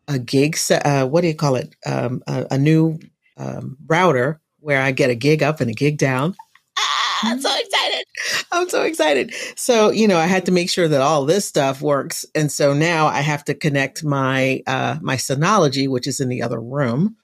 a 0.09 0.19
gig. 0.19 0.57
Uh, 0.71 1.07
what 1.07 1.23
do 1.23 1.29
you 1.29 1.35
call 1.35 1.57
it? 1.57 1.75
Um, 1.87 2.23
a, 2.27 2.47
a, 2.53 2.59
new 2.59 2.99
um, 3.37 3.77
router 3.87 4.41
where 4.61 4.81
I 4.81 4.93
get 4.93 5.11
a 5.11 5.15
gig 5.15 5.43
up 5.43 5.61
and 5.61 5.71
a 5.71 5.75
gig 5.75 5.99
down. 5.99 6.35
Ah, 6.79 7.21
I'm 7.25 7.41
so 7.41 7.51
excited. 7.59 8.05
I'm 8.53 8.69
so 8.69 8.83
excited. 8.83 9.35
So, 9.57 9.91
you 9.91 10.07
know, 10.07 10.19
I 10.19 10.27
had 10.27 10.47
to 10.47 10.53
make 10.53 10.71
sure 10.71 10.89
that 10.89 11.01
all 11.01 11.25
this 11.25 11.47
stuff 11.47 11.83
works. 11.83 12.25
And 12.35 12.51
so 12.51 12.73
now 12.73 13.07
I 13.07 13.21
have 13.21 13.45
to 13.47 13.55
connect 13.55 14.05
my 14.05 14.63
uh 14.67 14.99
my 15.03 15.17
Synology, 15.17 15.89
which 15.89 16.07
is 16.07 16.21
in 16.21 16.29
the 16.29 16.43
other 16.43 16.61
room, 16.61 17.17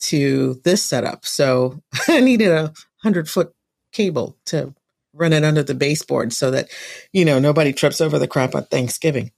to 0.00 0.60
this 0.64 0.82
setup. 0.82 1.26
So 1.26 1.82
I 2.08 2.20
needed 2.20 2.50
a 2.50 2.72
hundred 3.02 3.28
foot 3.28 3.52
cable 3.92 4.36
to 4.46 4.74
run 5.12 5.32
it 5.32 5.44
under 5.44 5.62
the 5.62 5.74
baseboard 5.74 6.32
so 6.32 6.50
that, 6.50 6.68
you 7.12 7.24
know, 7.24 7.38
nobody 7.38 7.72
trips 7.72 8.00
over 8.00 8.18
the 8.18 8.28
crap 8.28 8.54
on 8.54 8.64
Thanksgiving. 8.66 9.32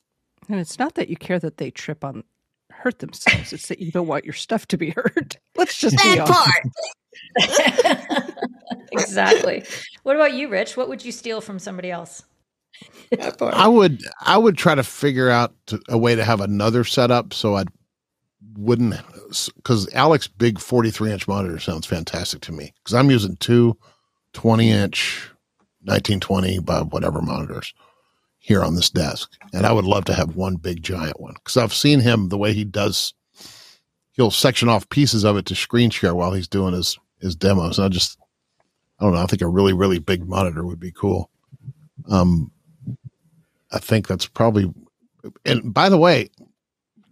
And 0.49 0.61
it's 0.61 0.79
not 0.79 0.95
that 0.95 1.09
you 1.09 1.17
care 1.17 1.39
that 1.39 1.57
they 1.57 1.71
trip 1.71 2.05
on 2.05 2.25
hurt 2.71 2.99
themselves. 2.99 3.53
It's 3.53 3.69
that 3.69 3.79
you 3.79 3.93
don't 3.93 4.07
want 4.07 4.25
your 4.25 4.35
stuff 4.35 4.67
to 4.69 4.77
be 4.77 4.91
hurt. 4.91 5.37
Let's 5.57 5.79
just 5.79 5.97
that 5.97 6.27
part. 6.27 6.63
exactly. 8.93 9.65
What 10.03 10.17
about 10.17 10.35
you, 10.35 10.49
Rich? 10.49 10.77
What 10.77 10.89
would 10.89 11.05
you 11.05 11.13
steal 11.13 11.41
from 11.41 11.59
somebody 11.59 11.91
else? 11.91 12.25
I 13.41 13.69
would 13.69 14.03
I 14.21 14.37
would 14.37 14.59
try 14.59 14.75
to 14.75 14.83
figure 14.83 15.31
out 15.31 15.55
a 15.89 15.97
way 15.97 16.17
to 16.17 16.25
have 16.25 16.41
another 16.41 16.83
setup 16.83 17.33
so 17.33 17.57
I 17.57 17.65
wouldn't 18.57 18.95
because 19.57 19.89
Alec's 19.95 20.29
big 20.29 20.59
43 20.59 21.13
inch 21.13 21.29
monitor 21.29 21.59
sounds 21.59 21.87
fantastic 21.87 22.41
to 22.43 22.53
me 22.53 22.73
because 22.79 22.95
I'm 22.95 23.11
using 23.11 23.37
two 23.37 23.77
20 24.35 24.71
inch 24.71 25.31
1920 25.85 26.61
by 26.61 26.81
whatever 26.83 27.21
monitors 27.21 27.73
here 28.39 28.63
on 28.65 28.75
this 28.75 28.91
desk. 28.91 29.33
And 29.53 29.67
I 29.67 29.73
would 29.73 29.85
love 29.85 30.05
to 30.07 30.15
have 30.15 30.37
one 30.37 30.57
big 30.57 30.83
giant 30.83 31.21
one 31.21 31.35
because 31.35 31.57
I've 31.57 31.75
seen 31.75 32.01
him 32.01 32.29
the 32.29 32.39
way 32.39 32.53
he 32.53 32.65
does. 32.65 33.15
He'll 34.13 34.31
section 34.31 34.69
off 34.69 34.89
pieces 34.91 35.25
of 35.25 35.37
it 35.37 35.47
to 35.47 35.55
screen 35.55 35.91
share 35.91 36.15
while 36.15 36.33
he's 36.33 36.49
doing 36.49 36.75
his, 36.75 36.99
his 37.21 37.35
demos. 37.35 37.79
And 37.79 37.87
I 37.87 37.89
just, 37.89 38.19
I 38.99 39.05
don't 39.05 39.15
know. 39.15 39.23
I 39.23 39.27
think 39.27 39.43
a 39.43 39.49
really, 39.49 39.73
really 39.73 39.99
big 39.99 40.29
monitor 40.29 40.65
would 40.65 40.81
be 40.81 40.93
cool. 40.93 41.31
Um, 42.11 42.51
I 43.71 43.79
think 43.79 44.07
that's 44.07 44.27
probably, 44.27 44.73
and 45.45 45.73
by 45.73 45.89
the 45.89 45.97
way, 45.97 46.29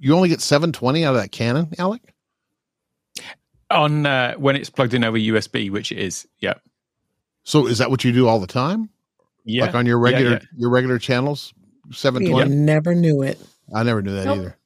you 0.00 0.14
only 0.16 0.28
get 0.28 0.40
720 0.40 1.04
out 1.04 1.14
of 1.14 1.20
that 1.20 1.30
Canon, 1.30 1.68
Alec? 1.78 2.14
On 3.70 4.04
uh, 4.04 4.34
when 4.34 4.56
it's 4.56 4.70
plugged 4.70 4.94
in 4.94 5.04
over 5.04 5.16
USB, 5.16 5.70
which 5.70 5.92
it 5.92 5.98
is, 5.98 6.26
yeah. 6.40 6.54
So 7.44 7.66
is 7.66 7.78
that 7.78 7.90
what 7.90 8.02
you 8.02 8.10
do 8.10 8.26
all 8.26 8.40
the 8.40 8.46
time? 8.46 8.88
Yeah. 9.44 9.66
Like 9.66 9.74
on 9.74 9.86
your 9.86 9.98
regular 9.98 10.32
yeah, 10.32 10.38
yeah. 10.40 10.58
your 10.58 10.70
regular 10.70 10.98
channels, 10.98 11.54
seven 11.92 12.28
twenty. 12.28 12.54
Never 12.54 12.94
knew 12.94 13.22
it. 13.22 13.38
I 13.72 13.84
never 13.84 14.02
knew 14.02 14.12
that 14.12 14.24
nope. 14.24 14.38
either. 14.38 14.56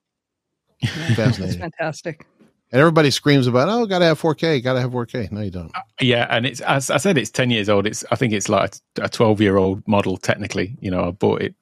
Fascinating. 1.15 1.61
fantastic. 1.61 2.27
And 2.73 2.81
everybody 2.81 3.11
screams 3.11 3.47
about, 3.47 3.69
oh, 3.69 3.87
gotta 3.87 4.05
have 4.05 4.21
4K, 4.21 4.63
gotta 4.63 4.81
have 4.81 4.91
4K. 4.91 5.31
No, 5.31 5.43
you 5.43 5.51
don't. 5.51 5.71
Uh, 5.77 5.83
yeah, 6.01 6.27
and 6.29 6.45
it's 6.45 6.61
as 6.63 6.91
I 6.91 6.97
said, 6.97 7.17
it's 7.17 7.31
10 7.31 7.51
years 7.51 7.69
old. 7.69 7.87
It's 7.87 8.05
I 8.11 8.17
think 8.17 8.33
it's 8.33 8.49
like 8.49 8.75
a 9.01 9.09
12 9.09 9.41
year 9.41 9.57
old 9.57 9.87
model 9.87 10.17
technically. 10.17 10.77
You 10.81 10.91
know, 10.91 11.05
I 11.05 11.11
bought 11.11 11.43
it. 11.43 11.55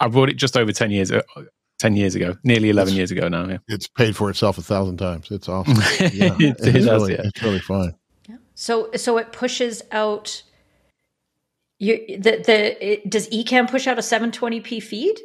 I 0.00 0.08
bought 0.08 0.28
it 0.28 0.34
just 0.34 0.56
over 0.56 0.72
10 0.72 0.90
years. 0.90 1.12
Uh, 1.78 1.82
10 1.82 1.96
years 1.96 2.14
ago, 2.14 2.36
nearly 2.42 2.70
11 2.70 2.88
it's, 2.88 2.96
years 2.96 3.10
ago 3.10 3.28
now. 3.28 3.48
Yeah. 3.48 3.58
It's 3.68 3.86
paid 3.86 4.16
for 4.16 4.30
itself 4.30 4.58
a 4.58 4.62
thousand 4.62 4.96
times. 4.96 5.30
It's 5.30 5.48
awesome. 5.48 5.76
Yeah, 6.00 6.34
it, 6.38 6.56
it's, 6.58 6.66
it 6.66 6.90
really, 6.90 7.12
yeah. 7.12 7.22
it's 7.24 7.42
really 7.42 7.58
fun. 7.58 7.94
Yeah. 8.28 8.36
So, 8.54 8.90
so 8.96 9.18
it 9.18 9.32
pushes 9.32 9.82
out 9.92 10.42
you 11.78 12.18
the 12.18 12.42
the 12.44 12.92
it, 12.92 13.10
does 13.10 13.28
Ecamm 13.28 13.70
push 13.70 13.86
out 13.86 13.98
a 13.98 14.02
720p 14.02 14.82
feed? 14.82 15.20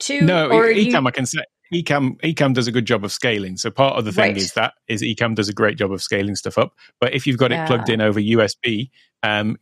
To 0.00 0.20
no, 0.20 0.50
Ecamm 0.50 1.02
you... 1.02 1.08
I 1.08 1.10
can 1.10 1.26
say 1.26 1.40
Ecamm 1.72 2.20
Ecamm 2.20 2.54
does 2.54 2.66
a 2.66 2.72
good 2.72 2.84
job 2.84 3.04
of 3.04 3.12
scaling. 3.12 3.56
So 3.56 3.70
part 3.70 3.96
of 3.96 4.04
the 4.04 4.12
thing 4.12 4.32
right. 4.32 4.36
is 4.36 4.52
that 4.52 4.74
is 4.88 5.02
Ecamm 5.02 5.34
does 5.34 5.48
a 5.48 5.54
great 5.54 5.78
job 5.78 5.92
of 5.92 6.02
scaling 6.02 6.36
stuff 6.36 6.58
up. 6.58 6.74
But 7.00 7.14
if 7.14 7.26
you've 7.26 7.38
got 7.38 7.52
it 7.52 7.66
plugged 7.66 7.88
in 7.88 8.00
over 8.00 8.20
USB, 8.20 8.90
um, 9.22 9.56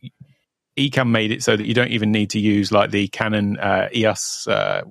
Ecamm 0.77 1.09
made 1.09 1.31
it 1.31 1.43
so 1.43 1.55
that 1.55 1.65
you 1.65 1.73
don't 1.73 1.91
even 1.91 2.11
need 2.11 2.31
to 2.31 2.39
use 2.39 2.71
like 2.71 2.91
the 2.91 3.07
Canon 3.09 3.57
uh, 3.57 3.87
EOS 3.95 4.47
uh, 4.47 4.81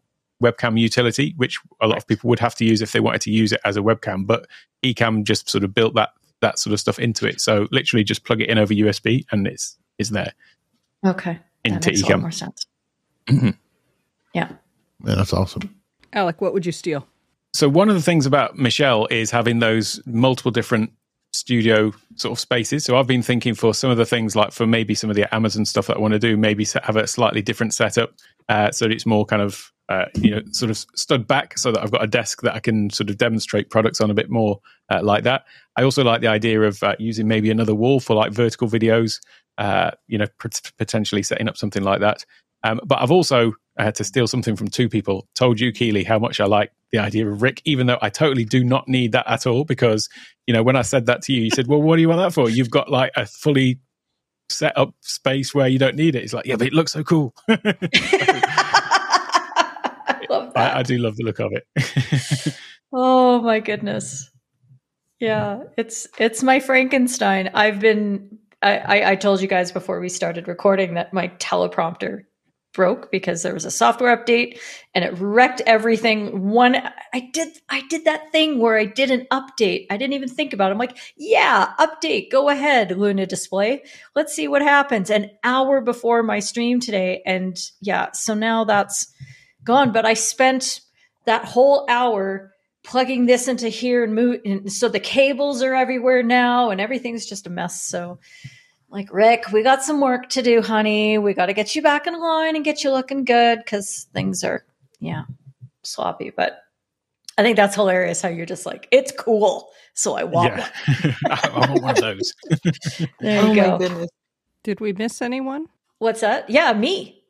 webcam 0.42 0.78
utility, 0.78 1.34
which 1.36 1.58
a 1.80 1.86
lot 1.86 1.96
of 1.96 2.06
people 2.06 2.28
would 2.28 2.40
have 2.40 2.54
to 2.56 2.64
use 2.64 2.82
if 2.82 2.92
they 2.92 3.00
wanted 3.00 3.20
to 3.22 3.30
use 3.30 3.52
it 3.52 3.60
as 3.64 3.76
a 3.76 3.80
webcam. 3.80 4.26
But 4.26 4.46
Ecamm 4.82 5.24
just 5.24 5.48
sort 5.48 5.64
of 5.64 5.74
built 5.74 5.94
that 5.94 6.10
that 6.40 6.58
sort 6.58 6.74
of 6.74 6.80
stuff 6.80 6.98
into 6.98 7.26
it. 7.26 7.40
So 7.40 7.68
literally 7.70 8.04
just 8.04 8.24
plug 8.24 8.40
it 8.40 8.50
in 8.50 8.58
over 8.58 8.74
USB 8.74 9.24
and 9.30 9.46
it's 9.46 9.78
it's 9.98 10.10
there. 10.10 10.32
Okay. 11.06 11.38
That 11.64 11.72
into 11.72 11.90
makes 11.90 12.02
a 12.02 12.08
lot 12.08 12.20
more 12.20 12.30
sense. 12.30 12.66
Mm-hmm. 13.28 13.50
Yeah. 14.34 14.48
Yeah, 15.04 15.14
that's 15.14 15.32
awesome. 15.32 15.74
Alec, 16.12 16.40
what 16.40 16.52
would 16.52 16.66
you 16.66 16.72
steal? 16.72 17.06
So 17.54 17.68
one 17.68 17.88
of 17.88 17.94
the 17.94 18.02
things 18.02 18.26
about 18.26 18.58
Michelle 18.58 19.06
is 19.06 19.30
having 19.30 19.58
those 19.58 20.00
multiple 20.06 20.50
different 20.50 20.92
studio 21.32 21.92
sort 22.16 22.32
of 22.32 22.38
spaces. 22.38 22.84
So 22.84 22.96
I've 22.96 23.06
been 23.06 23.22
thinking 23.22 23.54
for 23.54 23.74
some 23.74 23.90
of 23.90 23.96
the 23.96 24.06
things 24.06 24.36
like 24.36 24.52
for 24.52 24.66
maybe 24.66 24.94
some 24.94 25.10
of 25.10 25.16
the 25.16 25.32
Amazon 25.34 25.64
stuff 25.64 25.86
that 25.86 25.96
I 25.96 26.00
want 26.00 26.12
to 26.12 26.18
do, 26.18 26.36
maybe 26.36 26.66
have 26.82 26.96
a 26.96 27.06
slightly 27.06 27.42
different 27.42 27.74
setup 27.74 28.12
uh, 28.48 28.70
so 28.70 28.86
it's 28.86 29.06
more 29.06 29.24
kind 29.24 29.42
of 29.42 29.72
uh, 29.88 30.06
you 30.14 30.30
know 30.30 30.42
sort 30.52 30.70
of 30.70 30.76
stood 30.94 31.26
back 31.26 31.58
so 31.58 31.72
that 31.72 31.82
I've 31.82 31.90
got 31.90 32.04
a 32.04 32.06
desk 32.06 32.42
that 32.42 32.54
I 32.54 32.60
can 32.60 32.90
sort 32.90 33.10
of 33.10 33.18
demonstrate 33.18 33.70
products 33.70 34.00
on 34.00 34.10
a 34.10 34.14
bit 34.14 34.30
more 34.30 34.60
uh, 34.90 35.00
like 35.02 35.24
that. 35.24 35.44
I 35.76 35.82
also 35.82 36.04
like 36.04 36.20
the 36.20 36.28
idea 36.28 36.60
of 36.62 36.82
uh, 36.82 36.96
using 36.98 37.28
maybe 37.28 37.50
another 37.50 37.74
wall 37.74 38.00
for 38.00 38.14
like 38.14 38.32
vertical 38.32 38.68
videos 38.68 39.20
uh, 39.58 39.90
you 40.08 40.18
know, 40.18 40.26
potentially 40.78 41.22
setting 41.22 41.48
up 41.48 41.56
something 41.56 41.82
like 41.82 42.00
that. 42.00 42.24
Um, 42.64 42.80
but 42.84 43.00
I've 43.00 43.10
also 43.10 43.52
uh, 43.78 43.90
to 43.92 44.04
steal 44.04 44.26
something 44.26 44.56
from 44.56 44.68
two 44.68 44.88
people. 44.88 45.28
Told 45.34 45.60
you, 45.60 45.72
Keely, 45.72 46.04
how 46.04 46.18
much 46.18 46.40
I 46.40 46.44
like 46.46 46.72
the 46.90 46.98
idea 46.98 47.28
of 47.28 47.42
Rick, 47.42 47.62
even 47.64 47.86
though 47.86 47.98
I 48.02 48.10
totally 48.10 48.44
do 48.44 48.62
not 48.62 48.88
need 48.88 49.12
that 49.12 49.26
at 49.26 49.46
all. 49.46 49.64
Because 49.64 50.08
you 50.46 50.54
know, 50.54 50.62
when 50.62 50.76
I 50.76 50.82
said 50.82 51.06
that 51.06 51.22
to 51.22 51.32
you, 51.32 51.42
you 51.42 51.50
said, 51.50 51.66
"Well, 51.66 51.82
what 51.82 51.96
do 51.96 52.02
you 52.02 52.08
want 52.08 52.20
that 52.20 52.32
for? 52.32 52.48
You've 52.48 52.70
got 52.70 52.90
like 52.90 53.12
a 53.16 53.26
fully 53.26 53.80
set 54.48 54.76
up 54.76 54.94
space 55.00 55.54
where 55.54 55.68
you 55.68 55.78
don't 55.78 55.96
need 55.96 56.14
it." 56.14 56.22
It's 56.24 56.32
like, 56.32 56.46
yeah, 56.46 56.56
but 56.56 56.66
it 56.66 56.72
looks 56.72 56.92
so 56.92 57.02
cool. 57.02 57.34
love 60.32 60.54
that. 60.54 60.76
I, 60.76 60.80
I 60.80 60.82
do 60.82 60.98
love 60.98 61.16
the 61.16 61.24
look 61.24 61.38
of 61.40 61.52
it. 61.52 62.58
oh 62.92 63.40
my 63.42 63.60
goodness. 63.60 64.30
Yeah, 65.20 65.60
it's 65.76 66.08
it's 66.18 66.42
my 66.42 66.58
Frankenstein. 66.58 67.50
I've 67.54 67.78
been 67.78 68.38
I, 68.60 69.12
I 69.12 69.16
told 69.16 69.40
you 69.40 69.48
guys 69.48 69.72
before 69.72 70.00
we 70.00 70.08
started 70.08 70.48
recording 70.48 70.94
that 70.94 71.12
my 71.12 71.28
teleprompter 71.28 72.24
broke 72.72 73.10
because 73.10 73.42
there 73.42 73.54
was 73.54 73.64
a 73.64 73.70
software 73.70 74.16
update 74.16 74.58
and 74.94 75.04
it 75.04 75.18
wrecked 75.18 75.60
everything. 75.66 76.50
One 76.50 76.76
i 77.12 77.20
did 77.32 77.58
i 77.68 77.82
did 77.88 78.04
that 78.04 78.32
thing 78.32 78.58
where 78.58 78.76
i 78.76 78.84
did 78.84 79.10
an 79.10 79.26
update. 79.30 79.86
I 79.90 79.96
didn't 79.96 80.14
even 80.14 80.28
think 80.28 80.52
about 80.52 80.70
it. 80.70 80.72
I'm 80.72 80.78
like 80.78 80.98
yeah 81.16 81.72
update 81.78 82.30
go 82.30 82.48
ahead 82.48 82.96
luna 82.96 83.26
display. 83.26 83.82
Let's 84.14 84.34
see 84.34 84.48
what 84.48 84.62
happens. 84.62 85.10
An 85.10 85.30
hour 85.44 85.80
before 85.80 86.22
my 86.22 86.38
stream 86.38 86.80
today 86.80 87.22
and 87.26 87.58
yeah 87.80 88.12
so 88.12 88.34
now 88.34 88.64
that's 88.64 89.12
gone. 89.64 89.92
But 89.92 90.06
i 90.06 90.14
spent 90.14 90.80
that 91.24 91.44
whole 91.44 91.86
hour 91.88 92.52
plugging 92.84 93.26
this 93.26 93.46
into 93.46 93.68
here 93.68 94.02
and 94.02 94.14
move 94.14 94.40
and 94.44 94.72
so 94.72 94.88
the 94.88 94.98
cables 94.98 95.62
are 95.62 95.74
everywhere 95.74 96.22
now 96.22 96.70
and 96.70 96.80
everything's 96.80 97.26
just 97.26 97.46
a 97.46 97.50
mess. 97.50 97.82
So 97.82 98.18
like 98.92 99.12
rick 99.12 99.50
we 99.52 99.62
got 99.62 99.82
some 99.82 100.00
work 100.00 100.28
to 100.28 100.42
do 100.42 100.60
honey. 100.62 101.18
We 101.18 101.32
got 101.34 101.46
to 101.46 101.54
get 101.54 101.74
you 101.74 101.82
back 101.82 102.06
in 102.06 102.20
line 102.20 102.54
and 102.54 102.64
get 102.64 102.84
you 102.84 102.90
looking 102.92 103.24
good 103.24 103.58
because 103.58 104.06
things 104.12 104.44
are 104.44 104.64
yeah 105.00 105.24
sloppy. 105.82 106.30
But 106.30 106.58
i 107.38 107.42
think 107.42 107.56
that's 107.56 107.74
hilarious 107.74 108.20
how 108.20 108.28
you're 108.28 108.46
just 108.46 108.66
like 108.66 108.86
it's 108.92 109.10
cool 109.10 109.70
so 109.94 110.14
i 110.14 110.22
want 110.22 110.54
yeah. 110.54 110.68
one. 110.98 111.16
I 111.30 111.58
want 111.58 111.82
one 111.82 111.90
of 111.96 112.00
those. 112.00 112.34
There 113.20 113.42
oh 113.42 113.52
you 113.52 113.62
oh 113.62 113.78
go. 113.78 114.06
did 114.62 114.80
we 114.80 114.92
miss 114.92 115.22
anyone? 115.22 115.66
What's 115.98 116.20
that? 116.20 116.50
Yeah 116.50 116.72
me. 116.74 117.24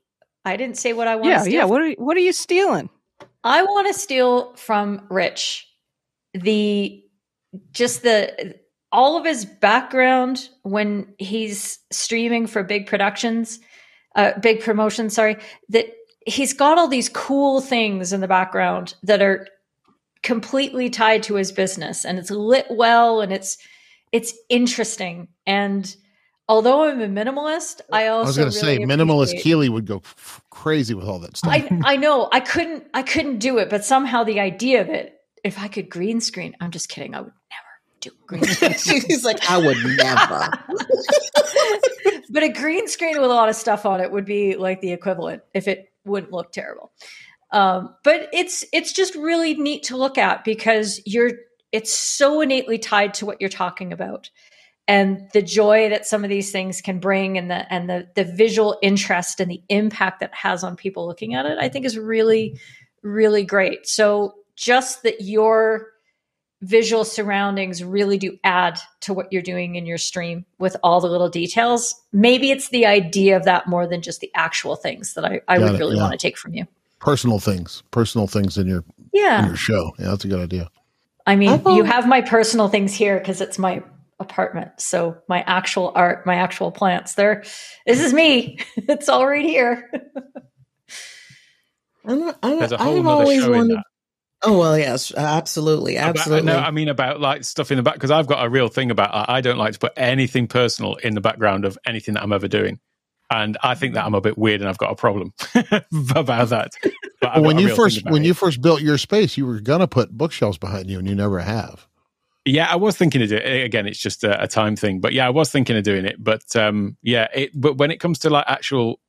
I 0.44 0.56
didn't 0.56 0.76
say 0.76 0.92
what 0.92 1.06
i 1.06 1.14
want 1.14 1.28
yeah 1.28 1.44
yeah. 1.44 1.64
what 1.64 1.80
are, 1.80 1.92
what 1.92 2.16
are 2.16 2.20
you 2.20 2.32
stealing? 2.32 2.90
I 3.44 3.62
want 3.62 3.86
to 3.88 3.94
steal 3.94 4.54
from 4.54 5.06
Rich. 5.08 5.68
The 6.34 7.04
just 7.72 8.02
the 8.02 8.56
all 8.92 9.16
of 9.16 9.24
his 9.24 9.44
background 9.44 10.48
when 10.62 11.12
he's 11.18 11.78
streaming 11.90 12.46
for 12.46 12.62
big 12.62 12.86
productions, 12.86 13.58
uh, 14.14 14.38
big 14.40 14.60
promotions, 14.60 15.14
sorry, 15.14 15.36
that 15.70 15.86
he's 16.26 16.52
got 16.52 16.78
all 16.78 16.88
these 16.88 17.08
cool 17.08 17.60
things 17.60 18.12
in 18.12 18.20
the 18.20 18.28
background 18.28 18.94
that 19.02 19.22
are 19.22 19.48
completely 20.22 20.88
tied 20.88 21.22
to 21.24 21.34
his 21.34 21.50
business 21.50 22.04
and 22.04 22.18
it's 22.18 22.30
lit 22.30 22.66
well 22.70 23.20
and 23.20 23.32
it's 23.32 23.58
it's 24.12 24.34
interesting. 24.50 25.28
And 25.46 25.96
although 26.48 26.84
i'm 26.84 27.00
a 27.00 27.06
minimalist 27.06 27.80
i 27.92 28.08
also 28.08 28.24
i 28.24 28.26
was 28.26 28.36
going 28.36 28.50
to 28.50 28.66
really 28.66 28.76
say 28.78 28.84
minimalist 28.84 29.40
keely 29.40 29.68
would 29.68 29.86
go 29.86 29.98
f- 29.98 30.42
crazy 30.50 30.92
with 30.92 31.06
all 31.06 31.18
that 31.18 31.36
stuff. 31.36 31.52
I, 31.52 31.68
I 31.84 31.96
know 31.96 32.28
i 32.32 32.40
couldn't 32.40 32.84
i 32.92 33.02
couldn't 33.02 33.38
do 33.38 33.58
it 33.58 33.70
but 33.70 33.84
somehow 33.84 34.24
the 34.24 34.40
idea 34.40 34.80
of 34.80 34.88
it 34.88 35.14
if 35.44 35.58
i 35.58 35.68
could 35.68 35.88
green 35.88 36.20
screen 36.20 36.54
i'm 36.60 36.72
just 36.72 36.88
kidding 36.88 37.14
i 37.14 37.20
would 37.20 37.32
never 37.32 37.71
do 38.02 38.10
green 38.26 38.44
screen. 38.44 38.72
She's 38.78 39.24
like 39.24 39.38
i 39.50 39.58
would 39.58 39.76
never. 39.96 40.50
But 42.30 42.44
a 42.44 42.48
green 42.48 42.88
screen 42.88 43.20
with 43.20 43.30
a 43.30 43.34
lot 43.34 43.50
of 43.50 43.56
stuff 43.56 43.84
on 43.84 44.00
it 44.00 44.10
would 44.10 44.24
be 44.24 44.56
like 44.56 44.80
the 44.80 44.92
equivalent 44.92 45.42
if 45.52 45.68
it 45.68 45.92
wouldn't 46.06 46.32
look 46.32 46.50
terrible. 46.50 46.90
Um, 47.52 47.94
but 48.04 48.30
it's 48.32 48.64
it's 48.72 48.92
just 48.92 49.14
really 49.14 49.52
neat 49.52 49.82
to 49.84 49.98
look 49.98 50.16
at 50.16 50.42
because 50.42 51.02
you're 51.04 51.32
it's 51.72 51.92
so 51.92 52.40
innately 52.40 52.78
tied 52.78 53.12
to 53.14 53.26
what 53.26 53.40
you're 53.40 53.50
talking 53.50 53.92
about 53.92 54.30
and 54.88 55.28
the 55.34 55.42
joy 55.42 55.90
that 55.90 56.06
some 56.06 56.24
of 56.24 56.30
these 56.30 56.50
things 56.50 56.80
can 56.80 57.00
bring 57.00 57.36
and 57.36 57.50
the 57.50 57.70
and 57.70 57.90
the 57.90 58.08
the 58.14 58.24
visual 58.24 58.78
interest 58.80 59.38
and 59.38 59.50
the 59.50 59.62
impact 59.68 60.20
that 60.20 60.34
has 60.34 60.64
on 60.64 60.74
people 60.74 61.06
looking 61.06 61.34
at 61.34 61.44
it 61.44 61.58
i 61.58 61.68
think 61.68 61.84
is 61.84 61.98
really 61.98 62.58
really 63.02 63.44
great. 63.44 63.86
So 63.86 64.34
just 64.56 65.02
that 65.02 65.20
your 65.20 65.88
visual 66.62 67.04
surroundings 67.04 67.84
really 67.84 68.18
do 68.18 68.38
add 68.44 68.78
to 69.00 69.12
what 69.12 69.32
you're 69.32 69.42
doing 69.42 69.74
in 69.74 69.84
your 69.84 69.98
stream 69.98 70.44
with 70.58 70.76
all 70.82 71.00
the 71.00 71.08
little 71.08 71.28
details 71.28 71.94
maybe 72.12 72.50
it's 72.50 72.68
the 72.70 72.86
idea 72.86 73.36
of 73.36 73.44
that 73.44 73.66
more 73.66 73.86
than 73.86 74.00
just 74.00 74.20
the 74.20 74.30
actual 74.34 74.76
things 74.76 75.14
that 75.14 75.24
i, 75.24 75.40
I 75.48 75.58
would 75.58 75.74
it, 75.74 75.78
really 75.78 75.96
yeah. 75.96 76.02
want 76.02 76.12
to 76.12 76.18
take 76.18 76.38
from 76.38 76.54
you 76.54 76.66
personal 77.02 77.38
things, 77.40 77.82
personal 77.90 78.26
things 78.26 78.56
in 78.56 78.66
your 78.66 78.84
yeah 79.12 79.42
in 79.42 79.48
your 79.48 79.56
show. 79.56 79.92
Yeah, 79.98 80.06
that's 80.06 80.24
a 80.24 80.28
good 80.28 80.40
idea. 80.40 80.70
I 81.26 81.36
mean, 81.36 81.62
you 81.66 81.84
have 81.84 82.08
my 82.08 82.20
personal 82.20 82.68
things 82.68 82.94
here 82.94 83.18
because 83.18 83.40
it's 83.40 83.58
my 83.58 83.82
apartment. 84.18 84.72
So 84.78 85.16
my 85.28 85.42
actual 85.42 85.92
art, 85.94 86.26
my 86.26 86.34
actual 86.34 86.72
plants, 86.72 87.14
there. 87.14 87.44
This 87.86 88.00
is 88.00 88.12
me. 88.12 88.58
it's 88.76 89.08
all 89.08 89.26
right 89.26 89.44
here. 89.44 89.88
I'm, 92.04 92.32
I'm, 92.42 92.58
There's 92.58 92.72
a 92.72 92.78
whole 92.78 92.98
I've 92.98 93.06
always 93.06 93.46
wanted. 93.46 93.78
Oh 94.44 94.58
well, 94.58 94.76
yes, 94.76 95.12
absolutely, 95.14 95.96
absolutely. 95.96 96.50
About, 96.50 96.60
no, 96.60 96.66
I 96.66 96.70
mean 96.70 96.88
about 96.88 97.20
like 97.20 97.44
stuff 97.44 97.70
in 97.70 97.76
the 97.76 97.82
back 97.82 97.94
because 97.94 98.10
I've 98.10 98.26
got 98.26 98.44
a 98.44 98.48
real 98.48 98.68
thing 98.68 98.90
about 98.90 99.28
I 99.28 99.40
don't 99.40 99.58
like 99.58 99.74
to 99.74 99.78
put 99.78 99.92
anything 99.96 100.48
personal 100.48 100.96
in 100.96 101.14
the 101.14 101.20
background 101.20 101.64
of 101.64 101.78
anything 101.86 102.14
that 102.14 102.22
I'm 102.22 102.32
ever 102.32 102.48
doing 102.48 102.80
and 103.32 103.56
I 103.62 103.74
think 103.74 103.94
that 103.94 104.04
I'm 104.04 104.14
a 104.14 104.20
bit 104.20 104.36
weird 104.36 104.60
and 104.60 104.68
I've 104.68 104.78
got 104.78 104.92
a 104.92 104.94
problem 104.94 105.32
about 106.14 106.50
that. 106.50 106.72
Well, 107.22 107.42
when 107.42 107.58
you 107.58 107.74
first 107.74 108.04
when 108.04 108.22
it. 108.22 108.26
you 108.26 108.34
first 108.34 108.60
built 108.60 108.82
your 108.82 108.98
space, 108.98 109.36
you 109.36 109.46
were 109.46 109.60
gonna 109.60 109.88
put 109.88 110.10
bookshelves 110.10 110.58
behind 110.58 110.90
you, 110.90 110.98
and 110.98 111.08
you 111.08 111.14
never 111.14 111.40
have. 111.40 111.86
Yeah, 112.44 112.70
I 112.70 112.76
was 112.76 112.96
thinking 112.96 113.22
of 113.22 113.28
doing 113.28 113.42
it. 113.42 113.64
Again, 113.64 113.86
it's 113.86 113.98
just 113.98 114.24
a, 114.24 114.42
a 114.42 114.48
time 114.48 114.76
thing, 114.76 115.00
but 115.00 115.12
yeah, 115.12 115.26
I 115.26 115.30
was 115.30 115.50
thinking 115.50 115.76
of 115.76 115.84
doing 115.84 116.04
it. 116.04 116.16
But 116.22 116.54
um, 116.56 116.96
yeah, 117.02 117.28
it, 117.32 117.50
but 117.54 117.78
when 117.78 117.90
it 117.90 118.00
comes 118.00 118.18
to 118.20 118.30
like 118.30 118.44
actual 118.48 119.00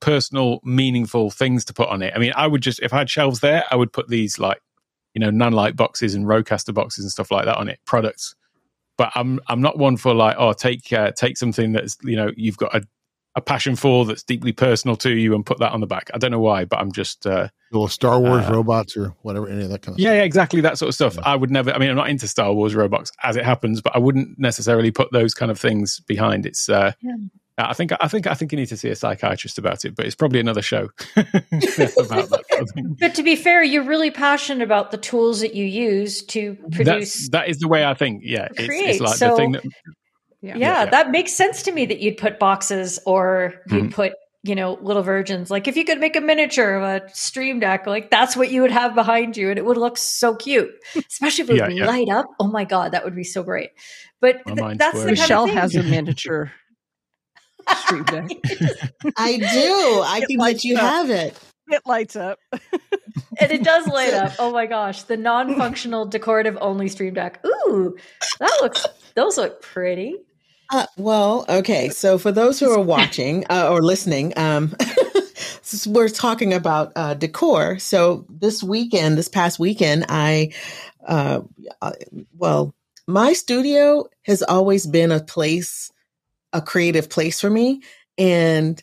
personal, 0.00 0.60
meaningful 0.64 1.30
things 1.30 1.64
to 1.66 1.74
put 1.74 1.88
on 1.88 2.02
it, 2.02 2.12
I 2.14 2.18
mean, 2.18 2.32
I 2.36 2.46
would 2.46 2.62
just 2.62 2.80
if 2.80 2.92
I 2.92 2.98
had 2.98 3.10
shelves 3.10 3.40
there, 3.40 3.64
I 3.70 3.76
would 3.76 3.92
put 3.92 4.08
these 4.08 4.38
like 4.38 4.60
you 5.14 5.20
know 5.20 5.30
Nanlite 5.30 5.76
boxes 5.76 6.14
and 6.14 6.26
Rodecaster 6.26 6.74
boxes 6.74 7.04
and 7.04 7.10
stuff 7.10 7.30
like 7.30 7.44
that 7.44 7.56
on 7.56 7.68
it, 7.68 7.80
products. 7.84 8.34
But 8.96 9.12
I'm 9.14 9.40
I'm 9.48 9.60
not 9.60 9.78
one 9.78 9.96
for 9.96 10.14
like 10.14 10.36
oh 10.38 10.52
take 10.52 10.92
uh, 10.92 11.12
take 11.12 11.36
something 11.36 11.72
that's 11.72 11.96
you 12.02 12.16
know 12.16 12.30
you've 12.36 12.56
got 12.56 12.74
a 12.74 12.82
a 13.38 13.40
passion 13.40 13.76
for 13.76 14.04
that's 14.04 14.22
deeply 14.22 14.52
personal 14.52 14.96
to 14.96 15.10
you 15.10 15.34
and 15.34 15.46
put 15.46 15.58
that 15.60 15.72
on 15.72 15.80
the 15.80 15.86
back. 15.86 16.10
I 16.12 16.18
don't 16.18 16.30
know 16.30 16.40
why, 16.40 16.64
but 16.64 16.78
I'm 16.80 16.92
just 16.92 17.26
uh, 17.26 17.48
little 17.70 17.88
Star 17.88 18.20
Wars 18.20 18.44
uh, 18.44 18.52
robots 18.52 18.96
or 18.96 19.14
whatever, 19.22 19.48
any 19.48 19.62
of 19.62 19.70
that 19.70 19.82
kind 19.82 19.94
of 19.94 20.00
yeah, 20.00 20.08
stuff. 20.08 20.16
Yeah, 20.16 20.22
exactly 20.22 20.60
that 20.62 20.76
sort 20.76 20.88
of 20.88 20.94
stuff. 20.94 21.14
Yeah. 21.14 21.22
I 21.24 21.36
would 21.36 21.50
never. 21.50 21.72
I 21.72 21.78
mean, 21.78 21.88
I'm 21.88 21.96
not 21.96 22.10
into 22.10 22.28
Star 22.28 22.52
Wars 22.52 22.74
robots 22.74 23.12
as 23.22 23.36
it 23.36 23.44
happens, 23.44 23.80
but 23.80 23.94
I 23.94 23.98
wouldn't 23.98 24.38
necessarily 24.38 24.90
put 24.90 25.12
those 25.12 25.34
kind 25.34 25.50
of 25.50 25.58
things 25.58 26.00
behind. 26.00 26.44
It's. 26.44 26.68
Uh, 26.68 26.92
yeah. 27.00 27.16
I 27.58 27.72
think 27.72 27.92
I 28.00 28.08
think 28.08 28.26
I 28.26 28.34
think 28.34 28.52
you 28.52 28.56
need 28.56 28.68
to 28.68 28.76
see 28.76 28.88
a 28.88 28.96
psychiatrist 28.96 29.58
about 29.58 29.84
it, 29.84 29.96
but 29.96 30.06
it's 30.06 30.14
probably 30.14 30.38
another 30.38 30.62
show 30.62 30.90
about 31.16 31.28
that. 31.58 32.96
But 33.00 33.14
to 33.16 33.22
be 33.22 33.34
fair, 33.34 33.62
you're 33.62 33.84
really 33.84 34.10
passionate 34.10 34.62
about 34.62 34.92
the 34.92 34.98
tools 34.98 35.40
that 35.40 35.54
you 35.54 35.64
use 35.64 36.22
to 36.26 36.54
produce. 36.70 36.84
That's, 36.86 37.28
that 37.30 37.48
is 37.48 37.58
the 37.58 37.68
way 37.68 37.84
I 37.84 37.94
think. 37.94 38.22
Yeah, 38.24 38.48
it's, 38.56 38.68
it's, 38.68 39.00
like 39.00 39.16
so, 39.16 39.30
the 39.30 39.36
thing 39.36 39.52
that 39.52 39.64
yeah. 40.40 40.56
yeah. 40.56 40.86
that 40.86 41.10
makes 41.10 41.32
sense 41.32 41.62
to 41.64 41.72
me 41.72 41.86
that 41.86 42.00
you'd 42.00 42.16
put 42.16 42.38
boxes 42.38 42.98
or 43.06 43.54
you'd 43.70 43.84
mm-hmm. 43.84 43.88
put 43.90 44.12
you 44.44 44.54
know 44.54 44.78
little 44.80 45.02
virgins 45.02 45.50
like 45.50 45.66
if 45.66 45.76
you 45.76 45.84
could 45.84 45.98
make 45.98 46.14
a 46.14 46.20
miniature 46.20 46.76
of 46.76 46.82
a 46.82 47.08
stream 47.12 47.58
deck 47.58 47.88
like 47.88 48.08
that's 48.08 48.36
what 48.36 48.50
you 48.50 48.62
would 48.62 48.70
have 48.70 48.94
behind 48.94 49.36
you 49.36 49.50
and 49.50 49.58
it 49.58 49.64
would 49.64 49.76
look 49.76 49.98
so 49.98 50.36
cute 50.36 50.70
especially 50.94 51.42
if 51.42 51.50
it 51.50 51.60
would 51.60 51.76
yeah, 51.76 51.86
light 51.86 52.08
up 52.08 52.26
oh 52.38 52.46
my 52.46 52.64
god 52.64 52.92
that 52.92 53.04
would 53.04 53.16
be 53.16 53.24
so 53.24 53.42
great 53.42 53.70
but 54.20 54.40
th- 54.46 54.78
that's 54.78 54.98
the 55.00 55.06
kind 55.06 55.10
michelle 55.10 55.46
has 55.46 55.74
a 55.74 55.82
miniature 55.90 56.52
stream 57.76 58.04
deck 58.04 58.30
i 59.16 59.36
do. 59.36 60.02
I 60.04 60.22
can 60.26 60.38
let 60.38 60.64
you 60.64 60.76
up. 60.76 60.82
have 60.82 61.10
it. 61.10 61.38
It 61.68 61.82
lights 61.86 62.16
up. 62.16 62.38
And 63.40 63.52
it 63.52 63.62
does 63.62 63.86
light 63.86 64.14
up. 64.14 64.32
Oh 64.40 64.50
my 64.52 64.66
gosh. 64.66 65.02
The 65.02 65.16
non-functional 65.16 66.06
decorative 66.06 66.58
only 66.60 66.88
stream 66.88 67.14
deck 67.14 67.44
ooh 67.46 67.96
that 68.40 68.58
looks 68.60 68.84
those 69.14 69.36
look 69.36 69.62
pretty. 69.62 70.16
Uh, 70.70 70.86
well, 70.96 71.44
okay. 71.48 71.88
So 71.88 72.18
for 72.18 72.32
those 72.32 72.58
who 72.58 72.70
are 72.70 72.80
watching 72.82 73.44
uh, 73.48 73.68
or 73.70 73.80
listening, 73.80 74.32
um, 74.36 74.74
we're 75.86 76.08
talking 76.08 76.52
about 76.52 76.92
uh, 76.96 77.14
decor. 77.14 77.78
So 77.78 78.26
this 78.28 78.62
weekend, 78.62 79.16
this 79.16 79.28
past 79.28 79.58
weekend, 79.58 80.06
I, 80.08 80.52
uh, 81.06 81.42
uh, 81.80 81.92
well, 82.36 82.74
my 83.06 83.32
studio 83.32 84.08
has 84.22 84.42
always 84.42 84.86
been 84.86 85.12
a 85.12 85.22
place, 85.22 85.90
a 86.52 86.62
creative 86.62 87.10
place 87.10 87.40
for 87.40 87.50
me, 87.50 87.82
and 88.16 88.82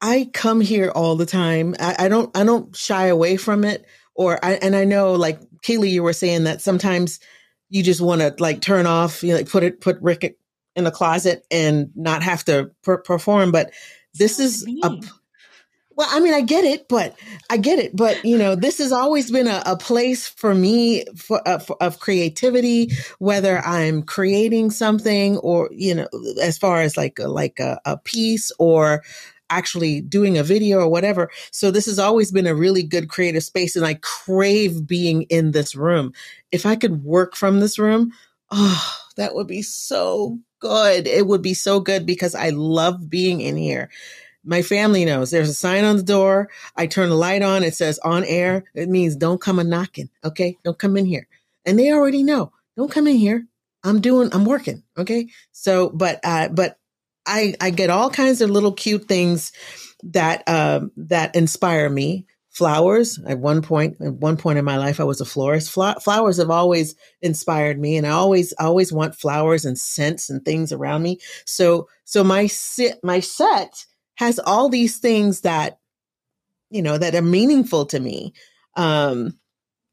I 0.00 0.30
come 0.32 0.60
here 0.60 0.90
all 0.90 1.16
the 1.16 1.26
time. 1.26 1.74
I, 1.78 2.06
I 2.06 2.08
don't, 2.08 2.34
I 2.36 2.44
don't 2.44 2.74
shy 2.74 3.06
away 3.06 3.36
from 3.36 3.64
it. 3.64 3.84
Or, 4.14 4.42
I, 4.44 4.54
and 4.54 4.74
I 4.74 4.84
know, 4.84 5.12
like 5.12 5.40
Keely, 5.62 5.90
you 5.90 6.02
were 6.02 6.12
saying 6.12 6.44
that 6.44 6.60
sometimes 6.60 7.20
you 7.68 7.82
just 7.82 8.00
want 8.00 8.20
to 8.20 8.34
like 8.38 8.60
turn 8.60 8.86
off, 8.86 9.22
you 9.22 9.30
know, 9.30 9.36
like 9.36 9.48
put 9.48 9.62
it, 9.62 9.80
put 9.80 10.00
Rick 10.00 10.36
in 10.74 10.84
the 10.84 10.90
closet 10.90 11.46
and 11.50 11.90
not 11.94 12.22
have 12.22 12.44
to 12.46 12.70
per- 12.82 12.98
perform. 12.98 13.52
But 13.52 13.72
this 14.14 14.38
is 14.38 14.66
a, 14.82 14.90
well, 16.00 16.08
I 16.10 16.20
mean, 16.20 16.32
I 16.32 16.40
get 16.40 16.64
it, 16.64 16.88
but 16.88 17.14
I 17.50 17.58
get 17.58 17.78
it, 17.78 17.94
but 17.94 18.24
you 18.24 18.38
know, 18.38 18.54
this 18.54 18.78
has 18.78 18.90
always 18.90 19.30
been 19.30 19.46
a, 19.46 19.62
a 19.66 19.76
place 19.76 20.26
for 20.26 20.54
me 20.54 21.04
for, 21.14 21.46
uh, 21.46 21.58
for, 21.58 21.76
of 21.82 22.00
creativity, 22.00 22.92
whether 23.18 23.58
I'm 23.58 24.02
creating 24.02 24.70
something 24.70 25.36
or 25.36 25.68
you 25.72 25.94
know, 25.94 26.08
as 26.40 26.56
far 26.56 26.80
as 26.80 26.96
like 26.96 27.18
like 27.18 27.60
a, 27.60 27.78
a 27.84 27.98
piece 27.98 28.50
or 28.58 29.02
actually 29.50 30.00
doing 30.00 30.38
a 30.38 30.42
video 30.42 30.78
or 30.78 30.88
whatever. 30.88 31.30
So 31.50 31.70
this 31.70 31.84
has 31.84 31.98
always 31.98 32.32
been 32.32 32.46
a 32.46 32.54
really 32.54 32.82
good 32.82 33.10
creative 33.10 33.44
space, 33.44 33.76
and 33.76 33.84
I 33.84 33.98
crave 34.00 34.86
being 34.86 35.24
in 35.24 35.50
this 35.50 35.74
room. 35.74 36.14
If 36.50 36.64
I 36.64 36.76
could 36.76 37.04
work 37.04 37.36
from 37.36 37.60
this 37.60 37.78
room, 37.78 38.12
oh, 38.50 38.96
that 39.16 39.34
would 39.34 39.48
be 39.48 39.60
so 39.60 40.38
good. 40.60 41.06
It 41.06 41.26
would 41.26 41.42
be 41.42 41.52
so 41.52 41.78
good 41.78 42.06
because 42.06 42.34
I 42.34 42.48
love 42.50 43.10
being 43.10 43.42
in 43.42 43.58
here. 43.58 43.90
My 44.44 44.62
family 44.62 45.04
knows 45.04 45.30
there's 45.30 45.48
a 45.48 45.54
sign 45.54 45.84
on 45.84 45.96
the 45.96 46.02
door. 46.02 46.48
I 46.76 46.86
turn 46.86 47.10
the 47.10 47.14
light 47.14 47.42
on. 47.42 47.62
It 47.62 47.74
says 47.74 47.98
on 48.00 48.24
air. 48.24 48.64
It 48.74 48.88
means 48.88 49.16
don't 49.16 49.40
come 49.40 49.58
a 49.58 49.64
knocking. 49.64 50.08
Okay. 50.24 50.56
Don't 50.64 50.78
come 50.78 50.96
in 50.96 51.06
here. 51.06 51.26
And 51.66 51.78
they 51.78 51.92
already 51.92 52.22
know. 52.22 52.52
Don't 52.76 52.90
come 52.90 53.06
in 53.06 53.16
here. 53.16 53.46
I'm 53.84 54.00
doing, 54.00 54.30
I'm 54.32 54.44
working. 54.44 54.82
Okay. 54.96 55.28
So, 55.52 55.90
but, 55.90 56.20
uh, 56.24 56.48
but 56.48 56.78
I, 57.26 57.54
I 57.60 57.70
get 57.70 57.90
all 57.90 58.10
kinds 58.10 58.40
of 58.40 58.50
little 58.50 58.72
cute 58.72 59.04
things 59.04 59.52
that, 60.04 60.48
um, 60.48 60.92
that 60.96 61.36
inspire 61.36 61.90
me 61.90 62.26
flowers 62.50 63.18
at 63.26 63.38
one 63.38 63.62
point 63.62 63.96
at 64.00 64.12
one 64.14 64.36
point 64.36 64.58
in 64.58 64.64
my 64.64 64.76
life 64.76 64.98
i 64.98 65.04
was 65.04 65.20
a 65.20 65.24
florist 65.24 65.70
flowers 65.70 66.36
have 66.36 66.50
always 66.50 66.96
inspired 67.22 67.78
me 67.78 67.96
and 67.96 68.08
i 68.08 68.10
always 68.10 68.52
always 68.58 68.92
want 68.92 69.14
flowers 69.14 69.64
and 69.64 69.78
scents 69.78 70.28
and 70.28 70.44
things 70.44 70.72
around 70.72 71.00
me 71.00 71.16
so 71.46 71.88
so 72.04 72.24
my 72.24 72.48
sit 72.48 72.98
my 73.04 73.20
set 73.20 73.86
has 74.20 74.38
all 74.38 74.68
these 74.68 74.98
things 74.98 75.40
that 75.40 75.78
you 76.70 76.82
know 76.82 76.96
that 76.96 77.14
are 77.14 77.22
meaningful 77.22 77.86
to 77.86 77.98
me 77.98 78.32
um 78.76 79.34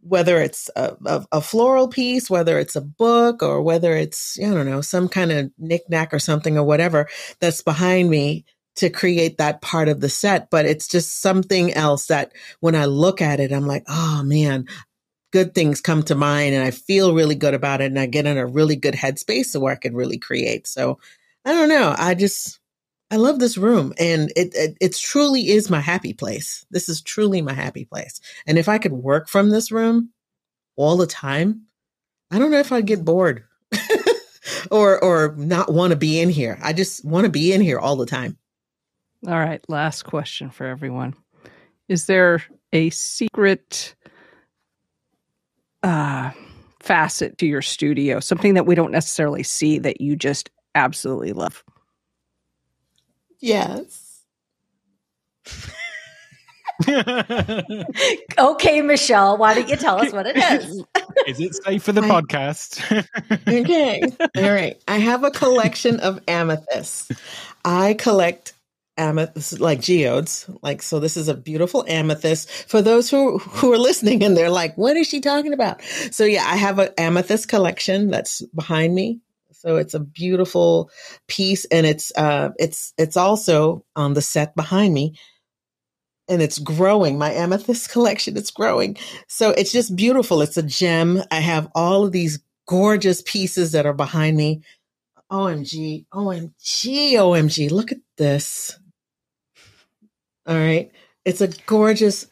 whether 0.01 0.37
it's 0.37 0.69
a, 0.75 0.95
a, 1.05 1.25
a 1.33 1.41
floral 1.41 1.87
piece 1.87 2.29
whether 2.29 2.59
it's 2.59 2.75
a 2.75 2.81
book 2.81 3.41
or 3.41 3.61
whether 3.61 3.95
it's 3.95 4.37
i 4.39 4.43
don't 4.43 4.69
know 4.69 4.81
some 4.81 5.07
kind 5.07 5.31
of 5.31 5.49
knickknack 5.57 6.13
or 6.13 6.19
something 6.19 6.57
or 6.57 6.63
whatever 6.63 7.07
that's 7.39 7.61
behind 7.61 8.09
me 8.09 8.45
to 8.75 8.89
create 8.91 9.39
that 9.39 9.61
part 9.61 9.89
of 9.89 10.01
the 10.01 10.09
set, 10.09 10.51
but 10.51 10.67
it's 10.67 10.87
just 10.87 11.19
something 11.19 11.73
else 11.73 12.07
that 12.07 12.31
when 12.59 12.75
I 12.75 12.85
look 12.85 13.23
at 13.23 13.39
it, 13.39 13.51
I'm 13.51 13.65
like, 13.65 13.83
oh 13.87 14.21
man, 14.23 14.67
good 15.31 15.55
things 15.55 15.81
come 15.81 16.03
to 16.03 16.15
mind 16.15 16.53
and 16.53 16.63
I 16.63 16.69
feel 16.69 17.15
really 17.15 17.33
good 17.33 17.55
about 17.55 17.81
it 17.81 17.85
and 17.85 17.99
I 17.99 18.05
get 18.05 18.27
in 18.27 18.37
a 18.37 18.45
really 18.45 18.75
good 18.75 18.93
headspace 18.93 19.45
so 19.45 19.59
where 19.59 19.73
I 19.73 19.77
can 19.77 19.95
really 19.95 20.19
create. 20.19 20.67
So 20.67 20.99
I 21.43 21.53
don't 21.53 21.69
know. 21.69 21.93
I 21.97 22.13
just, 22.13 22.59
I 23.09 23.15
love 23.15 23.39
this 23.39 23.57
room 23.57 23.93
and 23.97 24.31
it, 24.35 24.75
it, 24.81 24.95
truly 24.95 25.49
is 25.49 25.69
my 25.69 25.79
happy 25.79 26.13
place. 26.13 26.65
This 26.71 26.89
is 26.89 27.01
truly 27.01 27.41
my 27.41 27.53
happy 27.53 27.85
place. 27.85 28.19
And 28.45 28.57
if 28.57 28.67
I 28.67 28.79
could 28.79 28.91
work 28.91 29.29
from 29.29 29.49
this 29.49 29.71
room 29.71 30.09
all 30.75 30.97
the 30.97 31.07
time, 31.07 31.67
I 32.31 32.39
don't 32.39 32.51
know 32.51 32.59
if 32.59 32.73
I'd 32.73 32.85
get 32.85 33.05
bored 33.05 33.45
or 34.71 35.01
or 35.01 35.35
not 35.37 35.71
want 35.71 35.91
to 35.91 35.97
be 35.97 36.19
in 36.19 36.29
here. 36.29 36.59
I 36.61 36.73
just 36.73 37.05
want 37.05 37.23
to 37.23 37.31
be 37.31 37.53
in 37.53 37.61
here 37.61 37.79
all 37.79 37.95
the 37.95 38.05
time. 38.05 38.37
All 39.25 39.39
right, 39.39 39.63
last 39.69 40.03
question 40.03 40.49
for 40.49 40.65
everyone. 40.65 41.15
Is 41.87 42.05
there 42.05 42.43
a 42.73 42.89
secret 42.89 43.95
uh, 45.81 46.31
facet 46.81 47.37
to 47.37 47.47
your 47.47 47.61
studio, 47.61 48.19
something 48.19 48.53
that 48.55 48.65
we 48.65 48.75
don't 48.75 48.91
necessarily 48.91 49.43
see 49.43 49.79
that 49.79 50.01
you 50.01 50.17
just 50.17 50.49
absolutely 50.75 51.31
love? 51.31 51.63
Yes. 53.39 54.23
okay, 58.37 58.81
Michelle, 58.81 59.37
why 59.37 59.53
don't 59.53 59.67
you 59.67 59.75
tell 59.75 59.99
us 59.99 60.13
what 60.13 60.27
it 60.27 60.37
is? 60.37 60.83
is 61.27 61.39
it 61.39 61.55
safe 61.63 61.83
for 61.83 61.91
the 61.91 62.01
I, 62.03 62.09
podcast? 62.09 62.81
okay. 63.47 64.01
All 64.37 64.51
right. 64.51 64.81
I 64.87 64.97
have 64.97 65.23
a 65.23 65.31
collection 65.31 65.99
of 65.99 66.19
amethysts. 66.27 67.09
I 67.65 67.95
collect 67.95 68.53
amethyst 68.99 69.59
like 69.59 69.79
geodes 69.79 70.49
like 70.63 70.81
so 70.81 70.99
this 70.99 71.15
is 71.17 71.27
a 71.27 71.35
beautiful 71.35 71.85
amethyst 71.87 72.49
for 72.67 72.81
those 72.81 73.11
who 73.11 73.37
who 73.37 73.71
are 73.71 73.77
listening 73.77 74.23
and 74.23 74.35
they're 74.35 74.49
like 74.49 74.75
what 74.75 74.97
is 74.97 75.07
she 75.07 75.21
talking 75.21 75.53
about 75.53 75.79
so 76.09 76.23
yeah 76.23 76.43
i 76.47 76.55
have 76.55 76.79
an 76.79 76.89
amethyst 76.97 77.47
collection 77.47 78.09
that's 78.09 78.41
behind 78.55 78.95
me 78.95 79.19
so 79.67 79.75
it's 79.75 79.93
a 79.93 79.99
beautiful 79.99 80.89
piece 81.27 81.65
and 81.65 81.85
it's 81.85 82.11
uh 82.15 82.49
it's 82.57 82.93
it's 82.97 83.17
also 83.17 83.83
on 83.95 84.13
the 84.13 84.21
set 84.21 84.55
behind 84.55 84.93
me 84.93 85.13
and 86.29 86.41
it's 86.41 86.59
growing 86.59 87.17
my 87.17 87.31
amethyst 87.33 87.89
collection 87.91 88.37
it's 88.37 88.51
growing 88.51 88.97
so 89.27 89.51
it's 89.51 89.71
just 89.71 89.95
beautiful 89.95 90.41
it's 90.41 90.57
a 90.57 90.63
gem 90.63 91.21
i 91.31 91.39
have 91.39 91.69
all 91.75 92.05
of 92.05 92.11
these 92.11 92.39
gorgeous 92.67 93.21
pieces 93.25 93.71
that 93.71 93.85
are 93.85 93.93
behind 93.93 94.37
me 94.37 94.61
omg 95.31 96.05
omg 96.13 96.53
omg 97.13 97.71
look 97.71 97.91
at 97.91 97.99
this 98.17 98.79
all 100.47 100.55
right. 100.55 100.91
It's 101.25 101.41
a 101.41 101.49
gorgeous, 101.65 102.27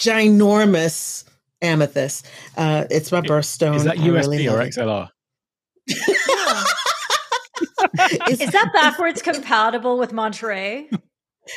ginormous 0.00 1.24
amethyst. 1.62 2.26
Uh, 2.56 2.86
it's 2.90 3.12
my 3.12 3.20
birthstone. 3.20 3.76
Is 3.76 3.84
that 3.84 3.98
USB 3.98 4.28
really 4.28 4.48
or 4.48 4.58
XLR? 4.58 5.10
Is, 8.28 8.40
is 8.40 8.50
that 8.52 8.70
backwards 8.72 9.22
compatible 9.22 9.98
with 9.98 10.12
Monterey? 10.12 10.88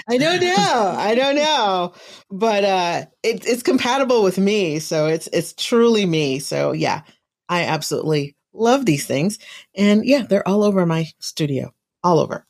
I 0.08 0.18
don't 0.18 0.42
know. 0.42 0.96
I 0.98 1.16
don't 1.16 1.36
know, 1.36 1.94
but 2.30 2.64
uh, 2.64 3.06
it, 3.24 3.46
it's 3.46 3.64
compatible 3.64 4.24
with 4.24 4.38
me, 4.38 4.80
so 4.80 5.08
it's 5.08 5.28
it's 5.34 5.54
truly 5.54 6.06
me. 6.06 6.40
So 6.40 6.72
yeah, 6.72 7.02
I 7.50 7.66
absolutely 7.66 8.36
love 8.54 8.86
these 8.86 9.06
things, 9.06 9.38
and 9.76 10.06
yeah, 10.06 10.24
they're 10.24 10.48
all 10.48 10.64
over 10.64 10.86
my 10.86 11.08
studio, 11.20 11.74
all 12.04 12.20
over. 12.20 12.46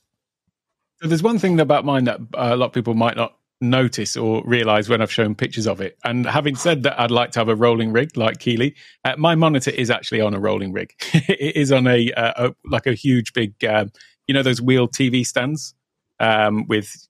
So 1.02 1.08
there's 1.08 1.24
one 1.24 1.40
thing 1.40 1.60
about 1.60 1.84
mine 1.84 2.04
that 2.04 2.20
uh, 2.20 2.50
a 2.52 2.56
lot 2.56 2.68
of 2.68 2.74
people 2.74 2.94
might 2.94 3.18
not 3.18 3.36
notice 3.62 4.18
or 4.18 4.44
realize 4.46 4.90
when 4.90 5.02
I've 5.02 5.12
shown 5.12 5.36
pictures 5.36 5.68
of 5.68 5.80
it. 5.80 5.98
And 6.04 6.26
having 6.26 6.56
said 6.56 6.84
that, 6.84 7.00
I'd 7.00 7.12
like 7.12 7.32
to 7.32 7.40
have 7.40 7.48
a 7.48 7.56
rolling 7.56 7.92
rig 7.92 8.18
like 8.18 8.40
Keely. 8.40 8.76
Uh, 9.06 9.16
my 9.18 9.36
monitor 9.36 9.72
is 9.72 9.90
actually 9.90 10.20
on 10.20 10.34
a 10.34 10.40
rolling 10.40 10.74
rig. 10.74 10.94
it 11.14 11.56
is 11.56 11.72
on 11.72 11.88
a, 11.88 12.12
uh, 12.14 12.50
a, 12.50 12.56
like 12.66 12.88
a 12.88 12.94
huge 12.94 13.34
big, 13.34 13.54
um, 13.64 13.92
you 14.28 14.34
know, 14.34 14.44
those 14.44 14.62
wheel 14.62 14.88
TV 14.88 15.26
stands 15.26 15.74
um, 16.20 16.68
with. 16.68 17.08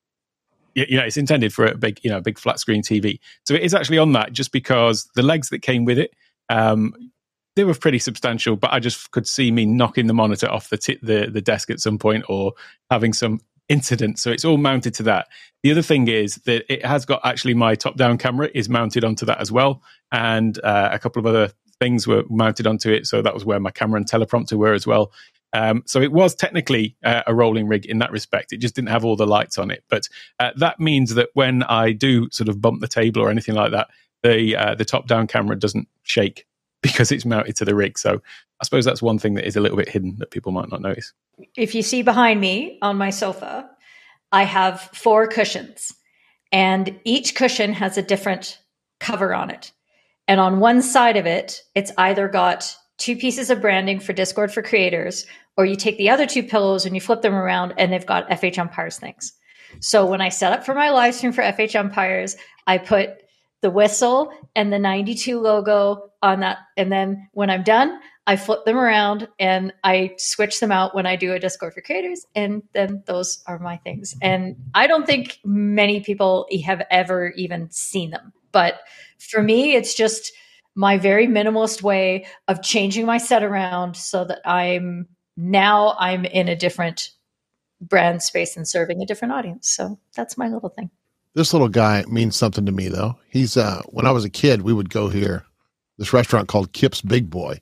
You 0.73 0.95
know, 0.95 1.03
it's 1.03 1.17
intended 1.17 1.53
for 1.53 1.65
a 1.65 1.75
big, 1.75 1.99
you 2.01 2.09
know, 2.09 2.21
big 2.21 2.39
flat 2.39 2.57
screen 2.57 2.81
TV. 2.81 3.19
So 3.43 3.53
it 3.53 3.61
is 3.61 3.73
actually 3.73 3.97
on 3.97 4.13
that, 4.13 4.31
just 4.31 4.53
because 4.53 5.09
the 5.15 5.21
legs 5.21 5.49
that 5.49 5.59
came 5.59 5.83
with 5.83 5.99
it, 5.99 6.13
um, 6.47 6.93
they 7.57 7.65
were 7.65 7.73
pretty 7.73 7.99
substantial. 7.99 8.55
But 8.55 8.71
I 8.71 8.79
just 8.79 9.11
could 9.11 9.27
see 9.27 9.51
me 9.51 9.65
knocking 9.65 10.07
the 10.07 10.13
monitor 10.13 10.49
off 10.49 10.69
the 10.69 10.77
t- 10.77 10.97
the 11.01 11.29
the 11.29 11.41
desk 11.41 11.69
at 11.69 11.81
some 11.81 11.97
point, 11.97 12.23
or 12.29 12.53
having 12.89 13.11
some 13.11 13.41
incident. 13.71 14.19
So 14.19 14.31
it's 14.31 14.43
all 14.43 14.57
mounted 14.57 14.93
to 14.95 15.03
that. 15.03 15.29
The 15.63 15.71
other 15.71 15.81
thing 15.81 16.09
is 16.09 16.35
that 16.45 16.71
it 16.71 16.85
has 16.85 17.05
got 17.05 17.21
actually 17.23 17.53
my 17.53 17.73
top 17.73 17.95
down 17.95 18.17
camera 18.17 18.49
is 18.53 18.67
mounted 18.67 19.05
onto 19.05 19.25
that 19.25 19.39
as 19.39 19.51
well. 19.51 19.81
And 20.11 20.59
uh, 20.63 20.89
a 20.91 20.99
couple 20.99 21.21
of 21.21 21.25
other 21.25 21.53
things 21.79 22.05
were 22.05 22.23
mounted 22.29 22.67
onto 22.67 22.91
it. 22.91 23.07
So 23.07 23.21
that 23.21 23.33
was 23.33 23.45
where 23.45 23.61
my 23.61 23.71
camera 23.71 23.97
and 23.97 24.05
teleprompter 24.05 24.57
were 24.57 24.73
as 24.73 24.85
well. 24.85 25.13
Um, 25.53 25.83
so 25.85 26.01
it 26.01 26.11
was 26.11 26.35
technically 26.35 26.97
uh, 27.03 27.23
a 27.25 27.33
rolling 27.33 27.67
rig 27.67 27.85
in 27.85 27.99
that 27.99 28.11
respect. 28.11 28.51
It 28.51 28.57
just 28.57 28.75
didn't 28.75 28.89
have 28.89 29.05
all 29.05 29.15
the 29.15 29.25
lights 29.25 29.57
on 29.57 29.71
it. 29.71 29.83
But 29.89 30.03
uh, 30.39 30.51
that 30.57 30.79
means 30.79 31.15
that 31.15 31.29
when 31.33 31.63
I 31.63 31.93
do 31.93 32.29
sort 32.31 32.49
of 32.49 32.61
bump 32.61 32.81
the 32.81 32.87
table 32.89 33.21
or 33.21 33.29
anything 33.29 33.55
like 33.55 33.71
that, 33.71 33.87
the 34.23 34.55
uh, 34.55 34.75
the 34.75 34.85
top 34.85 35.07
down 35.07 35.27
camera 35.27 35.57
doesn't 35.57 35.87
shake 36.03 36.45
because 36.83 37.11
it's 37.11 37.25
mounted 37.25 37.55
to 37.57 37.65
the 37.65 37.75
rig. 37.75 37.97
So 37.97 38.21
I 38.59 38.63
suppose 38.63 38.85
that's 38.85 39.01
one 39.01 39.19
thing 39.19 39.35
that 39.35 39.45
is 39.45 39.55
a 39.55 39.61
little 39.61 39.77
bit 39.77 39.89
hidden 39.89 40.15
that 40.19 40.31
people 40.31 40.51
might 40.51 40.69
not 40.69 40.81
notice. 40.81 41.13
If 41.55 41.75
you 41.75 41.81
see 41.81 42.01
behind 42.01 42.41
me 42.41 42.79
on 42.81 42.97
my 42.97 43.09
sofa, 43.09 43.69
I 44.31 44.43
have 44.43 44.81
four 44.93 45.27
cushions, 45.27 45.93
and 46.51 46.99
each 47.03 47.35
cushion 47.35 47.73
has 47.73 47.97
a 47.97 48.01
different 48.01 48.59
cover 48.99 49.33
on 49.33 49.49
it. 49.49 49.71
And 50.27 50.39
on 50.39 50.59
one 50.59 50.81
side 50.81 51.17
of 51.17 51.25
it, 51.25 51.61
it's 51.75 51.91
either 51.97 52.27
got 52.27 52.75
two 52.97 53.15
pieces 53.15 53.49
of 53.49 53.61
branding 53.61 53.99
for 53.99 54.13
Discord 54.13 54.53
for 54.53 54.61
creators, 54.61 55.25
or 55.57 55.65
you 55.65 55.75
take 55.75 55.97
the 55.97 56.09
other 56.09 56.25
two 56.25 56.43
pillows 56.43 56.85
and 56.85 56.95
you 56.95 57.01
flip 57.01 57.21
them 57.21 57.33
around 57.33 57.73
and 57.77 57.91
they've 57.91 58.05
got 58.05 58.29
FH 58.29 58.57
Umpires 58.57 58.97
things. 58.97 59.33
So 59.79 60.05
when 60.05 60.21
I 60.21 60.29
set 60.29 60.53
up 60.53 60.65
for 60.65 60.75
my 60.75 60.91
live 60.91 61.15
stream 61.15 61.31
for 61.31 61.41
FH 61.41 61.77
Umpires, 61.77 62.37
I 62.67 62.77
put 62.77 63.21
the 63.61 63.71
whistle 63.71 64.31
and 64.55 64.73
the 64.73 64.79
92 64.79 65.39
logo 65.39 66.11
on 66.21 66.41
that. 66.41 66.59
And 66.77 66.91
then 66.91 67.27
when 67.33 67.49
I'm 67.49 67.63
done, 67.63 67.99
I 68.27 68.35
flip 68.35 68.65
them 68.65 68.77
around 68.77 69.27
and 69.39 69.73
I 69.83 70.15
switch 70.17 70.59
them 70.59 70.71
out 70.71 70.93
when 70.93 71.05
I 71.05 71.15
do 71.15 71.33
a 71.33 71.39
Discord 71.39 71.73
for 71.73 71.81
creators. 71.81 72.25
And 72.35 72.63
then 72.73 73.03
those 73.05 73.43
are 73.47 73.59
my 73.59 73.77
things. 73.77 74.15
And 74.21 74.55
I 74.73 74.87
don't 74.87 75.05
think 75.05 75.39
many 75.43 76.01
people 76.01 76.47
have 76.65 76.83
ever 76.91 77.29
even 77.35 77.69
seen 77.71 78.11
them. 78.11 78.33
But 78.51 78.79
for 79.19 79.41
me, 79.41 79.75
it's 79.75 79.95
just 79.95 80.31
my 80.75 80.97
very 80.97 81.27
minimalist 81.27 81.81
way 81.81 82.25
of 82.47 82.61
changing 82.61 83.05
my 83.05 83.17
set 83.17 83.43
around 83.43 83.95
so 83.95 84.23
that 84.25 84.41
I'm 84.45 85.07
now 85.35 85.95
I'm 85.99 86.25
in 86.25 86.47
a 86.47 86.55
different 86.55 87.09
brand 87.81 88.21
space 88.21 88.55
and 88.55 88.67
serving 88.67 89.01
a 89.01 89.05
different 89.05 89.33
audience. 89.33 89.69
So 89.69 89.99
that's 90.15 90.37
my 90.37 90.47
little 90.47 90.69
thing. 90.69 90.91
This 91.33 91.53
little 91.53 91.69
guy 91.69 92.03
means 92.07 92.35
something 92.35 92.65
to 92.65 92.71
me 92.71 92.87
though. 92.89 93.17
He's 93.29 93.57
uh 93.57 93.81
when 93.87 94.05
I 94.05 94.11
was 94.11 94.25
a 94.25 94.29
kid, 94.29 94.61
we 94.61 94.73
would 94.73 94.89
go 94.89 95.07
here, 95.07 95.45
this 95.97 96.13
restaurant 96.13 96.47
called 96.47 96.73
Kip's 96.73 97.01
Big 97.01 97.29
Boy. 97.29 97.59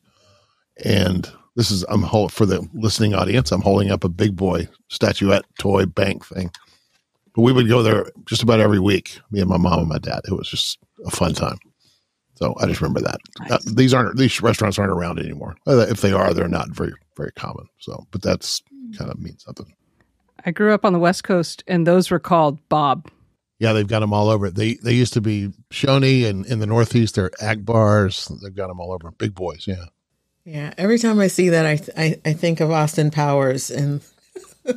And 0.83 1.29
this 1.55 1.71
is 1.71 1.83
I'm 1.89 2.03
hold, 2.03 2.31
for 2.31 2.45
the 2.45 2.67
listening 2.73 3.13
audience, 3.13 3.51
I'm 3.51 3.61
holding 3.61 3.91
up 3.91 4.03
a 4.03 4.09
big 4.09 4.35
boy 4.35 4.67
statuette 4.89 5.45
toy 5.59 5.85
bank 5.85 6.25
thing. 6.25 6.51
But 7.35 7.41
we 7.41 7.51
would 7.53 7.67
go 7.67 7.83
there 7.83 8.09
just 8.25 8.41
about 8.41 8.59
every 8.59 8.79
week, 8.79 9.19
me 9.29 9.41
and 9.41 9.49
my 9.49 9.57
mom 9.57 9.79
and 9.79 9.89
my 9.89 9.99
dad. 9.99 10.21
It 10.25 10.33
was 10.33 10.49
just 10.49 10.79
a 11.05 11.11
fun 11.11 11.33
time. 11.33 11.57
So 12.35 12.55
I 12.59 12.65
just 12.65 12.81
remember 12.81 13.01
that. 13.01 13.19
Nice. 13.41 13.51
Uh, 13.51 13.59
these 13.73 13.93
aren't 13.93 14.17
these 14.17 14.41
restaurants 14.41 14.79
aren't 14.79 14.93
around 14.93 15.19
anymore. 15.19 15.55
Uh, 15.67 15.79
if 15.89 16.01
they 16.01 16.13
are, 16.13 16.33
they're 16.33 16.47
not 16.47 16.69
very 16.69 16.93
very 17.17 17.31
common. 17.33 17.67
So, 17.79 18.07
but 18.11 18.21
that's 18.21 18.61
kind 18.97 19.11
of 19.11 19.19
means 19.19 19.43
something. 19.43 19.71
I 20.45 20.51
grew 20.51 20.73
up 20.73 20.85
on 20.85 20.93
the 20.93 20.99
West 20.99 21.25
Coast, 21.25 21.63
and 21.67 21.85
those 21.85 22.09
were 22.09 22.19
called 22.19 22.57
Bob. 22.69 23.11
Yeah, 23.59 23.73
they've 23.73 23.87
got 23.87 23.99
them 23.99 24.13
all 24.13 24.29
over. 24.29 24.49
They 24.49 24.75
they 24.75 24.93
used 24.93 25.13
to 25.13 25.21
be 25.21 25.51
Shoney, 25.69 26.25
and 26.25 26.45
in 26.45 26.59
the 26.59 26.65
Northeast, 26.65 27.15
they're 27.15 27.29
Agbars. 27.41 28.41
They've 28.41 28.55
got 28.55 28.67
them 28.67 28.79
all 28.79 28.93
over. 28.93 29.11
Big 29.11 29.35
boys, 29.35 29.67
yeah. 29.67 29.85
Yeah, 30.45 30.73
every 30.77 30.97
time 30.97 31.19
I 31.19 31.27
see 31.27 31.49
that, 31.49 31.65
I 31.65 31.79
I, 32.01 32.19
I 32.25 32.33
think 32.33 32.61
of 32.61 32.71
Austin 32.71 33.11
Powers, 33.11 33.69
and 33.69 34.01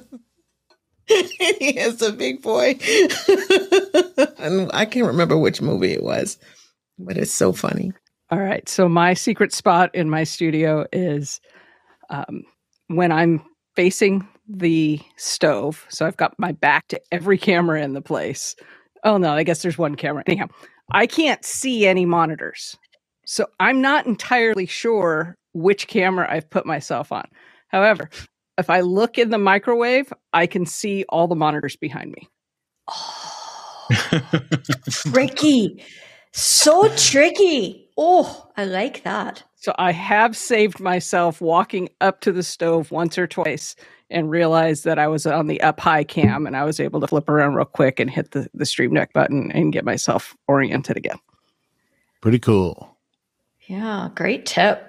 he 1.07 1.79
is 1.79 2.03
a 2.03 2.13
big 2.13 2.43
boy, 2.43 2.71
and 4.39 4.69
I 4.75 4.85
can't 4.85 5.07
remember 5.07 5.39
which 5.39 5.63
movie 5.63 5.93
it 5.93 6.03
was, 6.03 6.37
but 6.99 7.17
it's 7.17 7.33
so 7.33 7.53
funny. 7.53 7.93
All 8.31 8.41
right, 8.41 8.69
so 8.69 8.89
my 8.89 9.15
secret 9.15 9.53
spot 9.53 9.95
in 9.95 10.11
my 10.11 10.25
studio 10.25 10.87
is 10.93 11.41
um, 12.11 12.43
when 12.89 13.13
I'm 13.13 13.45
facing 13.77 14.27
the 14.59 15.01
stove. 15.17 15.87
So 15.89 16.07
I've 16.07 16.17
got 16.17 16.39
my 16.39 16.53
back 16.53 16.89
to 16.89 17.01
every 17.11 17.39
camera 17.39 17.83
in 17.83 17.93
the 17.93 18.03
place. 18.03 18.55
Oh 19.05 19.17
no, 19.17 19.33
I 19.33 19.43
guess 19.43 19.63
there's 19.63 19.79
one 19.79 19.95
camera. 19.95 20.23
Anyhow, 20.27 20.49
I 20.93 21.07
can't 21.07 21.45
see 21.45 21.87
any 21.87 22.05
monitors. 22.07 22.77
So 23.25 23.47
I'm 23.61 23.81
not 23.81 24.07
entirely 24.07 24.67
sure 24.67 25.37
which 25.55 25.87
camera 25.87 26.27
I've 26.31 26.51
put 26.51 26.67
myself 26.67 27.13
on. 27.13 27.25
However, 27.69 28.11
if 28.59 28.69
I 28.69 28.81
look 28.81 29.19
in 29.19 29.31
the 29.31 29.39
microwave, 29.39 30.13
I 30.33 30.47
can 30.47 30.67
see 30.67 31.05
all 31.09 31.29
the 31.29 31.35
monitors 31.35 31.77
behind 31.77 32.13
me. 32.13 32.29
Oh, 32.89 33.89
tricky. 34.91 35.83
So 36.33 36.89
tricky. 36.97 37.82
Oh, 37.97 38.51
I 38.57 38.65
like 38.65 39.03
that. 39.05 39.43
So 39.57 39.75
I 39.79 39.93
have 39.93 40.37
saved 40.37 40.81
myself 40.81 41.41
walking 41.41 41.89
up 42.01 42.21
to 42.23 42.33
the 42.33 42.43
stove 42.43 42.91
once 42.91 43.19
or 43.19 43.27
twice 43.27 43.77
and 44.11 44.31
realized 44.31 44.85
that 44.85 44.99
I 44.99 45.09
was 45.09 45.27
on 45.27 45.47
the 45.47 45.61
up 45.61 45.81
high 45.81 46.05
cam 46.05 46.47
and 46.47 46.57
I 46.57 46.65
was 46.65 46.81
able 46.81 47.01
to 47.01 47.07
flip 47.07 47.29
around 47.29 47.55
real 47.55 47.65
quick 47.65 47.99
and 48.01 48.11
hit 48.11 48.33
the, 48.33 48.49
the 48.55 48.67
Stream 48.67 48.95
Deck 48.95 49.13
button 49.13 49.51
and 49.53 49.73
get 49.73 49.85
myself 49.85 50.37
oriented 50.49 50.97
again. 50.97 51.19
Pretty 52.21 52.39
cool. 52.39 52.97
Yeah, 53.67 54.11
great 54.15 54.47
tip. 54.47 54.89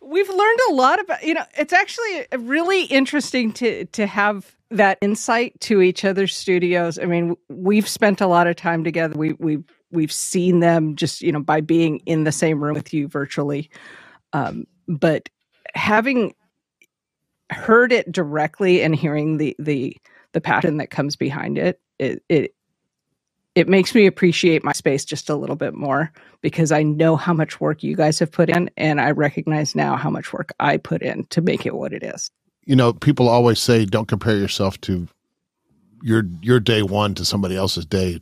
We've 0.00 0.28
learned 0.28 0.58
a 0.70 0.72
lot 0.74 1.00
about, 1.00 1.22
you 1.22 1.34
know, 1.34 1.44
it's 1.56 1.72
actually 1.72 2.26
really 2.38 2.84
interesting 2.84 3.52
to 3.54 3.86
to 3.86 4.06
have 4.06 4.54
that 4.70 4.98
insight 5.00 5.58
to 5.60 5.80
each 5.80 6.04
other's 6.04 6.34
studios. 6.34 6.98
I 6.98 7.04
mean, 7.04 7.36
we've 7.48 7.88
spent 7.88 8.20
a 8.20 8.26
lot 8.26 8.46
of 8.46 8.56
time 8.56 8.84
together. 8.84 9.16
We 9.16 9.34
we've 9.34 9.64
we've 9.92 10.12
seen 10.12 10.60
them 10.60 10.96
just, 10.96 11.20
you 11.20 11.30
know, 11.30 11.42
by 11.42 11.60
being 11.60 11.98
in 12.06 12.24
the 12.24 12.32
same 12.32 12.62
room 12.62 12.74
with 12.74 12.92
you 12.92 13.08
virtually. 13.08 13.70
Um, 14.32 14.64
but 14.88 15.28
having 15.74 16.34
heard 17.50 17.92
it 17.92 18.10
directly 18.10 18.82
and 18.82 18.94
hearing 18.94 19.36
the 19.36 19.54
the 19.58 19.96
the 20.32 20.40
passion 20.40 20.78
that 20.78 20.90
comes 20.90 21.16
behind 21.16 21.58
it, 21.58 21.80
it 21.98 22.22
it 22.28 22.54
it 23.54 23.68
makes 23.68 23.94
me 23.94 24.06
appreciate 24.06 24.64
my 24.64 24.72
space 24.72 25.04
just 25.04 25.28
a 25.28 25.36
little 25.36 25.56
bit 25.56 25.74
more 25.74 26.10
because 26.40 26.72
I 26.72 26.82
know 26.82 27.16
how 27.16 27.34
much 27.34 27.60
work 27.60 27.82
you 27.82 27.94
guys 27.94 28.18
have 28.18 28.32
put 28.32 28.48
in 28.48 28.70
and 28.78 29.00
I 29.00 29.10
recognize 29.10 29.74
now 29.74 29.96
how 29.96 30.08
much 30.08 30.32
work 30.32 30.52
I 30.58 30.78
put 30.78 31.02
in 31.02 31.24
to 31.26 31.42
make 31.42 31.66
it 31.66 31.74
what 31.74 31.92
it 31.92 32.02
is. 32.02 32.30
You 32.64 32.76
know, 32.76 32.94
people 32.94 33.28
always 33.28 33.58
say 33.58 33.84
don't 33.84 34.08
compare 34.08 34.36
yourself 34.36 34.80
to 34.82 35.06
your 36.02 36.24
your 36.40 36.60
day 36.60 36.82
1 36.82 37.14
to 37.16 37.24
somebody 37.24 37.56
else's 37.56 37.86
day 37.86 38.20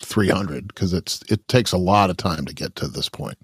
300 0.00 0.68
because 0.68 0.92
it's 0.92 1.22
it 1.28 1.46
takes 1.48 1.72
a 1.72 1.78
lot 1.78 2.10
of 2.10 2.16
time 2.16 2.44
to 2.46 2.54
get 2.54 2.76
to 2.76 2.88
this 2.88 3.08
point 3.08 3.38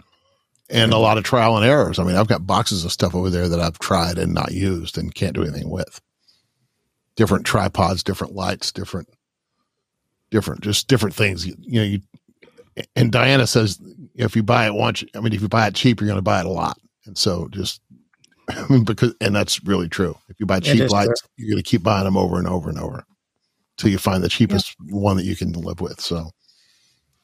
and 0.70 0.92
a 0.92 0.98
lot 0.98 1.18
of 1.18 1.24
trial 1.24 1.56
and 1.56 1.66
errors. 1.66 1.98
I 1.98 2.04
mean, 2.04 2.16
I've 2.16 2.28
got 2.28 2.46
boxes 2.46 2.84
of 2.84 2.92
stuff 2.92 3.14
over 3.14 3.30
there 3.30 3.48
that 3.48 3.60
I've 3.60 3.78
tried 3.78 4.18
and 4.18 4.32
not 4.32 4.52
used 4.52 4.96
and 4.96 5.14
can't 5.14 5.34
do 5.34 5.42
anything 5.42 5.68
with. 5.68 6.00
Different 7.16 7.44
tripods, 7.44 8.02
different 8.02 8.34
lights, 8.34 8.72
different, 8.72 9.08
different, 10.30 10.62
just 10.62 10.88
different 10.88 11.14
things. 11.14 11.46
You, 11.46 11.54
you 11.60 11.80
know, 11.80 11.86
you, 11.86 12.00
and 12.96 13.12
Diana 13.12 13.46
says 13.46 13.78
if 14.14 14.34
you 14.34 14.42
buy 14.42 14.66
it 14.66 14.74
once, 14.74 15.04
I 15.14 15.20
mean, 15.20 15.32
if 15.32 15.42
you 15.42 15.48
buy 15.48 15.66
it 15.66 15.74
cheap, 15.74 16.00
you're 16.00 16.08
going 16.08 16.18
to 16.18 16.22
buy 16.22 16.40
it 16.40 16.46
a 16.46 16.50
lot. 16.50 16.78
And 17.06 17.16
so 17.16 17.48
just 17.48 17.80
I 18.48 18.66
mean, 18.70 18.84
because, 18.84 19.14
and 19.20 19.34
that's 19.34 19.62
really 19.64 19.88
true. 19.88 20.16
If 20.28 20.40
you 20.40 20.46
buy 20.46 20.60
cheap 20.60 20.90
lights, 20.90 21.20
true. 21.20 21.30
you're 21.36 21.50
going 21.50 21.62
to 21.62 21.68
keep 21.68 21.82
buying 21.82 22.04
them 22.04 22.16
over 22.16 22.38
and 22.38 22.48
over 22.48 22.68
and 22.68 22.78
over 22.78 23.04
until 23.76 23.90
you 23.90 23.98
find 23.98 24.22
the 24.22 24.28
cheapest 24.28 24.74
yeah. 24.84 24.94
one 24.94 25.16
that 25.16 25.24
you 25.24 25.36
can 25.36 25.52
live 25.52 25.80
with. 25.80 26.00
So, 26.00 26.30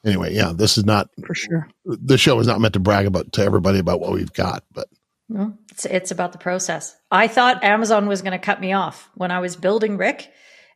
anyway, 0.05 0.35
yeah, 0.35 0.53
this 0.55 0.79
is 0.79 0.85
not 0.85 1.09
for 1.27 1.35
sure. 1.35 1.69
The 1.85 2.19
show 2.19 2.39
is 2.39 2.47
not 2.47 2.61
meant 2.61 2.75
to 2.75 2.81
brag 2.81 3.07
about 3.07 3.33
to 3.33 3.43
everybody 3.43 3.79
about 3.79 4.01
what 4.01 4.13
we've 4.13 4.33
got, 4.33 4.65
but 4.73 4.89
no, 5.29 5.57
it's 5.71 5.85
it's 5.87 6.11
about 6.11 6.33
the 6.33 6.39
process. 6.39 6.97
I 7.11 7.29
thought 7.29 7.63
Amazon 7.63 8.07
was 8.07 8.23
going 8.23 8.33
to 8.33 8.39
cut 8.39 8.61
me 8.61 8.73
off 8.73 9.09
when 9.15 9.31
I 9.31 9.41
was 9.41 9.57
building 9.57 9.97
Rick 9.97 10.31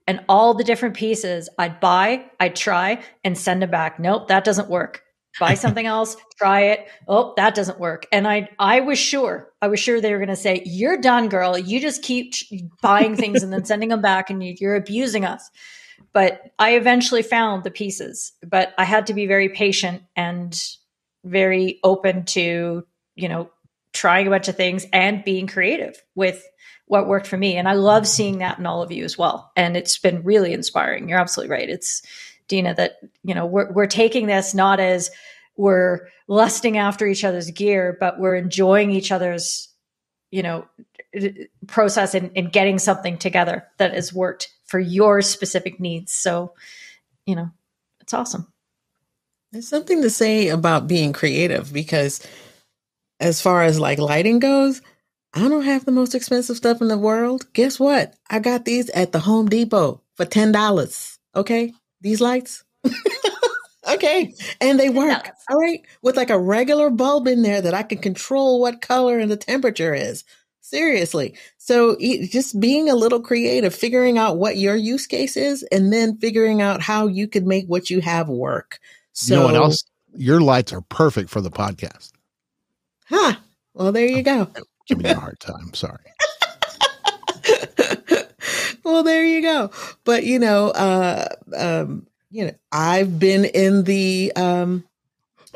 and 0.07 0.21
all 0.29 0.55
the 0.55 0.65
different 0.65 0.97
pieces 0.97 1.49
I'd 1.59 1.81
buy, 1.81 2.25
I'd 2.39 2.57
try 2.57 3.03
and 3.25 3.37
send 3.37 3.63
them 3.63 3.71
back. 3.71 3.99
Nope, 3.99 4.29
that 4.29 4.45
doesn't 4.45 4.69
work. 4.69 5.03
Buy 5.41 5.55
something 5.55 5.87
else, 5.87 6.17
try 6.39 6.63
it. 6.63 6.87
Oh, 7.09 7.35
that 7.37 7.55
doesn't 7.55 7.81
work. 7.81 8.07
And 8.13 8.29
I 8.29 8.49
I 8.59 8.81
was 8.81 8.99
sure, 8.99 9.51
I 9.61 9.69
was 9.69 9.81
sure 9.81 10.01
they 10.01 10.13
were 10.13 10.19
going 10.19 10.29
to 10.29 10.37
say, 10.37 10.63
"You're 10.65 11.01
done, 11.01 11.29
girl. 11.29 11.59
You 11.59 11.81
just 11.81 12.03
keep 12.03 12.35
buying 12.83 13.17
things 13.17 13.43
and 13.43 13.53
then 13.53 13.65
sending 13.65 13.89
them 13.89 14.03
back 14.03 14.31
and 14.31 14.43
you're 14.43 14.77
abusing 14.77 15.25
us." 15.25 15.51
But 16.13 16.53
I 16.59 16.77
eventually 16.77 17.23
found 17.23 17.65
the 17.65 17.71
pieces, 17.71 18.33
but 18.47 18.73
I 18.79 18.85
had 18.85 19.07
to 19.09 19.15
be 19.15 19.27
very 19.27 19.49
patient 19.49 20.03
and 20.15 20.57
very 21.25 21.81
open 21.83 22.25
to, 22.27 22.87
you 23.17 23.29
know, 23.29 23.51
trying 23.93 24.27
a 24.27 24.31
bunch 24.31 24.49
of 24.49 24.57
things 24.57 24.87
and 24.93 25.25
being 25.25 25.47
creative 25.47 26.03
with 26.15 26.45
what 26.87 27.09
worked 27.09 27.27
for 27.27 27.37
me. 27.37 27.57
And 27.57 27.69
I 27.69 27.73
love 27.73 28.07
seeing 28.07 28.39
that 28.39 28.59
in 28.59 28.67
all 28.67 28.83
of 28.83 28.93
you 28.93 29.05
as 29.05 29.17
well. 29.17 29.51
And 29.57 29.77
it's 29.77 29.99
been 29.99 30.23
really 30.23 30.53
inspiring. 30.53 31.09
You're 31.09 31.19
absolutely 31.19 31.53
right. 31.53 31.69
It's 31.69 32.03
Dina 32.49 32.75
that, 32.75 32.99
you 33.23 33.35
know, 33.35 33.47
we're, 33.47 33.73
we're 33.73 33.87
taking 33.87 34.27
this 34.27 34.55
not 34.55 34.81
as 34.81 35.11
we're 35.57 36.09
lusting 36.29 36.77
after 36.77 37.07
each 37.07 37.25
other's 37.25 37.51
gear, 37.51 37.97
but 37.99 38.19
we're 38.19 38.35
enjoying 38.35 38.91
each 38.91 39.13
other's, 39.13 39.69
you 40.31 40.43
know, 40.43 40.67
process 41.69 42.15
in, 42.15 42.31
in 42.31 42.51
getting 42.51 42.79
something 42.79 43.17
together 43.17 43.65
that 43.79 43.95
has 43.95 44.13
worked 44.13 44.49
for 44.65 44.79
your 44.79 45.23
specific 45.23 45.81
needs. 45.81 46.13
So, 46.13 46.55
you 47.27 47.37
know, 47.37 47.51
it's 48.01 48.15
awesome. 48.15 48.53
There's 49.53 49.69
something 49.69 50.03
to 50.03 50.11
say 50.11 50.49
about 50.49 50.89
being 50.89 51.13
creative 51.13 51.73
because 51.73 52.27
as 53.21 53.41
far 53.41 53.63
as 53.63 53.79
like 53.79 53.99
lighting 53.99 54.41
goes, 54.41 54.83
I 55.33 55.49
don't 55.49 55.65
have 55.65 55.85
the 55.85 55.93
most 55.93 56.15
expensive 56.15 56.57
stuff 56.57 56.81
in 56.81 56.89
the 56.89 56.99
world. 56.99 57.53
Guess 57.53 57.81
what? 57.81 58.15
I 58.31 58.39
got 58.39 58.65
these 58.65 58.91
at 58.91 59.13
the 59.13 59.21
Home 59.21 59.49
Depot 59.49 60.01
for 60.17 60.25
$10. 60.25 61.19
Okay. 61.35 61.73
These 62.01 62.21
lights. 62.21 62.65
okay. 63.89 64.35
And 64.61 64.79
they 64.79 64.91
work. 64.91 65.31
All 65.51 65.59
right. 65.59 65.83
With 66.03 66.17
like 66.17 66.31
a 66.31 66.39
regular 66.39 66.91
bulb 66.91 67.27
in 67.27 67.43
there 67.43 67.61
that 67.61 67.75
I 67.75 67.83
can 67.83 67.99
control 67.99 68.61
what 68.61 68.83
color 68.83 69.19
and 69.19 69.31
the 69.31 69.37
temperature 69.37 69.95
is. 69.95 70.25
Seriously. 70.65 71.35
So 71.59 71.99
just 72.01 72.59
being 72.59 72.89
a 72.89 72.95
little 72.95 73.21
creative, 73.21 73.75
figuring 73.75 74.17
out 74.17 74.39
what 74.39 74.57
your 74.57 74.75
use 74.75 75.07
case 75.07 75.37
is, 75.37 75.63
and 75.65 75.93
then 75.93 76.17
figuring 76.17 76.63
out 76.63 76.81
how 76.81 77.07
you 77.07 77.29
could 77.29 77.47
make 77.47 77.67
what 77.67 77.91
you 77.91 78.01
have 78.01 78.31
work. 78.31 78.81
So, 79.13 79.41
no 79.41 79.45
one 79.45 79.57
else, 79.57 79.85
your 80.17 80.41
lights 80.41 80.73
are 80.73 80.81
perfect 80.81 81.29
for 81.29 81.43
the 81.43 81.51
podcast. 81.51 82.13
Huh. 83.05 83.35
Well, 83.75 83.93
there 83.93 84.07
you 84.07 84.23
go. 84.23 84.49
Give 84.87 85.03
me 85.03 85.11
a 85.11 85.15
hard 85.15 85.39
time. 85.39 85.75
Sorry. 85.75 85.99
well, 88.85 89.03
there 89.03 89.23
you 89.23 89.43
go. 89.43 89.71
But 90.05 90.25
you 90.25 90.39
know, 90.39 90.69
uh, 90.71 91.29
um, 91.55 92.07
you 92.31 92.47
know, 92.47 92.55
I've 92.73 93.19
been 93.19 93.45
in 93.45 93.85
the 93.85 94.33
um, 94.35 94.85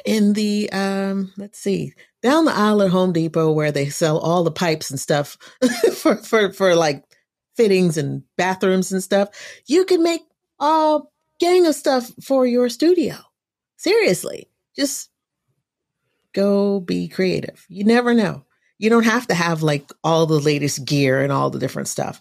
in 0.04 0.34
the 0.34 0.68
um, 0.70 1.32
let's 1.38 1.58
see, 1.58 1.94
down 2.22 2.44
the 2.44 2.54
aisle 2.54 2.82
at 2.82 2.90
Home 2.90 3.12
Depot 3.12 3.50
where 3.52 3.72
they 3.72 3.88
sell 3.88 4.18
all 4.18 4.44
the 4.44 4.50
pipes 4.50 4.90
and 4.90 4.98
stuff 4.98 5.36
for, 5.94 6.16
for, 6.16 6.52
for 6.52 6.74
like 6.74 7.04
fittings 7.56 7.96
and 7.96 8.22
bathrooms 8.36 8.92
and 8.92 9.02
stuff. 9.02 9.28
You 9.66 9.84
can 9.84 10.02
make 10.02 10.22
a 10.60 11.00
gang 11.38 11.66
of 11.66 11.74
stuff 11.74 12.10
for 12.22 12.46
your 12.46 12.68
studio. 12.68 13.16
Seriously, 13.76 14.48
just 14.76 15.10
go 16.32 16.80
be 16.80 17.08
creative. 17.08 17.64
You 17.68 17.84
never 17.84 18.14
know. 18.14 18.44
You 18.78 18.90
don't 18.90 19.04
have 19.04 19.26
to 19.28 19.34
have 19.34 19.62
like 19.62 19.90
all 20.04 20.26
the 20.26 20.40
latest 20.40 20.84
gear 20.84 21.20
and 21.20 21.32
all 21.32 21.50
the 21.50 21.58
different 21.58 21.88
stuff. 21.88 22.20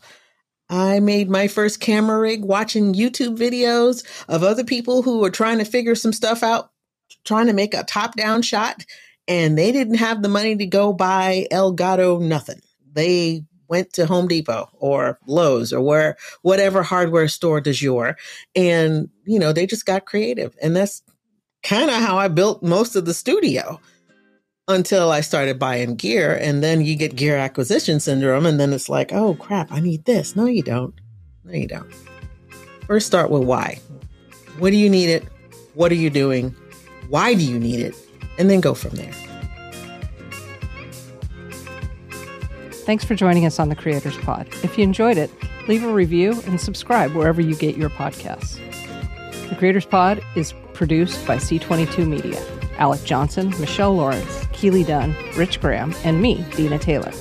I 0.70 1.00
made 1.00 1.30
my 1.30 1.48
first 1.48 1.80
camera 1.80 2.20
rig 2.20 2.44
watching 2.44 2.94
YouTube 2.94 3.38
videos 3.38 4.04
of 4.28 4.44
other 4.44 4.64
people 4.64 5.02
who 5.02 5.20
were 5.20 5.30
trying 5.30 5.60
to 5.60 5.66
figure 5.66 5.96
some 5.96 6.12
stuff 6.12 6.44
out, 6.44 6.72
trying 7.24 7.48
to 7.48 7.54
make 7.54 7.74
a 7.74 7.84
top 7.84 8.16
down 8.16 8.42
shot 8.42 8.84
and 9.28 9.58
they 9.58 9.72
didn't 9.72 9.96
have 9.96 10.22
the 10.22 10.30
money 10.30 10.56
to 10.56 10.66
go 10.66 10.94
buy 10.94 11.48
Elgato 11.52 12.22
nothing. 12.22 12.62
They 12.94 13.44
went 13.68 13.94
to 13.94 14.06
Home 14.06 14.28
Depot 14.28 14.70
or 14.80 15.20
Lowe's 15.28 15.74
or 15.74 15.82
where 15.82 16.18
whatever 16.42 16.84
hardware 16.84 17.28
store 17.28 17.60
does 17.60 17.82
your 17.82 18.18
and 18.56 19.10
you 19.26 19.40
know 19.40 19.52
they 19.54 19.66
just 19.66 19.86
got 19.86 20.06
creative, 20.06 20.56
and 20.62 20.76
that's 20.76 21.02
kind 21.64 21.90
of 21.90 21.98
how 21.98 22.18
I 22.18 22.28
built 22.28 22.64
most 22.64 22.96
of 22.96 23.06
the 23.06 23.14
studio 23.14 23.80
until 24.68 25.12
I 25.12 25.22
started 25.22 25.60
buying 25.60 25.96
gear, 25.96 26.38
and 26.42 26.62
then 26.62 26.82
you 26.82 26.96
get 26.96 27.16
gear 27.16 27.38
acquisition 27.38 28.00
syndrome, 28.00 28.46
and 28.46 28.60
then 28.60 28.74
it's 28.74 28.90
like, 28.90 29.14
oh 29.14 29.36
crap, 29.36 29.72
I 29.72 29.80
need 29.80 30.06
this. 30.06 30.36
No, 30.36 30.46
you 30.46 30.64
don't. 30.64 30.94
No, 31.44 31.54
you 31.54 31.68
don't. 31.68 31.92
First, 32.86 33.08
start 33.08 33.30
with 33.30 33.44
why. 33.44 33.80
What 34.60 34.72
do 34.72 34.78
you 34.78 34.90
need 34.90 35.10
it? 35.10 35.24
What 35.74 35.92
are 35.92 35.96
you 35.96 36.10
doing? 36.10 36.56
Why 37.10 37.34
do 37.34 37.44
you 37.44 37.60
need 37.60 37.80
it? 37.80 37.96
And 38.38 38.50
then 38.50 38.62
go 38.62 38.74
from 38.74 38.92
there. 38.92 39.14
Thanks 42.86 43.04
for 43.04 43.16
joining 43.16 43.46
us 43.46 43.60
on 43.60 43.70
the 43.70 43.76
Creators 43.76 44.18
Pod. 44.20 44.48
If 44.64 44.78
you 44.78 44.84
enjoyed 44.84 45.18
it, 45.18 45.30
leave 45.68 45.84
a 45.84 45.92
review 45.92 46.42
and 46.46 46.60
subscribe 46.60 47.14
wherever 47.14 47.42
you 47.42 47.56
get 47.56 47.76
your 47.76 47.90
podcasts. 47.90 48.60
The 49.50 49.56
Creators 49.56 49.86
Pod 49.86 50.24
is 50.36 50.54
produced 50.74 51.26
by 51.28 51.36
C22 51.36 52.08
Media. 52.08 52.42
Alec 52.78 53.04
Johnson, 53.04 53.50
Michelle 53.60 53.96
Lawrence, 53.96 54.46
Keely 54.54 54.84
Dunn, 54.84 55.16
Rich 55.36 55.60
Graham, 55.60 55.94
and 56.04 56.22
me, 56.22 56.46
Dina 56.56 56.80
Taylor. 56.80 57.12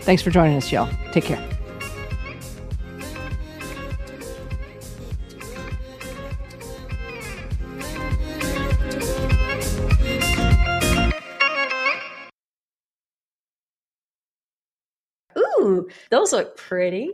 Thanks 0.00 0.22
for 0.22 0.30
joining 0.30 0.56
us, 0.56 0.70
y'all. 0.70 0.90
Take 1.12 1.24
care. 1.24 1.55
Those 16.10 16.32
look 16.32 16.56
pretty. 16.56 17.12